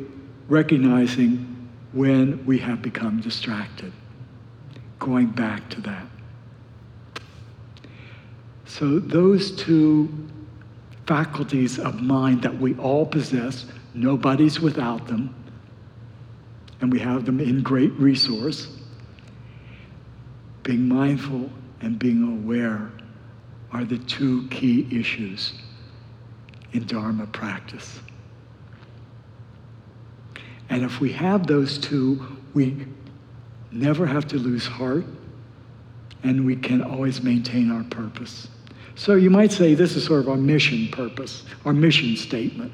recognizing 0.48 1.70
when 1.94 2.46
we 2.46 2.58
have 2.60 2.82
become 2.82 3.22
distracted, 3.22 3.92
going 5.00 5.28
back 5.28 5.70
to 5.70 5.82
that. 5.82 6.06
So, 8.66 9.00
those 9.00 9.52
two 9.52 10.10
faculties 11.06 11.78
of 11.78 12.02
mind 12.02 12.42
that 12.44 12.58
we 12.58 12.76
all 12.76 13.06
possess, 13.06 13.66
nobody's 13.94 14.62
without 14.62 15.08
them, 15.08 15.36
and 16.82 16.92
we 16.92 17.00
have 17.00 17.26
them 17.26 17.40
in 17.40 17.62
great 17.62 17.94
resource. 17.94 18.68
Being 20.64 20.88
mindful 20.88 21.50
and 21.80 21.98
being 21.98 22.24
aware 22.44 22.92
are 23.72 23.86
the 23.86 24.00
two 24.00 24.48
key 24.50 24.88
issues 24.92 25.54
in 26.74 26.86
Dharma 26.86 27.28
practice. 27.28 28.00
And 30.70 30.84
if 30.84 31.00
we 31.00 31.12
have 31.14 31.48
those 31.48 31.78
two, 31.78 32.38
we 32.54 32.86
never 33.72 34.06
have 34.06 34.28
to 34.30 34.38
lose 34.38 34.66
heart 34.66 35.06
and 36.24 36.46
we 36.46 36.56
can 36.56 36.82
always 36.82 37.24
maintain 37.24 37.72
our 37.72 37.84
purpose. 37.86 38.48
So 38.96 39.16
you 39.16 39.30
might 39.30 39.52
say 39.52 39.74
this 39.74 39.96
is 39.96 40.06
sort 40.06 40.22
of 40.22 40.30
our 40.30 40.38
mission 40.38 40.90
purpose, 40.90 41.44
our 41.66 41.74
mission 41.74 42.16
statement. 42.16 42.72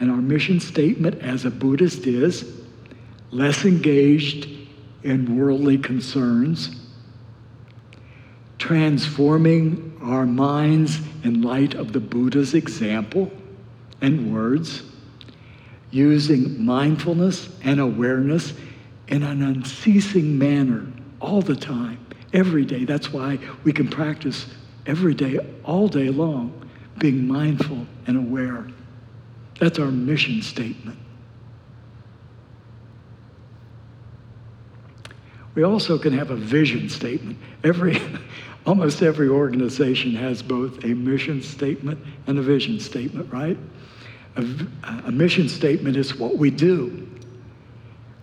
And 0.00 0.10
our 0.10 0.18
mission 0.18 0.60
statement 0.60 1.20
as 1.22 1.44
a 1.44 1.50
Buddhist 1.50 2.06
is 2.06 2.62
less 3.30 3.64
engaged 3.64 4.48
in 5.02 5.36
worldly 5.36 5.78
concerns, 5.78 6.70
transforming 8.58 9.96
our 10.02 10.26
minds 10.26 11.00
in 11.24 11.42
light 11.42 11.74
of 11.74 11.92
the 11.92 12.00
Buddha's 12.00 12.54
example 12.54 13.30
and 14.00 14.32
words, 14.32 14.82
using 15.90 16.64
mindfulness 16.64 17.48
and 17.62 17.80
awareness 17.80 18.52
in 19.08 19.22
an 19.22 19.42
unceasing 19.42 20.38
manner 20.38 20.86
all 21.20 21.42
the 21.42 21.56
time, 21.56 21.98
every 22.32 22.64
day. 22.64 22.84
That's 22.84 23.12
why 23.12 23.38
we 23.64 23.72
can 23.72 23.88
practice 23.88 24.46
every 24.86 25.14
day, 25.14 25.38
all 25.64 25.88
day 25.88 26.10
long, 26.10 26.68
being 26.98 27.26
mindful 27.26 27.86
and 28.06 28.16
aware. 28.16 28.66
That's 29.58 29.78
our 29.78 29.90
mission 29.90 30.42
statement. 30.42 30.98
We 35.54 35.64
also 35.64 35.98
can 35.98 36.12
have 36.12 36.30
a 36.30 36.36
vision 36.36 36.88
statement. 36.88 37.36
Every, 37.64 38.00
almost 38.66 39.02
every 39.02 39.28
organization 39.28 40.14
has 40.14 40.40
both 40.40 40.84
a 40.84 40.88
mission 40.88 41.42
statement 41.42 41.98
and 42.28 42.38
a 42.38 42.42
vision 42.42 42.78
statement, 42.78 43.32
right? 43.32 43.58
A, 44.36 44.46
a 45.06 45.10
mission 45.10 45.48
statement 45.48 45.96
is 45.96 46.16
what 46.16 46.38
we 46.38 46.50
do. 46.50 47.08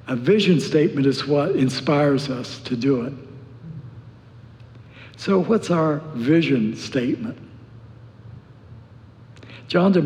A 0.07 0.15
vision 0.15 0.61
statement 0.61 1.05
is 1.07 1.27
what 1.27 1.57
inspires 1.57 2.29
us 2.29 2.59
to 2.59 2.77
do 2.77 3.01
it. 3.01 3.13
So, 5.17 5.41
what's 5.41 5.71
our 5.71 5.97
vision 6.13 6.75
statement? 6.75 7.37
John 9.67 9.91
de 9.91 10.01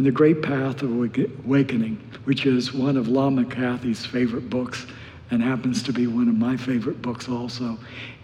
in 0.00 0.04
The 0.04 0.10
Great 0.10 0.40
Path 0.40 0.80
of 0.80 0.90
Awakening, 0.92 2.02
which 2.24 2.46
is 2.46 2.72
one 2.72 2.96
of 2.96 3.08
Lama 3.08 3.44
Kathy's 3.44 4.06
favorite 4.06 4.48
books 4.48 4.86
and 5.30 5.42
happens 5.42 5.82
to 5.82 5.92
be 5.92 6.06
one 6.06 6.26
of 6.26 6.34
my 6.34 6.56
favorite 6.56 7.02
books 7.02 7.28
also, 7.28 7.76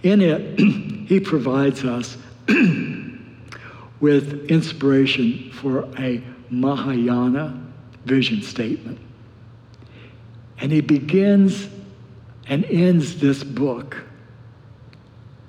in 0.02 0.22
it, 0.22 0.58
he 1.06 1.20
provides 1.20 1.84
us 1.84 2.16
with 4.00 4.50
inspiration 4.50 5.50
for 5.52 5.86
a 5.98 6.24
Mahayana 6.48 7.62
vision 8.06 8.40
statement. 8.40 8.98
And 10.56 10.72
he 10.72 10.80
begins 10.80 11.68
and 12.48 12.64
ends 12.64 13.20
this 13.20 13.44
book 13.44 14.02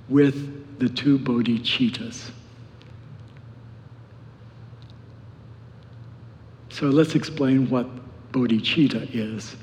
with 0.10 0.78
the 0.78 0.90
two 0.90 1.20
bodhicittas. 1.20 2.32
So 6.78 6.90
let's 6.90 7.16
explain 7.16 7.72
what 7.72 7.88
bodhicitta 8.32 9.10
is. 9.12 9.56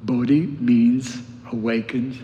Bodhi 0.00 0.46
means 0.46 1.18
awakened, 1.52 2.18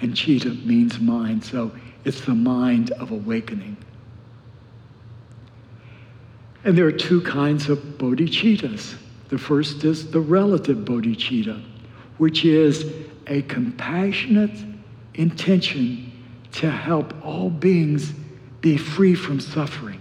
and 0.00 0.16
chitta 0.16 0.48
means 0.48 0.98
mind. 0.98 1.44
So 1.44 1.72
it's 2.06 2.22
the 2.22 2.34
mind 2.34 2.92
of 2.92 3.10
awakening. 3.10 3.76
And 6.64 6.78
there 6.78 6.86
are 6.86 6.92
two 6.92 7.20
kinds 7.20 7.68
of 7.68 7.80
bodhicittas. 7.98 8.94
The 9.28 9.36
first 9.36 9.84
is 9.84 10.10
the 10.10 10.20
relative 10.20 10.78
bodhicitta, 10.86 11.62
which 12.16 12.46
is 12.46 12.94
a 13.26 13.42
compassionate 13.42 14.58
intention 15.12 16.10
to 16.52 16.70
help 16.70 17.12
all 17.22 17.50
beings 17.50 18.14
be 18.62 18.78
free 18.78 19.14
from 19.14 19.38
suffering. 19.38 20.00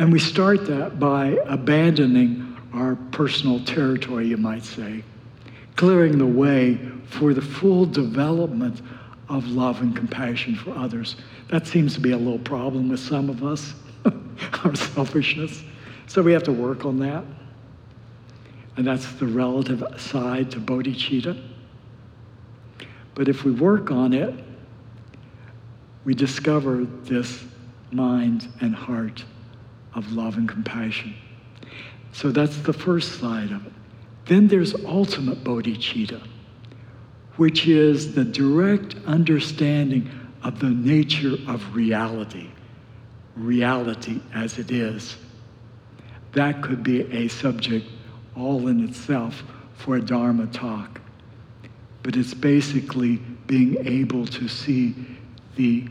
And 0.00 0.10
we 0.10 0.18
start 0.18 0.64
that 0.64 0.98
by 0.98 1.38
abandoning 1.44 2.56
our 2.72 2.96
personal 3.10 3.62
territory, 3.62 4.28
you 4.28 4.38
might 4.38 4.64
say, 4.64 5.04
clearing 5.76 6.16
the 6.16 6.24
way 6.24 6.80
for 7.04 7.34
the 7.34 7.42
full 7.42 7.84
development 7.84 8.80
of 9.28 9.46
love 9.48 9.82
and 9.82 9.94
compassion 9.94 10.54
for 10.56 10.70
others. 10.70 11.16
That 11.48 11.66
seems 11.66 11.92
to 11.96 12.00
be 12.00 12.12
a 12.12 12.16
little 12.16 12.38
problem 12.38 12.88
with 12.88 12.98
some 12.98 13.28
of 13.28 13.44
us, 13.44 13.74
our 14.64 14.74
selfishness. 14.74 15.62
So 16.06 16.22
we 16.22 16.32
have 16.32 16.44
to 16.44 16.52
work 16.52 16.86
on 16.86 16.98
that. 17.00 17.22
And 18.78 18.86
that's 18.86 19.12
the 19.12 19.26
relative 19.26 19.84
side 19.98 20.50
to 20.52 20.60
bodhicitta. 20.60 21.38
But 23.14 23.28
if 23.28 23.44
we 23.44 23.52
work 23.52 23.90
on 23.90 24.14
it, 24.14 24.32
we 26.06 26.14
discover 26.14 26.86
this 26.86 27.44
mind 27.92 28.48
and 28.62 28.74
heart 28.74 29.24
of 29.94 30.12
love 30.12 30.36
and 30.36 30.48
compassion. 30.48 31.14
So 32.12 32.30
that's 32.30 32.56
the 32.58 32.72
first 32.72 33.20
side 33.20 33.52
of 33.52 33.66
it. 33.66 33.72
Then 34.26 34.48
there's 34.48 34.74
ultimate 34.84 35.42
bodhicitta, 35.42 36.22
which 37.36 37.66
is 37.66 38.14
the 38.14 38.24
direct 38.24 38.94
understanding 39.06 40.10
of 40.42 40.58
the 40.60 40.70
nature 40.70 41.36
of 41.48 41.74
reality, 41.74 42.48
reality 43.36 44.20
as 44.34 44.58
it 44.58 44.70
is. 44.70 45.16
That 46.32 46.62
could 46.62 46.82
be 46.82 47.02
a 47.12 47.28
subject 47.28 47.86
all 48.36 48.68
in 48.68 48.84
itself 48.88 49.42
for 49.74 49.96
a 49.96 50.00
Dharma 50.00 50.46
talk. 50.46 51.00
But 52.02 52.16
it's 52.16 52.34
basically 52.34 53.16
being 53.46 53.84
able 53.86 54.26
to 54.26 54.48
see 54.48 54.94
the 55.56 55.88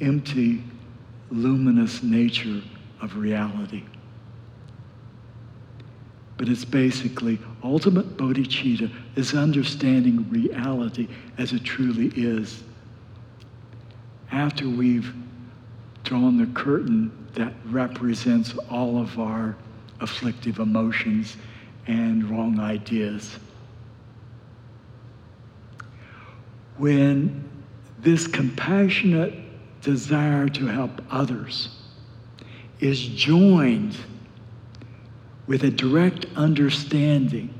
empty 0.00 0.62
luminous 1.30 2.02
nature 2.02 2.62
of 3.00 3.16
reality. 3.16 3.84
But 6.36 6.48
it's 6.48 6.64
basically 6.64 7.38
ultimate 7.64 8.16
bodhicitta 8.16 8.90
is 9.16 9.34
understanding 9.34 10.28
reality 10.30 11.08
as 11.38 11.52
it 11.52 11.64
truly 11.64 12.12
is. 12.14 12.62
After 14.30 14.68
we've 14.68 15.14
drawn 16.04 16.36
the 16.36 16.46
curtain 16.46 17.10
that 17.34 17.52
represents 17.66 18.56
all 18.70 18.98
of 19.00 19.18
our 19.18 19.56
afflictive 20.00 20.58
emotions 20.58 21.36
and 21.86 22.28
wrong 22.30 22.60
ideas. 22.60 23.38
When 26.76 27.48
this 27.98 28.26
compassionate 28.26 29.34
desire 29.86 30.48
to 30.48 30.66
help 30.66 31.00
others 31.12 31.68
is 32.80 33.00
joined 33.06 33.96
with 35.46 35.62
a 35.62 35.70
direct 35.70 36.26
understanding 36.34 37.54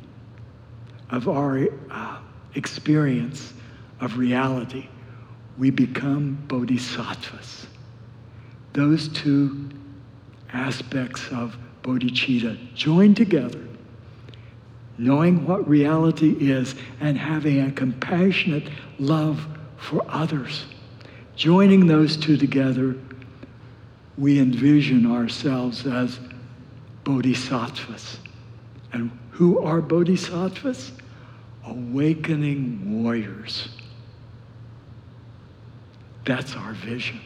of 1.09 1.29
our 1.29 1.69
uh, 1.89 2.19
experience 2.57 3.55
of 4.01 4.19
reality, 4.19 4.89
we 5.57 5.71
become 5.71 6.37
bodhisattvas. 6.49 7.69
Those 8.73 9.07
two 9.07 9.71
aspects 10.53 11.29
of 11.31 11.57
bodhicitta 11.85 12.75
join 12.75 13.15
together, 13.15 13.69
knowing 14.99 15.47
what 15.47 15.69
reality 15.69 16.37
is 16.41 16.75
and 16.99 17.17
having 17.17 17.61
a 17.61 17.71
compassionate 17.71 18.69
love 18.99 19.47
for 19.77 20.05
others 20.09 20.65
Joining 21.37 21.87
those 21.87 22.17
two 22.17 22.39
together, 22.39 22.97
we 24.17 24.41
envision 24.41 25.05
ourselves 25.05 25.87
as 25.87 26.19
bodhisattvas, 27.05 28.19
And 28.93 29.11
who 29.31 29.61
are 29.61 29.83
bodhisattvas? 29.83 30.93
Awakening 31.67 33.03
warriors. 33.03 33.69
That's 36.25 36.57
our 36.57 36.73
vision. 36.73 37.21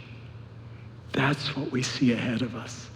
That's 1.13 1.57
what 1.57 1.71
we 1.71 1.83
see 1.83 2.13
ahead 2.13 2.43
of 2.43 2.57
us. 2.57 2.89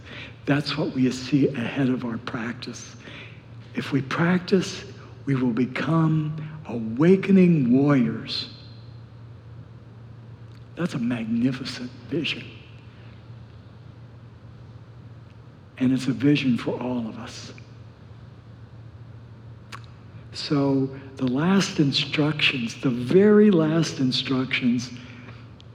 That's 0.47 0.77
what 0.77 0.93
we 0.93 1.11
see 1.13 1.49
ahead 1.49 1.91
of 1.91 2.05
our 2.05 2.19
practice. 2.19 2.97
If 3.75 3.93
we 3.93 4.03
practice, 4.03 4.85
we 5.27 5.37
will 5.37 5.53
become 5.53 6.37
awakening 6.67 7.73
warriors. 7.73 8.49
That's 10.77 10.95
a 10.95 10.99
magnificent 10.99 11.91
vision. 12.09 12.45
And 15.79 15.93
it's 15.93 16.07
a 16.07 16.13
vision 16.13 16.57
for 16.57 16.81
all 16.81 17.09
of 17.09 17.19
us. 17.19 17.53
So, 20.33 20.91
the 21.17 21.27
last 21.27 21.79
instructions, 21.79 22.81
the 22.81 22.91
very 22.91 23.53
last 23.53 24.01
instructions 24.01 24.91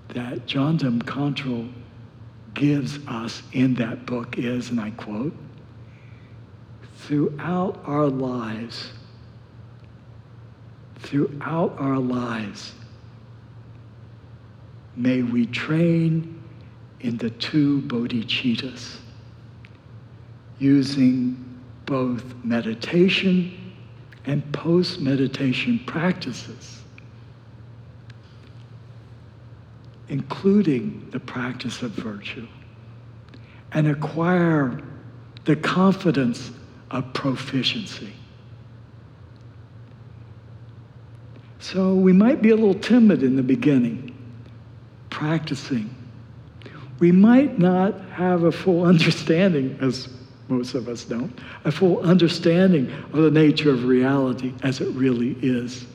that 0.10 0.46
John 0.46 0.78
Jamgon 0.78 1.04
Kongtrul 1.04 1.72
gives 2.54 3.00
us 3.08 3.42
in 3.54 3.76
that 3.76 4.06
book 4.06 4.38
is, 4.38 4.70
and 4.70 4.82
I 4.82 4.92
quote, 4.92 5.34
throughout 6.98 7.82
our 7.86 8.08
lives, 8.08 8.92
throughout 11.00 11.76
our 11.80 11.98
lives, 11.98 12.74
may 15.00 15.22
we 15.24 15.46
train 15.46 16.44
in 17.00 17.16
the 17.18 17.30
two 17.30 17.82
bodhicittas, 17.84 18.98
using 20.60 21.62
both 21.86 22.36
meditation 22.44 23.74
and 24.26 24.52
post 24.52 25.00
meditation 25.00 25.80
practices, 25.88 26.82
including 30.10 31.08
the 31.12 31.20
practice 31.20 31.82
of 31.82 31.92
virtue, 31.92 32.46
and 33.72 33.88
acquire 33.88 34.82
the 35.46 35.56
confidence 35.56 36.52
of 36.92 37.14
proficiency. 37.14 38.12
So 41.60 41.96
we 41.96 42.12
might 42.12 42.42
be 42.42 42.50
a 42.50 42.56
little 42.56 42.74
timid 42.74 43.24
in 43.24 43.38
the 43.38 43.44
beginning, 43.44 44.14
practicing. 45.20 45.94
We 47.00 47.12
might 47.12 47.60
not 47.60 48.00
have 48.12 48.44
a 48.44 48.54
full 48.54 48.86
understanding, 48.86 49.78
as 49.82 50.08
most 50.48 50.76
of 50.76 50.88
us 50.88 51.04
don't, 51.04 51.38
a 51.66 51.72
full 51.74 52.00
understanding 52.00 52.90
of 53.12 53.24
the 53.24 53.30
nature 53.30 53.70
of 53.70 53.84
reality 53.84 54.54
as 54.64 54.80
it 54.80 54.88
really 54.96 55.38
is. 55.42 55.86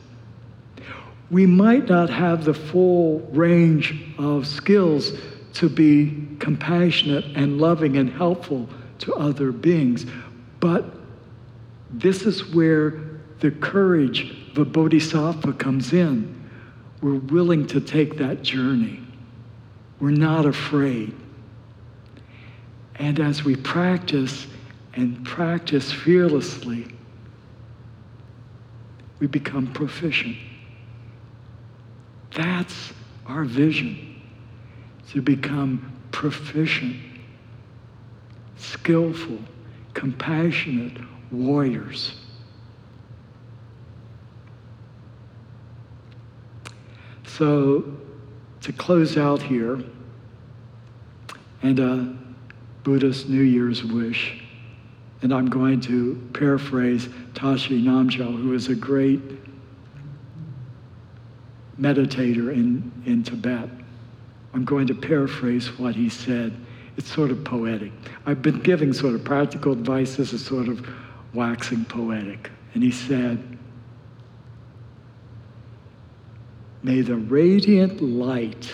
We 1.30 1.46
might 1.46 1.88
not 1.88 2.10
have 2.10 2.44
the 2.44 2.52
full 2.52 3.20
range 3.32 4.14
of 4.18 4.46
skills 4.46 5.12
to 5.54 5.70
be 5.70 6.28
compassionate 6.38 7.24
and 7.34 7.58
loving 7.58 7.96
and 7.96 8.10
helpful 8.10 8.68
to 8.98 9.14
other 9.14 9.52
beings, 9.52 10.04
but 10.60 10.84
this 11.90 12.26
is 12.26 12.54
where 12.54 13.00
the 13.40 13.52
courage 13.52 14.36
of 14.50 14.58
a 14.58 14.64
bodhisattva 14.66 15.54
comes 15.54 15.94
in. 15.94 16.42
We're 17.00 17.14
willing 17.14 17.66
to 17.68 17.80
take 17.80 18.18
that 18.18 18.42
journey. 18.42 19.03
We're 20.00 20.10
not 20.10 20.46
afraid. 20.46 21.14
And 22.96 23.20
as 23.20 23.44
we 23.44 23.56
practice 23.56 24.46
and 24.94 25.24
practice 25.24 25.90
fearlessly, 25.90 26.86
we 29.18 29.26
become 29.26 29.72
proficient. 29.72 30.36
That's 32.34 32.92
our 33.26 33.44
vision 33.44 34.20
to 35.10 35.22
become 35.22 35.92
proficient, 36.12 36.96
skillful, 38.56 39.38
compassionate 39.94 40.98
warriors. 41.30 42.14
So, 47.24 47.84
to 48.64 48.72
close 48.72 49.18
out 49.18 49.42
here, 49.42 49.78
and 51.62 51.78
uh, 51.78 51.84
a 51.84 52.14
Buddhist 52.82 53.28
New 53.28 53.42
Year's 53.42 53.84
wish, 53.84 54.42
and 55.20 55.34
I'm 55.34 55.50
going 55.50 55.82
to 55.82 56.16
paraphrase 56.32 57.10
Tashi 57.34 57.82
Namgyal, 57.82 58.34
who 58.34 58.54
is 58.54 58.68
a 58.68 58.74
great 58.74 59.20
meditator 61.78 62.54
in, 62.54 62.90
in 63.04 63.22
Tibet. 63.22 63.68
I'm 64.54 64.64
going 64.64 64.86
to 64.86 64.94
paraphrase 64.94 65.78
what 65.78 65.94
he 65.94 66.08
said. 66.08 66.56
It's 66.96 67.12
sort 67.12 67.30
of 67.30 67.44
poetic. 67.44 67.92
I've 68.24 68.40
been 68.40 68.60
giving 68.60 68.94
sort 68.94 69.14
of 69.14 69.24
practical 69.24 69.72
advice. 69.72 70.16
This 70.16 70.32
is 70.32 70.42
sort 70.42 70.68
of 70.68 70.88
waxing 71.34 71.84
poetic. 71.84 72.50
And 72.72 72.82
he 72.82 72.92
said, 72.92 73.53
May 76.84 77.00
the 77.00 77.16
radiant 77.16 78.02
light 78.02 78.70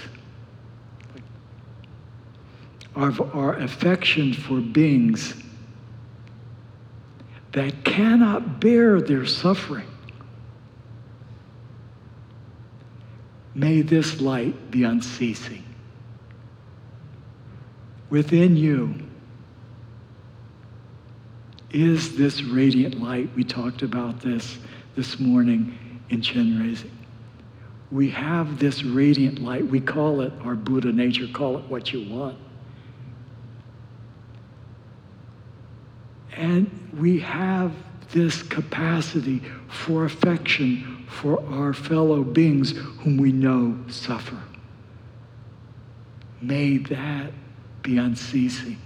of 2.96 3.20
our 3.36 3.54
affection 3.54 4.32
for 4.32 4.61
beings 4.61 5.40
that 7.52 7.84
cannot 7.84 8.61
bear 8.61 9.00
their 9.00 9.24
suffering, 9.26 9.86
may 13.54 13.82
this 13.82 14.20
light 14.20 14.72
be 14.72 14.82
unceasing. 14.82 15.62
Within 18.11 18.56
you, 18.56 18.96
is 21.70 22.16
this 22.16 22.42
radiant 22.42 23.00
light. 23.00 23.30
We 23.36 23.44
talked 23.44 23.82
about 23.82 24.20
this 24.20 24.58
this 24.96 25.20
morning 25.20 25.78
in 26.08 26.20
Chenrezig. 26.20 26.90
We 27.91 28.11
have 28.11 28.59
this 28.59 28.84
radiant 28.84 29.41
light. 29.41 29.66
We 29.66 29.80
call 29.80 30.20
it 30.20 30.32
our 30.45 30.55
Buddha 30.55 30.93
nature, 30.93 31.26
call 31.32 31.59
it 31.59 31.64
what 31.64 31.93
you 31.93 32.09
want. 32.09 32.38
And 36.36 36.70
we 36.97 37.20
have 37.20 37.72
this 38.12 38.43
capacity 38.43 39.43
for 39.68 40.05
affection 40.05 41.05
for 41.09 41.45
our 41.53 41.72
fellow 41.72 42.22
beings 42.22 42.72
whom 42.72 43.16
we 43.16 43.32
know 43.32 43.78
suffer. 43.88 44.38
May 46.41 46.78
that 46.78 47.32
be 47.82 47.99
unceasing. 47.99 48.78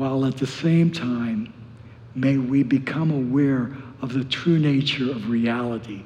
while 0.00 0.24
at 0.24 0.38
the 0.38 0.46
same 0.46 0.90
time, 0.90 1.52
may 2.14 2.38
we 2.38 2.62
become 2.62 3.10
aware 3.10 3.70
of 4.02 4.12
the 4.12 4.24
true 4.24 4.58
nature 4.58 5.10
of 5.10 5.28
reality. 5.28 6.02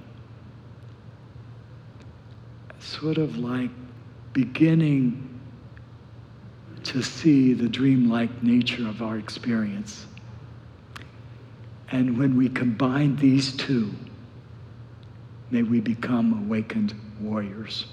Sort 2.78 3.18
of 3.18 3.38
like 3.38 3.70
beginning 4.32 5.30
to 6.82 7.02
see 7.02 7.54
the 7.54 7.68
dreamlike 7.68 8.42
nature 8.42 8.86
of 8.88 9.02
our 9.02 9.18
experience. 9.18 10.06
And 11.90 12.18
when 12.18 12.36
we 12.36 12.48
combine 12.48 13.16
these 13.16 13.56
two, 13.56 13.94
may 15.50 15.62
we 15.62 15.80
become 15.80 16.46
awakened 16.46 16.94
warriors. 17.20 17.86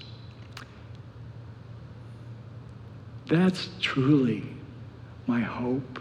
That's 3.28 3.70
truly 3.80 4.46
my 5.26 5.40
hope 5.40 6.00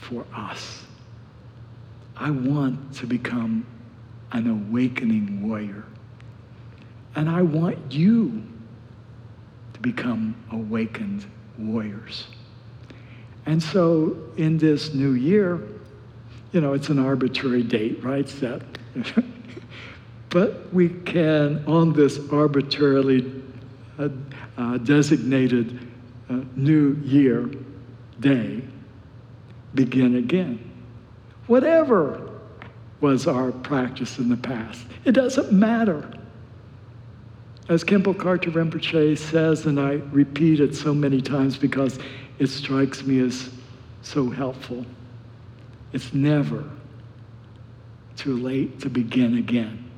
for 0.00 0.24
us. 0.34 0.84
I 2.20 2.30
want 2.30 2.94
to 2.96 3.06
become 3.06 3.66
an 4.32 4.46
awakening 4.46 5.48
warrior. 5.48 5.84
And 7.16 7.28
I 7.28 7.40
want 7.40 7.78
you 7.90 8.42
to 9.72 9.80
become 9.80 10.36
awakened 10.52 11.24
warriors. 11.58 12.26
And 13.46 13.60
so 13.60 14.18
in 14.36 14.58
this 14.58 14.92
new 14.92 15.12
year, 15.12 15.66
you 16.52 16.60
know, 16.60 16.74
it's 16.74 16.90
an 16.90 16.98
arbitrary 16.98 17.62
date, 17.62 18.04
right? 18.04 18.28
Set. 18.28 18.62
but 20.28 20.72
we 20.74 20.90
can, 20.90 21.64
on 21.66 21.94
this 21.94 22.20
arbitrarily 22.30 23.42
uh, 23.98 24.10
uh, 24.58 24.76
designated 24.78 25.88
uh, 26.28 26.40
new 26.54 26.96
year, 27.02 27.50
day 28.20 28.62
begin 29.74 30.16
again. 30.16 30.69
Whatever 31.50 32.30
was 33.00 33.26
our 33.26 33.50
practice 33.50 34.18
in 34.20 34.28
the 34.28 34.36
past, 34.36 34.86
it 35.04 35.10
doesn't 35.10 35.50
matter. 35.50 36.08
As 37.68 37.82
Khenpo 37.82 38.14
Karthar 38.14 38.52
Rinpoche 38.52 39.18
says, 39.18 39.66
and 39.66 39.80
I 39.80 39.94
repeat 40.12 40.60
it 40.60 40.76
so 40.76 40.94
many 40.94 41.20
times 41.20 41.56
because 41.56 41.98
it 42.38 42.46
strikes 42.46 43.02
me 43.02 43.18
as 43.18 43.50
so 44.02 44.30
helpful. 44.30 44.86
It's 45.92 46.14
never 46.14 46.70
too 48.14 48.36
late 48.36 48.78
to 48.82 48.88
begin 48.88 49.36
again. 49.36 49.90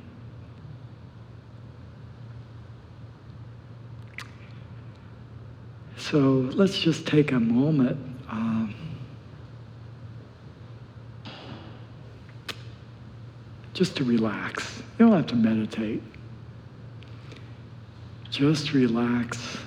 So 5.97 6.49
let's 6.55 6.79
just 6.79 7.05
take 7.05 7.31
a 7.31 7.39
moment. 7.39 7.99
Um, 8.27 8.73
just 13.73 13.97
to 13.97 14.03
relax. 14.03 14.81
You 14.97 15.07
don't 15.07 15.15
have 15.15 15.27
to 15.27 15.35
meditate. 15.35 16.01
Just 18.29 18.73
relax 18.73 19.57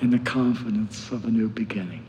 in 0.00 0.10
the 0.10 0.18
confidence 0.18 1.10
of 1.10 1.24
a 1.24 1.30
new 1.30 1.48
beginning. 1.48 2.04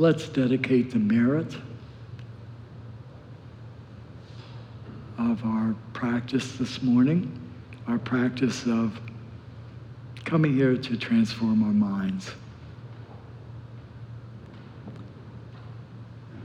Let's 0.00 0.30
dedicate 0.30 0.90
the 0.90 0.98
merit 0.98 1.54
of 5.18 5.44
our 5.44 5.74
practice 5.92 6.56
this 6.56 6.80
morning, 6.80 7.30
our 7.86 7.98
practice 7.98 8.64
of 8.64 8.98
coming 10.24 10.54
here 10.54 10.74
to 10.74 10.96
transform 10.96 11.62
our 11.62 11.74
minds. 11.74 12.30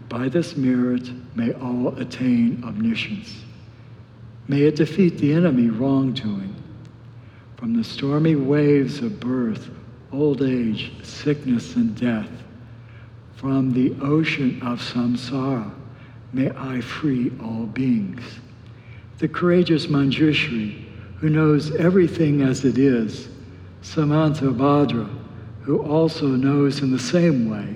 By 0.09 0.27
this 0.27 0.57
merit, 0.57 1.09
may 1.33 1.53
all 1.53 1.97
attain 1.97 2.61
omniscience. 2.65 3.33
May 4.49 4.63
it 4.63 4.75
defeat 4.75 5.17
the 5.17 5.31
enemy 5.31 5.69
wrongdoing. 5.69 6.53
From 7.55 7.73
the 7.73 7.85
stormy 7.85 8.35
waves 8.35 8.99
of 8.99 9.21
birth, 9.21 9.69
old 10.11 10.41
age, 10.41 10.91
sickness, 11.03 11.77
and 11.77 11.95
death, 11.95 12.29
from 13.35 13.73
the 13.73 13.95
ocean 14.01 14.61
of 14.61 14.79
samsara, 14.79 15.71
may 16.33 16.49
I 16.51 16.81
free 16.81 17.31
all 17.43 17.65
beings. 17.65 18.21
The 19.19 19.27
courageous 19.27 19.87
Manjushri, 19.87 20.83
who 21.17 21.29
knows 21.29 21.73
everything 21.75 22.41
as 22.41 22.65
it 22.65 22.77
is, 22.77 23.29
Samantabhadra, 23.81 25.09
who 25.61 25.81
also 25.81 26.27
knows 26.27 26.81
in 26.81 26.91
the 26.91 26.99
same 26.99 27.49
way, 27.49 27.75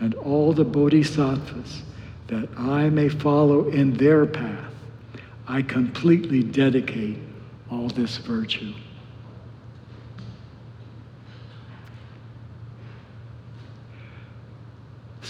and 0.00 0.14
all 0.14 0.52
the 0.52 0.64
bodhisattvas, 0.64 1.82
that 2.26 2.48
I 2.56 2.88
may 2.90 3.08
follow 3.08 3.68
in 3.68 3.94
their 3.94 4.26
path, 4.26 4.72
I 5.46 5.62
completely 5.62 6.42
dedicate 6.42 7.18
all 7.70 7.88
this 7.88 8.16
virtue. 8.18 8.74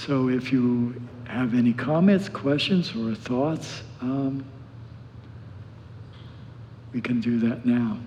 So 0.07 0.29
if 0.29 0.51
you 0.51 1.01
have 1.29 1.55
any 1.55 1.73
comments, 1.73 2.29
questions, 2.29 2.93
or 2.97 3.15
thoughts, 3.15 3.85
um, 4.01 4.45
we 6.93 7.01
can 7.01 7.21
do 7.21 7.39
that 7.39 7.65
now. 7.65 7.99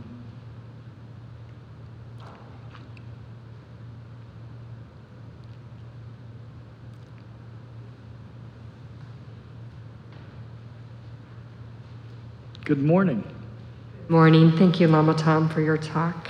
Good 12.65 12.83
morning. 12.83 13.23
Morning. 14.09 14.51
Thank 14.57 14.81
you, 14.81 14.89
Lama 14.89 15.13
Tom, 15.13 15.47
for 15.47 15.61
your 15.61 15.77
talk. 15.77 16.27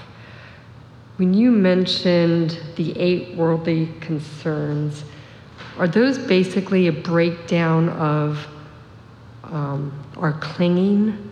When 1.16 1.34
you 1.34 1.50
mentioned 1.50 2.60
the 2.76 2.96
eight 3.00 3.36
worldly 3.36 3.92
concerns, 4.00 5.06
are 5.78 5.88
those 5.88 6.18
basically 6.18 6.88
a 6.88 6.92
breakdown 6.92 7.90
of 7.90 8.48
um, 9.44 9.92
our 10.18 10.34
clinging? 10.34 11.32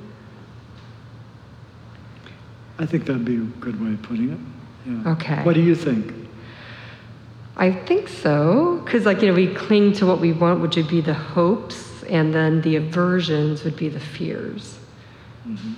I 2.80 2.86
think 2.86 3.06
that'd 3.06 3.24
be 3.24 3.36
a 3.36 3.40
good 3.40 3.80
way 3.82 3.94
of 3.94 4.02
putting 4.02 4.32
it. 4.32 4.40
Yeah. 4.86 5.12
Okay. 5.14 5.44
What 5.44 5.56
do 5.56 5.62
you 5.62 5.76
think? 5.76 6.14
I 7.56 7.72
think 7.72 8.10
so, 8.10 8.82
because 8.84 9.06
like 9.06 9.22
you 9.22 9.28
know, 9.28 9.36
we 9.36 9.54
cling 9.54 9.94
to 9.94 10.06
what 10.06 10.20
we 10.20 10.34
want, 10.34 10.60
which 10.62 10.76
would 10.76 10.88
be 10.88 11.02
the 11.02 11.14
hopes, 11.14 12.04
and 12.10 12.34
then 12.34 12.62
the 12.62 12.78
aversions 12.78 13.64
would 13.64 13.78
be 13.78 13.90
the 13.90 14.00
fears. 14.00 14.80
Mm-hmm. 15.48 15.74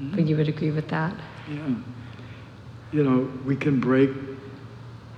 Mm-hmm. 0.00 0.16
But 0.16 0.26
you 0.26 0.36
would 0.36 0.48
agree 0.48 0.72
with 0.72 0.88
that? 0.88 1.14
Yeah. 1.48 1.74
You 2.92 3.04
know, 3.04 3.32
we 3.44 3.54
can 3.56 3.80
break 3.80 4.10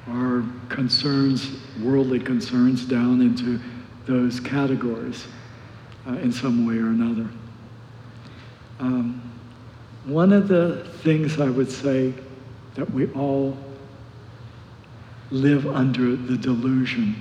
our 0.08 0.44
concerns, 0.68 1.58
worldly 1.80 2.20
concerns, 2.20 2.84
down 2.84 3.20
into 3.20 3.60
those 4.06 4.38
categories 4.38 5.26
uh, 6.06 6.12
in 6.14 6.32
some 6.32 6.66
way 6.66 6.76
or 6.76 6.88
another. 6.88 7.28
Um, 8.78 9.22
one 10.04 10.32
of 10.32 10.48
the 10.48 10.84
things 11.02 11.40
I 11.40 11.50
would 11.50 11.70
say 11.70 12.14
that 12.74 12.88
we 12.92 13.10
all 13.12 13.56
live 15.30 15.66
under 15.66 16.14
the 16.14 16.36
delusion, 16.36 17.16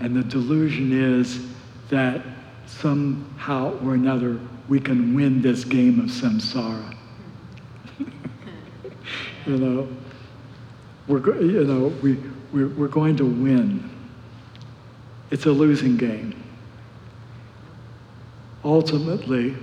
and 0.00 0.14
the 0.14 0.24
delusion 0.24 0.92
is 0.92 1.46
that 1.88 2.22
somehow 2.66 3.78
or 3.82 3.94
another 3.94 4.38
we 4.68 4.78
can 4.78 5.14
win 5.14 5.40
this 5.40 5.64
game 5.64 5.98
of 6.00 6.06
samsara. 6.06 6.94
you 9.46 9.56
know, 9.56 9.88
we're, 11.08 11.40
you 11.40 11.64
know, 11.64 11.88
we, 12.02 12.18
we're, 12.52 12.68
we're 12.68 12.88
going 12.88 13.16
to 13.16 13.24
win. 13.24 13.90
It's 15.30 15.46
a 15.46 15.50
losing 15.50 15.96
game. 15.96 16.34
Ultimately, 18.64 19.56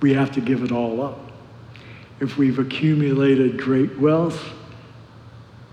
we 0.00 0.12
have 0.12 0.30
to 0.32 0.40
give 0.40 0.62
it 0.62 0.72
all 0.72 1.02
up. 1.02 1.32
If 2.20 2.36
we've 2.36 2.58
accumulated 2.58 3.58
great 3.58 3.98
wealth, 3.98 4.52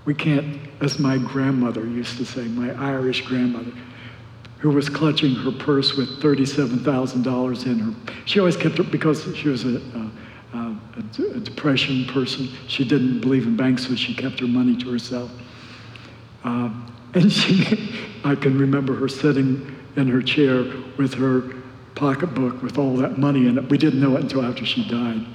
we 0.06 0.14
can't, 0.14 0.60
as 0.82 1.00
my 1.00 1.18
grandmother 1.18 1.86
used 1.86 2.18
to 2.18 2.26
say, 2.26 2.44
my 2.44 2.72
Irish 2.74 3.26
grandmother, 3.26 3.72
who 4.60 4.70
was 4.70 4.90
clutching 4.90 5.36
her 5.36 5.52
purse 5.52 5.96
with 5.96 6.22
$37,000 6.22 7.66
in 7.66 7.80
her. 7.80 7.94
She 8.26 8.40
always 8.40 8.58
kept 8.58 8.80
it 8.80 8.92
because 8.92 9.36
she 9.36 9.50
was 9.50 9.66
a, 9.66 9.78
uh, 9.78 10.10
a 11.20 11.40
depression 11.40 12.06
person. 12.06 12.50
She 12.68 12.84
didn't 12.84 13.22
believe 13.22 13.46
in 13.46 13.56
banks, 13.56 13.88
so 13.88 13.96
she 13.96 14.14
kept 14.14 14.40
her 14.40 14.48
money 14.48 14.76
to 14.78 14.92
herself. 14.92 15.32
Uh, 16.44 16.72
and 17.14 17.32
she, 17.32 17.96
I 18.24 18.36
can 18.36 18.58
remember 18.58 18.96
her 18.96 19.08
sitting 19.08 19.76
in 19.96 20.08
her 20.08 20.22
chair 20.22 20.64
with 20.98 21.14
her 21.16 21.54
pocketbook 21.96 22.64
with 22.64 22.78
all 22.78 22.96
that 22.98 23.18
money 23.18 23.48
in 23.48 23.58
it. 23.58 23.70
We 23.70 23.78
didn't 23.78 24.02
know 24.02 24.16
it 24.18 24.24
until 24.24 24.44
after 24.44 24.66
she 24.66 24.88
died. 24.88 25.26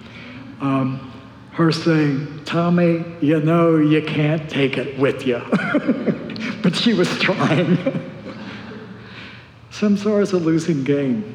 Um, 0.60 1.12
her 1.52 1.70
saying, 1.72 2.44
Tommy, 2.44 3.04
you 3.20 3.40
know 3.40 3.76
you 3.76 4.02
can't 4.02 4.48
take 4.50 4.78
it 4.78 4.98
with 4.98 5.26
you. 5.26 5.40
but 6.62 6.74
she 6.74 6.94
was 6.94 7.08
trying. 7.18 7.76
Samsara 9.70 10.22
is 10.22 10.32
a 10.32 10.38
losing 10.38 10.82
game. 10.82 11.34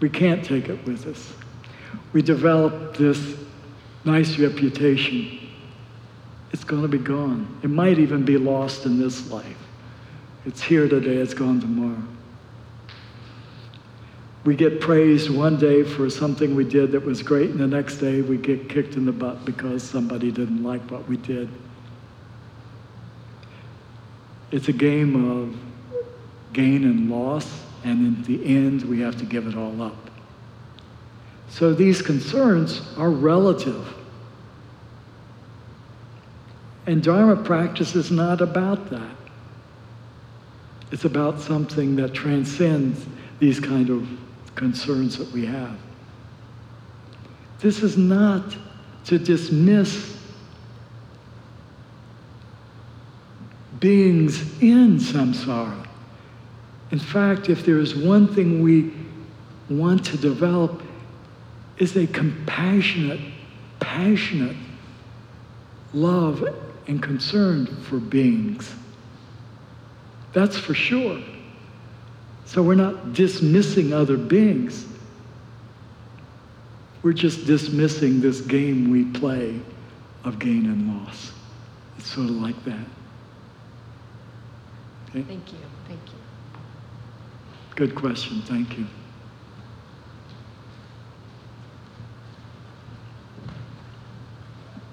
We 0.00 0.08
can't 0.08 0.44
take 0.44 0.68
it 0.68 0.84
with 0.86 1.06
us 1.06 1.32
we 2.12 2.22
develop 2.22 2.96
this 2.96 3.36
nice 4.06 4.38
reputation, 4.38 5.38
it's 6.52 6.64
going 6.64 6.82
to 6.82 6.88
be 6.88 6.98
gone. 6.98 7.58
It 7.62 7.70
might 7.70 7.98
even 7.98 8.24
be 8.24 8.38
lost 8.38 8.86
in 8.86 8.98
this 8.98 9.30
life. 9.30 9.58
It's 10.46 10.62
here 10.62 10.88
today, 10.88 11.16
it's 11.16 11.34
gone 11.34 11.60
tomorrow. 11.60 12.02
We 14.44 14.54
get 14.54 14.80
praised 14.80 15.28
one 15.28 15.58
day 15.58 15.82
for 15.82 16.08
something 16.08 16.54
we 16.54 16.64
did 16.64 16.92
that 16.92 17.04
was 17.04 17.20
great, 17.20 17.50
and 17.50 17.58
the 17.58 17.66
next 17.66 17.96
day 17.96 18.22
we 18.22 18.36
get 18.36 18.68
kicked 18.68 18.94
in 18.94 19.04
the 19.04 19.12
butt 19.12 19.44
because 19.44 19.82
somebody 19.82 20.30
didn't 20.30 20.62
like 20.62 20.88
what 20.88 21.08
we 21.08 21.16
did. 21.16 21.48
It's 24.52 24.68
a 24.68 24.72
game 24.72 25.28
of 25.28 25.56
gain 26.52 26.84
and 26.84 27.10
loss, 27.10 27.60
and 27.82 28.06
in 28.06 28.22
the 28.22 28.46
end, 28.46 28.82
we 28.82 29.00
have 29.00 29.16
to 29.16 29.24
give 29.24 29.48
it 29.48 29.56
all 29.56 29.82
up. 29.82 29.96
So 31.48 31.74
these 31.74 32.00
concerns 32.00 32.82
are 32.96 33.10
relative. 33.10 33.95
And 36.86 37.02
Dharma 37.02 37.36
practice 37.36 37.96
is 37.96 38.10
not 38.10 38.40
about 38.40 38.90
that. 38.90 39.16
It's 40.92 41.04
about 41.04 41.40
something 41.40 41.96
that 41.96 42.14
transcends 42.14 43.04
these 43.40 43.58
kind 43.58 43.90
of 43.90 44.08
concerns 44.54 45.18
that 45.18 45.30
we 45.32 45.44
have. 45.46 45.76
This 47.58 47.82
is 47.82 47.96
not 47.96 48.56
to 49.06 49.18
dismiss 49.18 50.16
beings 53.80 54.40
in 54.62 54.98
samsara. 54.98 55.86
In 56.92 56.98
fact, 57.00 57.48
if 57.48 57.66
there 57.66 57.78
is 57.78 57.96
one 57.96 58.32
thing 58.32 58.62
we 58.62 58.92
want 59.68 60.04
to 60.06 60.16
develop, 60.16 60.82
is 61.78 61.96
a 61.96 62.06
compassionate, 62.06 63.20
passionate 63.80 64.56
love 65.92 66.44
and 66.86 67.02
concerned 67.02 67.68
for 67.86 67.98
beings. 67.98 68.74
That's 70.32 70.56
for 70.56 70.74
sure. 70.74 71.20
So 72.44 72.62
we're 72.62 72.74
not 72.74 73.12
dismissing 73.12 73.92
other 73.92 74.16
beings. 74.16 74.86
We're 77.02 77.12
just 77.12 77.46
dismissing 77.46 78.20
this 78.20 78.40
game 78.40 78.90
we 78.90 79.04
play 79.04 79.60
of 80.24 80.38
gain 80.38 80.66
and 80.66 80.88
loss. 80.88 81.32
It's 81.98 82.12
sort 82.12 82.28
of 82.28 82.36
like 82.36 82.64
that. 82.64 82.84
Okay? 85.08 85.22
Thank 85.22 85.52
you. 85.52 85.58
Thank 85.88 86.00
you. 86.06 86.18
Good 87.74 87.94
question. 87.94 88.42
Thank 88.42 88.78
you. 88.78 88.86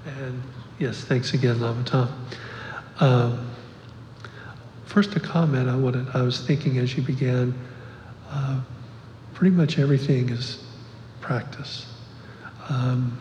And 0.05 0.43
yes, 0.79 1.03
thanks 1.03 1.33
again, 1.33 1.59
Lama 1.59 1.83
Tom. 1.83 2.27
Um, 2.99 3.51
first, 4.85 5.15
a 5.15 5.19
comment 5.19 5.69
on 5.69 5.83
what 5.83 5.95
I 6.15 6.21
was 6.21 6.45
thinking 6.45 6.77
as 6.77 6.95
you 6.95 7.03
began. 7.03 7.53
Uh, 8.29 8.61
pretty 9.33 9.55
much 9.55 9.79
everything 9.79 10.29
is 10.29 10.63
practice. 11.21 11.85
Um, 12.69 13.17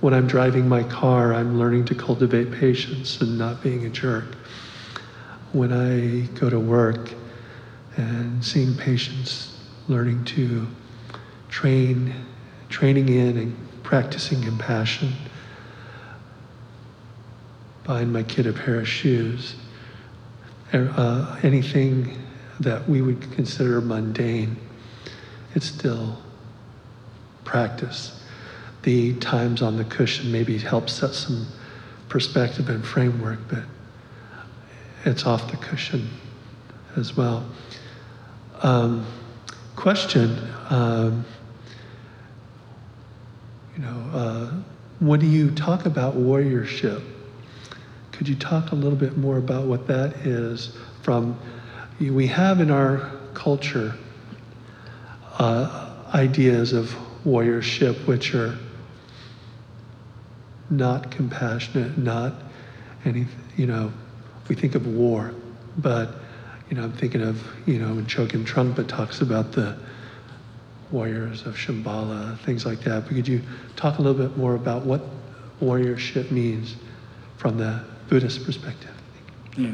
when 0.00 0.14
I'm 0.14 0.26
driving 0.26 0.68
my 0.68 0.84
car, 0.84 1.34
I'm 1.34 1.58
learning 1.58 1.84
to 1.86 1.94
cultivate 1.94 2.52
patience 2.52 3.20
and 3.20 3.36
not 3.38 3.62
being 3.62 3.84
a 3.84 3.90
jerk. 3.90 4.36
When 5.52 5.72
I 5.72 6.26
go 6.38 6.48
to 6.48 6.60
work 6.60 7.12
and 7.96 8.44
seeing 8.44 8.76
patients, 8.76 9.58
learning 9.88 10.24
to 10.26 10.66
train, 11.48 12.14
training 12.68 13.08
in 13.08 13.36
and 13.38 13.82
practicing 13.82 14.42
compassion 14.42 15.12
buying 17.88 18.12
my 18.12 18.22
kid 18.22 18.46
a 18.46 18.52
pair 18.52 18.78
of 18.78 18.86
shoes, 18.86 19.54
uh, 20.74 21.40
anything 21.42 22.22
that 22.60 22.86
we 22.86 23.00
would 23.00 23.32
consider 23.32 23.80
mundane, 23.80 24.58
it's 25.54 25.66
still 25.66 26.18
practice. 27.44 28.22
The 28.82 29.14
times 29.14 29.62
on 29.62 29.78
the 29.78 29.84
cushion 29.84 30.30
maybe 30.30 30.58
help 30.58 30.90
set 30.90 31.14
some 31.14 31.46
perspective 32.10 32.68
and 32.68 32.84
framework, 32.84 33.38
but 33.48 33.64
it's 35.06 35.24
off 35.24 35.50
the 35.50 35.56
cushion 35.56 36.10
as 36.94 37.16
well. 37.16 37.48
Um, 38.62 39.06
question 39.76 40.38
um, 40.68 41.24
you 43.74 43.82
know, 43.82 44.10
uh, 44.12 44.50
when 44.98 45.20
do 45.20 45.26
you 45.26 45.50
talk 45.52 45.86
about 45.86 46.16
warriorship, 46.16 47.02
could 48.18 48.26
you 48.26 48.34
talk 48.34 48.72
a 48.72 48.74
little 48.74 48.98
bit 48.98 49.16
more 49.16 49.38
about 49.38 49.66
what 49.66 49.86
that 49.86 50.12
is 50.26 50.76
from, 51.02 51.38
we 52.00 52.26
have 52.26 52.60
in 52.60 52.68
our 52.68 53.12
culture 53.32 53.94
uh, 55.38 55.94
ideas 56.12 56.72
of 56.72 56.96
warriorship 57.24 57.94
which 58.08 58.34
are 58.34 58.58
not 60.68 61.12
compassionate, 61.12 61.96
not 61.96 62.34
any, 63.04 63.24
you 63.56 63.68
know, 63.68 63.92
we 64.48 64.56
think 64.56 64.74
of 64.74 64.84
war, 64.88 65.32
but, 65.76 66.16
you 66.70 66.76
know, 66.76 66.82
I'm 66.82 66.92
thinking 66.94 67.22
of, 67.22 67.40
you 67.66 67.78
know, 67.78 67.94
when 67.94 68.06
Chogyam 68.06 68.44
Trungpa 68.44 68.88
talks 68.88 69.20
about 69.20 69.52
the 69.52 69.78
warriors 70.90 71.46
of 71.46 71.54
Shambhala, 71.54 72.36
things 72.40 72.66
like 72.66 72.80
that. 72.80 73.04
But 73.04 73.14
could 73.14 73.28
you 73.28 73.42
talk 73.76 73.98
a 73.98 74.02
little 74.02 74.26
bit 74.26 74.36
more 74.36 74.56
about 74.56 74.84
what 74.84 75.02
warriorship 75.60 76.32
means 76.32 76.74
from 77.36 77.58
the 77.58 77.84
Buddhist 78.08 78.44
perspective. 78.44 78.90
Yeah. 79.56 79.72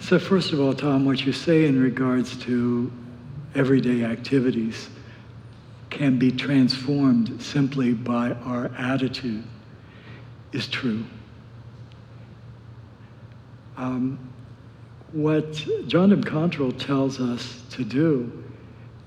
So, 0.00 0.18
first 0.18 0.52
of 0.52 0.60
all, 0.60 0.74
Tom, 0.74 1.06
what 1.06 1.24
you 1.24 1.32
say 1.32 1.64
in 1.64 1.80
regards 1.80 2.36
to 2.44 2.92
everyday 3.54 4.04
activities 4.04 4.90
can 5.88 6.18
be 6.18 6.30
transformed 6.30 7.40
simply 7.40 7.94
by 7.94 8.32
our 8.32 8.70
attitude 8.76 9.44
is 10.52 10.66
true. 10.68 11.04
Um, 13.76 14.18
what 15.12 15.52
Jamgon 15.52 16.24
Kongtrul 16.24 16.76
tells 16.78 17.20
us 17.20 17.62
to 17.70 17.84
do 17.84 18.44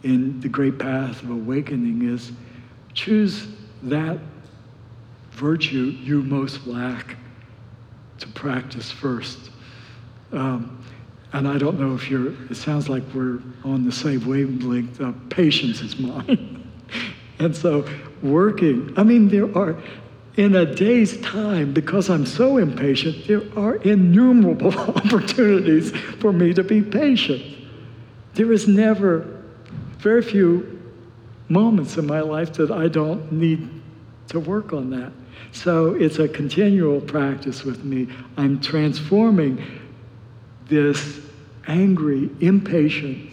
in 0.03 0.39
the 0.39 0.49
great 0.49 0.79
path 0.79 1.21
of 1.21 1.29
awakening 1.29 2.09
is 2.09 2.31
choose 2.93 3.47
that 3.83 4.17
virtue 5.31 5.95
you 6.01 6.23
most 6.23 6.65
lack 6.65 7.16
to 8.19 8.27
practice 8.29 8.91
first. 8.91 9.49
Um, 10.31 10.83
and 11.33 11.47
I 11.47 11.57
don't 11.57 11.79
know 11.79 11.93
if 11.93 12.09
you're, 12.09 12.33
it 12.49 12.55
sounds 12.55 12.89
like 12.89 13.03
we're 13.13 13.39
on 13.63 13.85
the 13.85 13.91
same 13.91 14.25
wavelength. 14.25 15.01
Uh, 15.01 15.13
patience 15.29 15.81
is 15.81 15.99
mine. 15.99 16.71
and 17.39 17.55
so 17.55 17.87
working, 18.21 18.93
I 18.97 19.03
mean, 19.03 19.27
there 19.27 19.55
are, 19.57 19.77
in 20.35 20.55
a 20.55 20.65
day's 20.65 21.19
time, 21.21 21.73
because 21.73 22.09
I'm 22.09 22.25
so 22.25 22.57
impatient, 22.57 23.27
there 23.27 23.43
are 23.57 23.75
innumerable 23.75 24.77
opportunities 24.77 25.91
for 25.91 26.31
me 26.31 26.53
to 26.53 26.63
be 26.63 26.81
patient. 26.81 27.43
There 28.35 28.51
is 28.51 28.67
never, 28.67 29.41
very 29.97 30.21
few 30.21 30.79
moments 31.49 31.97
in 31.97 32.05
my 32.05 32.21
life 32.21 32.53
that 32.53 32.71
I 32.71 32.87
don't 32.87 33.31
need 33.31 33.81
to 34.29 34.39
work 34.39 34.73
on 34.73 34.89
that. 34.91 35.11
So 35.51 35.95
it's 35.95 36.19
a 36.19 36.27
continual 36.27 37.01
practice 37.01 37.63
with 37.63 37.83
me. 37.83 38.07
I'm 38.37 38.59
transforming 38.59 39.63
this 40.67 41.21
angry, 41.67 42.29
impatient 42.39 43.31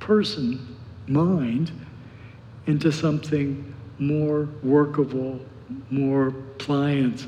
person, 0.00 0.76
mind, 1.06 1.70
into 2.66 2.90
something 2.90 3.74
more 3.98 4.48
workable, 4.62 5.40
more 5.90 6.32
pliant, 6.58 7.26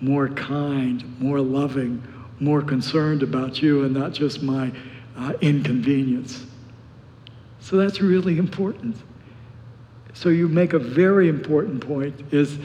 more 0.00 0.28
kind, 0.28 1.20
more 1.20 1.40
loving, 1.40 2.02
more 2.40 2.62
concerned 2.62 3.22
about 3.22 3.60
you 3.60 3.84
and 3.84 3.94
not 3.94 4.12
just 4.12 4.42
my 4.42 4.72
uh, 5.16 5.32
inconvenience. 5.40 6.46
So 7.60 7.76
that's 7.76 8.00
really 8.00 8.38
important. 8.38 8.96
So 10.14 10.28
you 10.28 10.48
make 10.48 10.72
a 10.72 10.78
very 10.78 11.28
important 11.28 11.86
point 11.86 12.32
is 12.32 12.58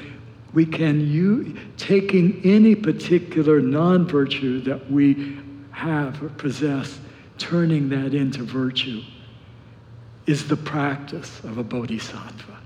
we 0.53 0.65
can 0.65 1.01
use, 1.01 1.57
taking 1.77 2.39
any 2.43 2.75
particular 2.75 3.59
non 3.59 4.07
virtue 4.07 4.61
that 4.61 4.91
we 4.91 5.39
have 5.71 6.21
or 6.23 6.29
possess, 6.29 6.99
turning 7.37 7.89
that 7.89 8.13
into 8.13 8.43
virtue 8.43 9.01
is 10.27 10.47
the 10.47 10.55
practice 10.55 11.39
of 11.43 11.57
a 11.57 11.63
bodhisattva. 11.63 12.59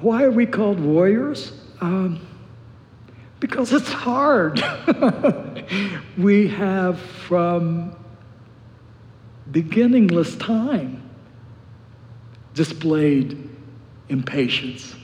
Why 0.00 0.22
are 0.22 0.30
we 0.30 0.46
called 0.46 0.78
warriors? 0.78 1.52
Um, 1.80 2.24
because 3.40 3.72
it's 3.72 3.92
hard. 3.92 4.62
we 6.18 6.48
have 6.48 7.00
from 7.00 7.94
beginningless 9.50 10.36
time 10.36 11.02
displayed 12.54 13.48
impatience 14.08 14.94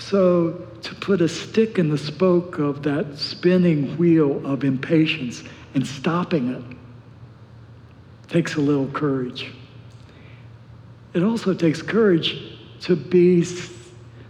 so, 0.00 0.66
to 0.82 0.94
put 0.94 1.20
a 1.20 1.28
stick 1.28 1.78
in 1.78 1.90
the 1.90 1.98
spoke 1.98 2.58
of 2.58 2.82
that 2.84 3.18
spinning 3.18 3.98
wheel 3.98 4.44
of 4.46 4.64
impatience 4.64 5.42
and 5.74 5.86
stopping 5.86 6.54
it 6.54 6.78
takes 8.28 8.54
a 8.54 8.60
little 8.60 8.86
courage. 8.88 9.52
It 11.12 11.22
also 11.22 11.52
takes 11.52 11.82
courage 11.82 12.56
to 12.82 12.96
be 12.96 13.44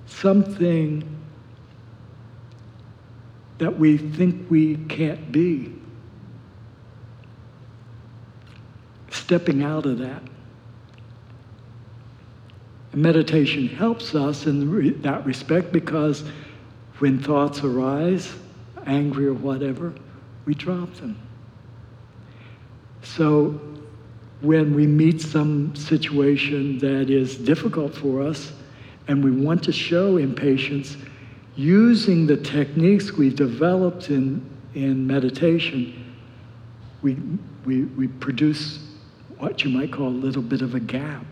something 0.06 1.04
that 3.58 3.78
we 3.78 3.98
think 3.98 4.50
we 4.50 4.76
can't 4.88 5.30
be. 5.30 5.72
Stepping 9.10 9.62
out 9.62 9.86
of 9.86 9.98
that. 9.98 10.22
Meditation 12.92 13.68
helps 13.68 14.14
us 14.14 14.46
in 14.46 15.00
that 15.02 15.24
respect 15.24 15.72
because 15.72 16.24
when 16.98 17.22
thoughts 17.22 17.62
arise, 17.62 18.34
angry 18.86 19.26
or 19.26 19.34
whatever, 19.34 19.92
we 20.44 20.54
drop 20.54 20.92
them. 20.94 21.16
So 23.02 23.60
when 24.40 24.74
we 24.74 24.86
meet 24.86 25.20
some 25.20 25.74
situation 25.76 26.78
that 26.78 27.10
is 27.10 27.36
difficult 27.36 27.94
for 27.94 28.22
us 28.22 28.52
and 29.06 29.22
we 29.22 29.30
want 29.30 29.62
to 29.64 29.72
show 29.72 30.16
impatience, 30.16 30.96
using 31.56 32.26
the 32.26 32.36
techniques 32.36 33.12
we've 33.12 33.36
developed 33.36 34.10
in, 34.10 34.44
in 34.74 35.06
meditation, 35.06 36.14
we, 37.02 37.16
we, 37.64 37.82
we 37.84 38.08
produce 38.08 38.80
what 39.38 39.64
you 39.64 39.70
might 39.70 39.92
call 39.92 40.08
a 40.08 40.08
little 40.08 40.42
bit 40.42 40.60
of 40.60 40.74
a 40.74 40.80
gap 40.80 41.24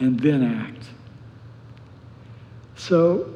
and 0.00 0.18
then 0.20 0.42
act. 0.42 0.88
So, 2.76 3.32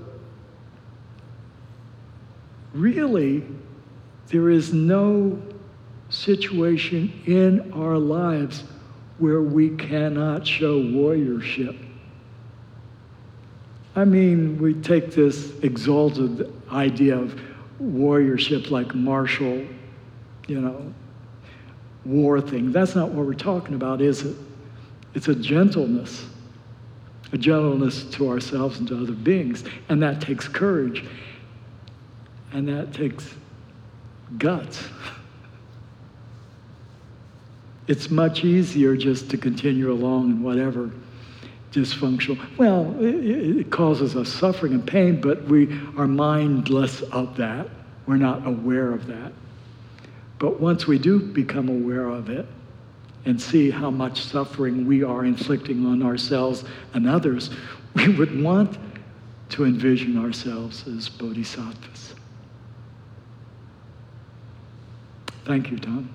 really, 2.72 3.44
there 4.28 4.50
is 4.50 4.72
no 4.72 5.40
situation 6.10 7.12
in 7.26 7.72
our 7.72 7.98
lives 7.98 8.64
where 9.18 9.42
we 9.42 9.70
cannot 9.70 10.46
show 10.46 10.80
warriorship. 10.80 11.76
I 13.96 14.04
mean, 14.04 14.58
we 14.58 14.74
take 14.74 15.10
this 15.10 15.58
exalted 15.60 16.52
idea 16.70 17.18
of 17.18 17.38
warriorship 17.82 18.70
like 18.70 18.94
martial, 18.94 19.66
you 20.46 20.60
know, 20.60 20.94
war 22.04 22.40
thing. 22.40 22.70
That's 22.70 22.94
not 22.94 23.10
what 23.10 23.26
we're 23.26 23.34
talking 23.34 23.74
about, 23.74 24.00
is 24.00 24.22
it? 24.22 24.36
It's 25.14 25.28
a 25.28 25.34
gentleness, 25.34 26.26
a 27.32 27.38
gentleness 27.38 28.04
to 28.04 28.28
ourselves 28.28 28.78
and 28.78 28.88
to 28.88 29.02
other 29.02 29.12
beings. 29.12 29.64
And 29.88 30.02
that 30.02 30.20
takes 30.20 30.48
courage. 30.48 31.04
And 32.52 32.68
that 32.68 32.92
takes 32.92 33.34
guts. 34.38 34.84
It's 37.88 38.10
much 38.10 38.44
easier 38.44 38.98
just 38.98 39.30
to 39.30 39.38
continue 39.38 39.90
along 39.90 40.30
in 40.30 40.42
whatever 40.42 40.90
dysfunctional. 41.72 42.38
Well, 42.58 42.94
it, 43.02 43.14
it, 43.60 43.70
causes 43.70 44.14
us 44.14 44.28
suffering 44.28 44.74
and 44.74 44.86
pain, 44.86 45.20
but 45.22 45.44
we 45.44 45.72
are 45.96 46.06
mindless 46.06 47.00
of 47.00 47.36
that. 47.38 47.66
We're 48.06 48.16
not 48.16 48.46
aware 48.46 48.92
of 48.92 49.06
that. 49.06 49.32
But 50.38 50.60
once 50.60 50.86
we 50.86 50.98
do 50.98 51.18
become 51.18 51.70
aware 51.70 52.08
of 52.08 52.28
it 52.28 52.46
and 53.28 53.40
see 53.40 53.70
how 53.70 53.90
much 53.90 54.24
suffering 54.24 54.86
we 54.86 55.04
are 55.04 55.26
inflicting 55.26 55.84
on 55.84 56.02
ourselves 56.02 56.64
and 56.94 57.06
others, 57.06 57.50
we 57.94 58.08
would 58.08 58.42
want 58.42 58.78
to 59.50 59.66
envision 59.66 60.16
ourselves 60.16 60.88
as 60.88 61.10
bodhisattvas. 61.10 62.14
Thank 65.44 65.70
you, 65.70 65.78
Tom. 65.78 66.08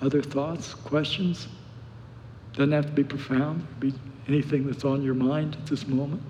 Other 0.00 0.22
thoughts, 0.22 0.72
questions? 0.72 1.48
Doesn't 2.54 2.72
have 2.72 2.86
to 2.86 2.92
be 2.92 3.04
profound, 3.04 3.66
be 3.78 3.92
anything 4.26 4.66
that's 4.66 4.86
on 4.86 5.02
your 5.02 5.14
mind 5.14 5.54
at 5.56 5.66
this 5.66 5.86
moment. 5.86 6.22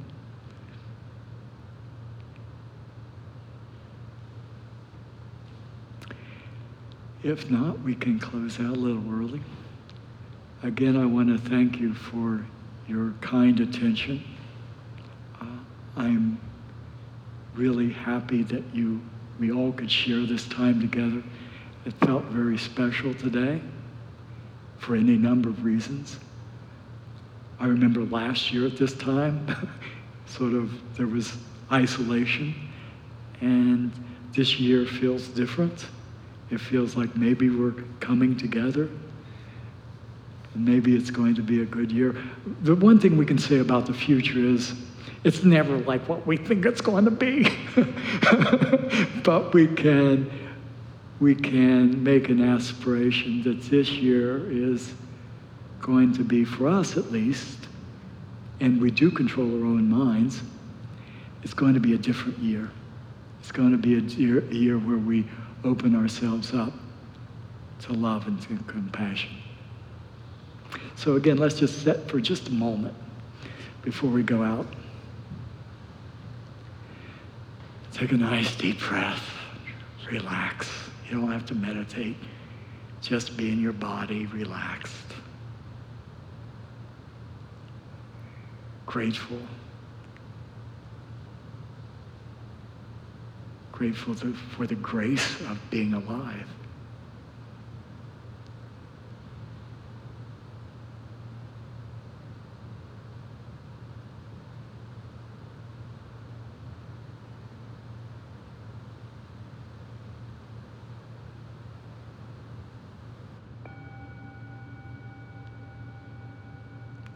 If 7.22 7.50
not, 7.50 7.80
we 7.80 7.94
can 7.94 8.18
close 8.18 8.58
out 8.58 8.66
a 8.66 8.80
little 8.80 9.04
early. 9.12 9.42
Again, 10.62 10.96
I 10.96 11.04
want 11.04 11.28
to 11.28 11.50
thank 11.50 11.78
you 11.78 11.92
for 11.92 12.44
your 12.88 13.12
kind 13.20 13.60
attention. 13.60 14.24
Uh, 15.40 15.46
I'm 15.96 16.40
really 17.54 17.90
happy 17.90 18.42
that 18.44 18.62
you, 18.72 19.00
we 19.38 19.52
all 19.52 19.72
could 19.72 19.90
share 19.90 20.24
this 20.24 20.46
time 20.48 20.80
together. 20.80 21.22
It 21.84 21.92
felt 22.04 22.24
very 22.24 22.56
special 22.56 23.12
today 23.12 23.60
for 24.78 24.96
any 24.96 25.18
number 25.18 25.50
of 25.50 25.62
reasons. 25.62 26.18
I 27.58 27.66
remember 27.66 28.00
last 28.04 28.50
year 28.50 28.66
at 28.66 28.78
this 28.78 28.94
time, 28.94 29.46
sort 30.26 30.54
of 30.54 30.72
there 30.96 31.06
was 31.06 31.36
isolation, 31.70 32.54
and 33.42 33.92
this 34.32 34.58
year 34.58 34.86
feels 34.86 35.28
different. 35.28 35.86
It 36.51 36.61
feels 36.61 36.96
like 36.96 37.16
maybe 37.16 37.48
we're 37.51 37.82
coming 38.01 38.36
together. 38.36 38.88
And 40.55 40.64
maybe 40.64 40.96
it's 40.96 41.11
going 41.11 41.36
to 41.36 41.42
be 41.42 41.62
a 41.62 41.64
good 41.64 41.92
year. 41.92 42.16
The 42.62 42.74
one 42.74 42.98
thing 42.98 43.16
we 43.16 43.26
can 43.26 43.38
say 43.38 43.59
about 43.59 43.86
the 43.86 43.94
future 43.94 44.38
is 44.38 44.74
it's 45.22 45.44
never 45.44 45.78
like 45.78 46.09
what 46.09 46.26
we 46.26 46.36
think 46.36 46.64
it's 46.66 46.80
going 46.80 47.05
to 47.05 47.11
be. 47.11 47.44
but 49.22 49.55
we 49.55 49.68
can 49.68 50.30
we 51.20 51.34
can 51.34 52.03
make 52.03 52.30
an 52.30 52.42
aspiration 52.42 53.42
that 53.42 53.62
this 53.64 53.90
year 53.90 54.51
is 54.51 54.94
going 55.80 56.14
to 56.14 56.24
be, 56.24 56.44
for 56.44 56.66
us 56.66 56.96
at 56.96 57.12
least, 57.12 57.68
and 58.61 58.80
we 58.80 58.90
do 58.90 59.11
control 59.11 59.46
our 59.46 59.66
own 59.66 59.88
minds, 59.88 60.42
it's 61.42 61.53
going 61.53 61.74
to 61.74 61.80
be 61.80 61.94
a 61.94 61.98
different 61.98 62.38
year. 62.38 62.70
It's 63.40 63.53
going 63.53 63.72
to 63.72 63.78
be 63.78 63.96
a 63.96 64.01
year, 64.01 64.42
a 64.51 64.55
year 64.55 64.78
where 64.78 64.96
we 64.96 65.26
open 65.64 65.94
ourselves 65.94 66.54
up 66.54 66.72
to 67.80 67.92
love 67.92 68.26
and 68.26 68.40
to 68.42 68.56
compassion. 68.66 69.30
So, 70.96 71.16
again, 71.16 71.38
let's 71.38 71.58
just 71.58 71.82
set 71.82 72.08
for 72.08 72.20
just 72.20 72.48
a 72.48 72.52
moment 72.52 72.94
before 73.82 74.11
we 74.11 74.22
go 74.22 74.42
out. 74.42 74.66
Take 77.92 78.12
a 78.12 78.16
nice 78.16 78.54
deep 78.56 78.78
breath, 78.80 79.22
relax. 80.11 80.70
You 81.08 81.20
don't 81.20 81.32
have 81.32 81.46
to 81.46 81.54
meditate. 81.54 82.16
Just 83.00 83.36
be 83.36 83.50
in 83.50 83.61
your 83.61 83.72
body, 83.72 84.26
relaxed, 84.26 84.94
grateful. 88.86 89.38
Grateful 93.81 94.14
to, 94.16 94.35
for 94.35 94.66
the 94.66 94.74
grace 94.74 95.41
of 95.41 95.59
being 95.70 95.95
alive. 95.95 96.47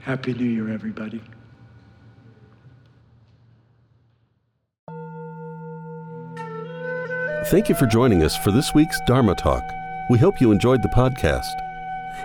Happy 0.01 0.33
New 0.33 0.47
Year, 0.47 0.71
everybody. 0.71 1.21
Thank 7.49 7.69
you 7.69 7.75
for 7.75 7.85
joining 7.85 8.23
us 8.23 8.35
for 8.35 8.51
this 8.51 8.73
week's 8.73 9.03
Dharma 9.03 9.35
Talk. 9.35 9.71
We 10.09 10.19
hope 10.19 10.41
you 10.41 10.51
enjoyed 10.51 10.83
the 10.83 10.89
podcast. 10.89 11.53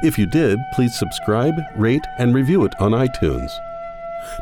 If 0.01 0.17
you 0.17 0.26
did, 0.26 0.57
please 0.72 0.97
subscribe, 0.97 1.59
rate, 1.76 2.05
and 2.20 2.34
review 2.34 2.63
it 2.63 2.74
on 2.80 2.91
iTunes. 2.91 3.51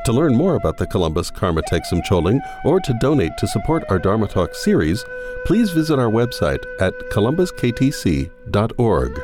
To 0.06 0.14
learn 0.14 0.36
more 0.36 0.54
about 0.54 0.78
the 0.78 0.86
Columbus 0.86 1.32
Karma 1.32 1.64
Thegsum 1.64 2.04
Choling 2.04 2.42
or 2.64 2.80
to 2.80 2.94
donate 3.02 3.40
to 3.40 3.48
support 3.48 3.86
our 3.90 3.98
Dharma 3.98 4.28
Talk 4.28 4.54
series, 4.54 5.04
please 5.48 5.72
visit 5.72 5.98
our 5.98 6.12
website 6.12 6.64
at 6.80 6.94
columbusktc.org. 7.12 9.22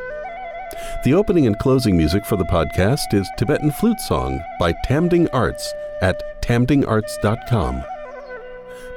The 1.03 1.13
opening 1.13 1.45
and 1.45 1.59
closing 1.59 1.95
music 1.95 2.25
for 2.25 2.35
the 2.35 2.45
podcast 2.45 3.13
is 3.13 3.29
Tibetan 3.37 3.71
Flute 3.73 3.99
Song 3.99 4.41
by 4.59 4.73
Tamding 4.85 5.29
Arts 5.31 5.71
at 6.01 6.41
tamdingarts.com. 6.41 7.83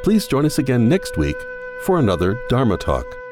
Please 0.03 0.27
join 0.27 0.47
us 0.47 0.59
again 0.59 0.89
next 0.89 1.19
week 1.19 1.37
for 1.81 1.99
another 1.99 2.37
Dharma 2.49 2.77
Talk. 2.77 3.26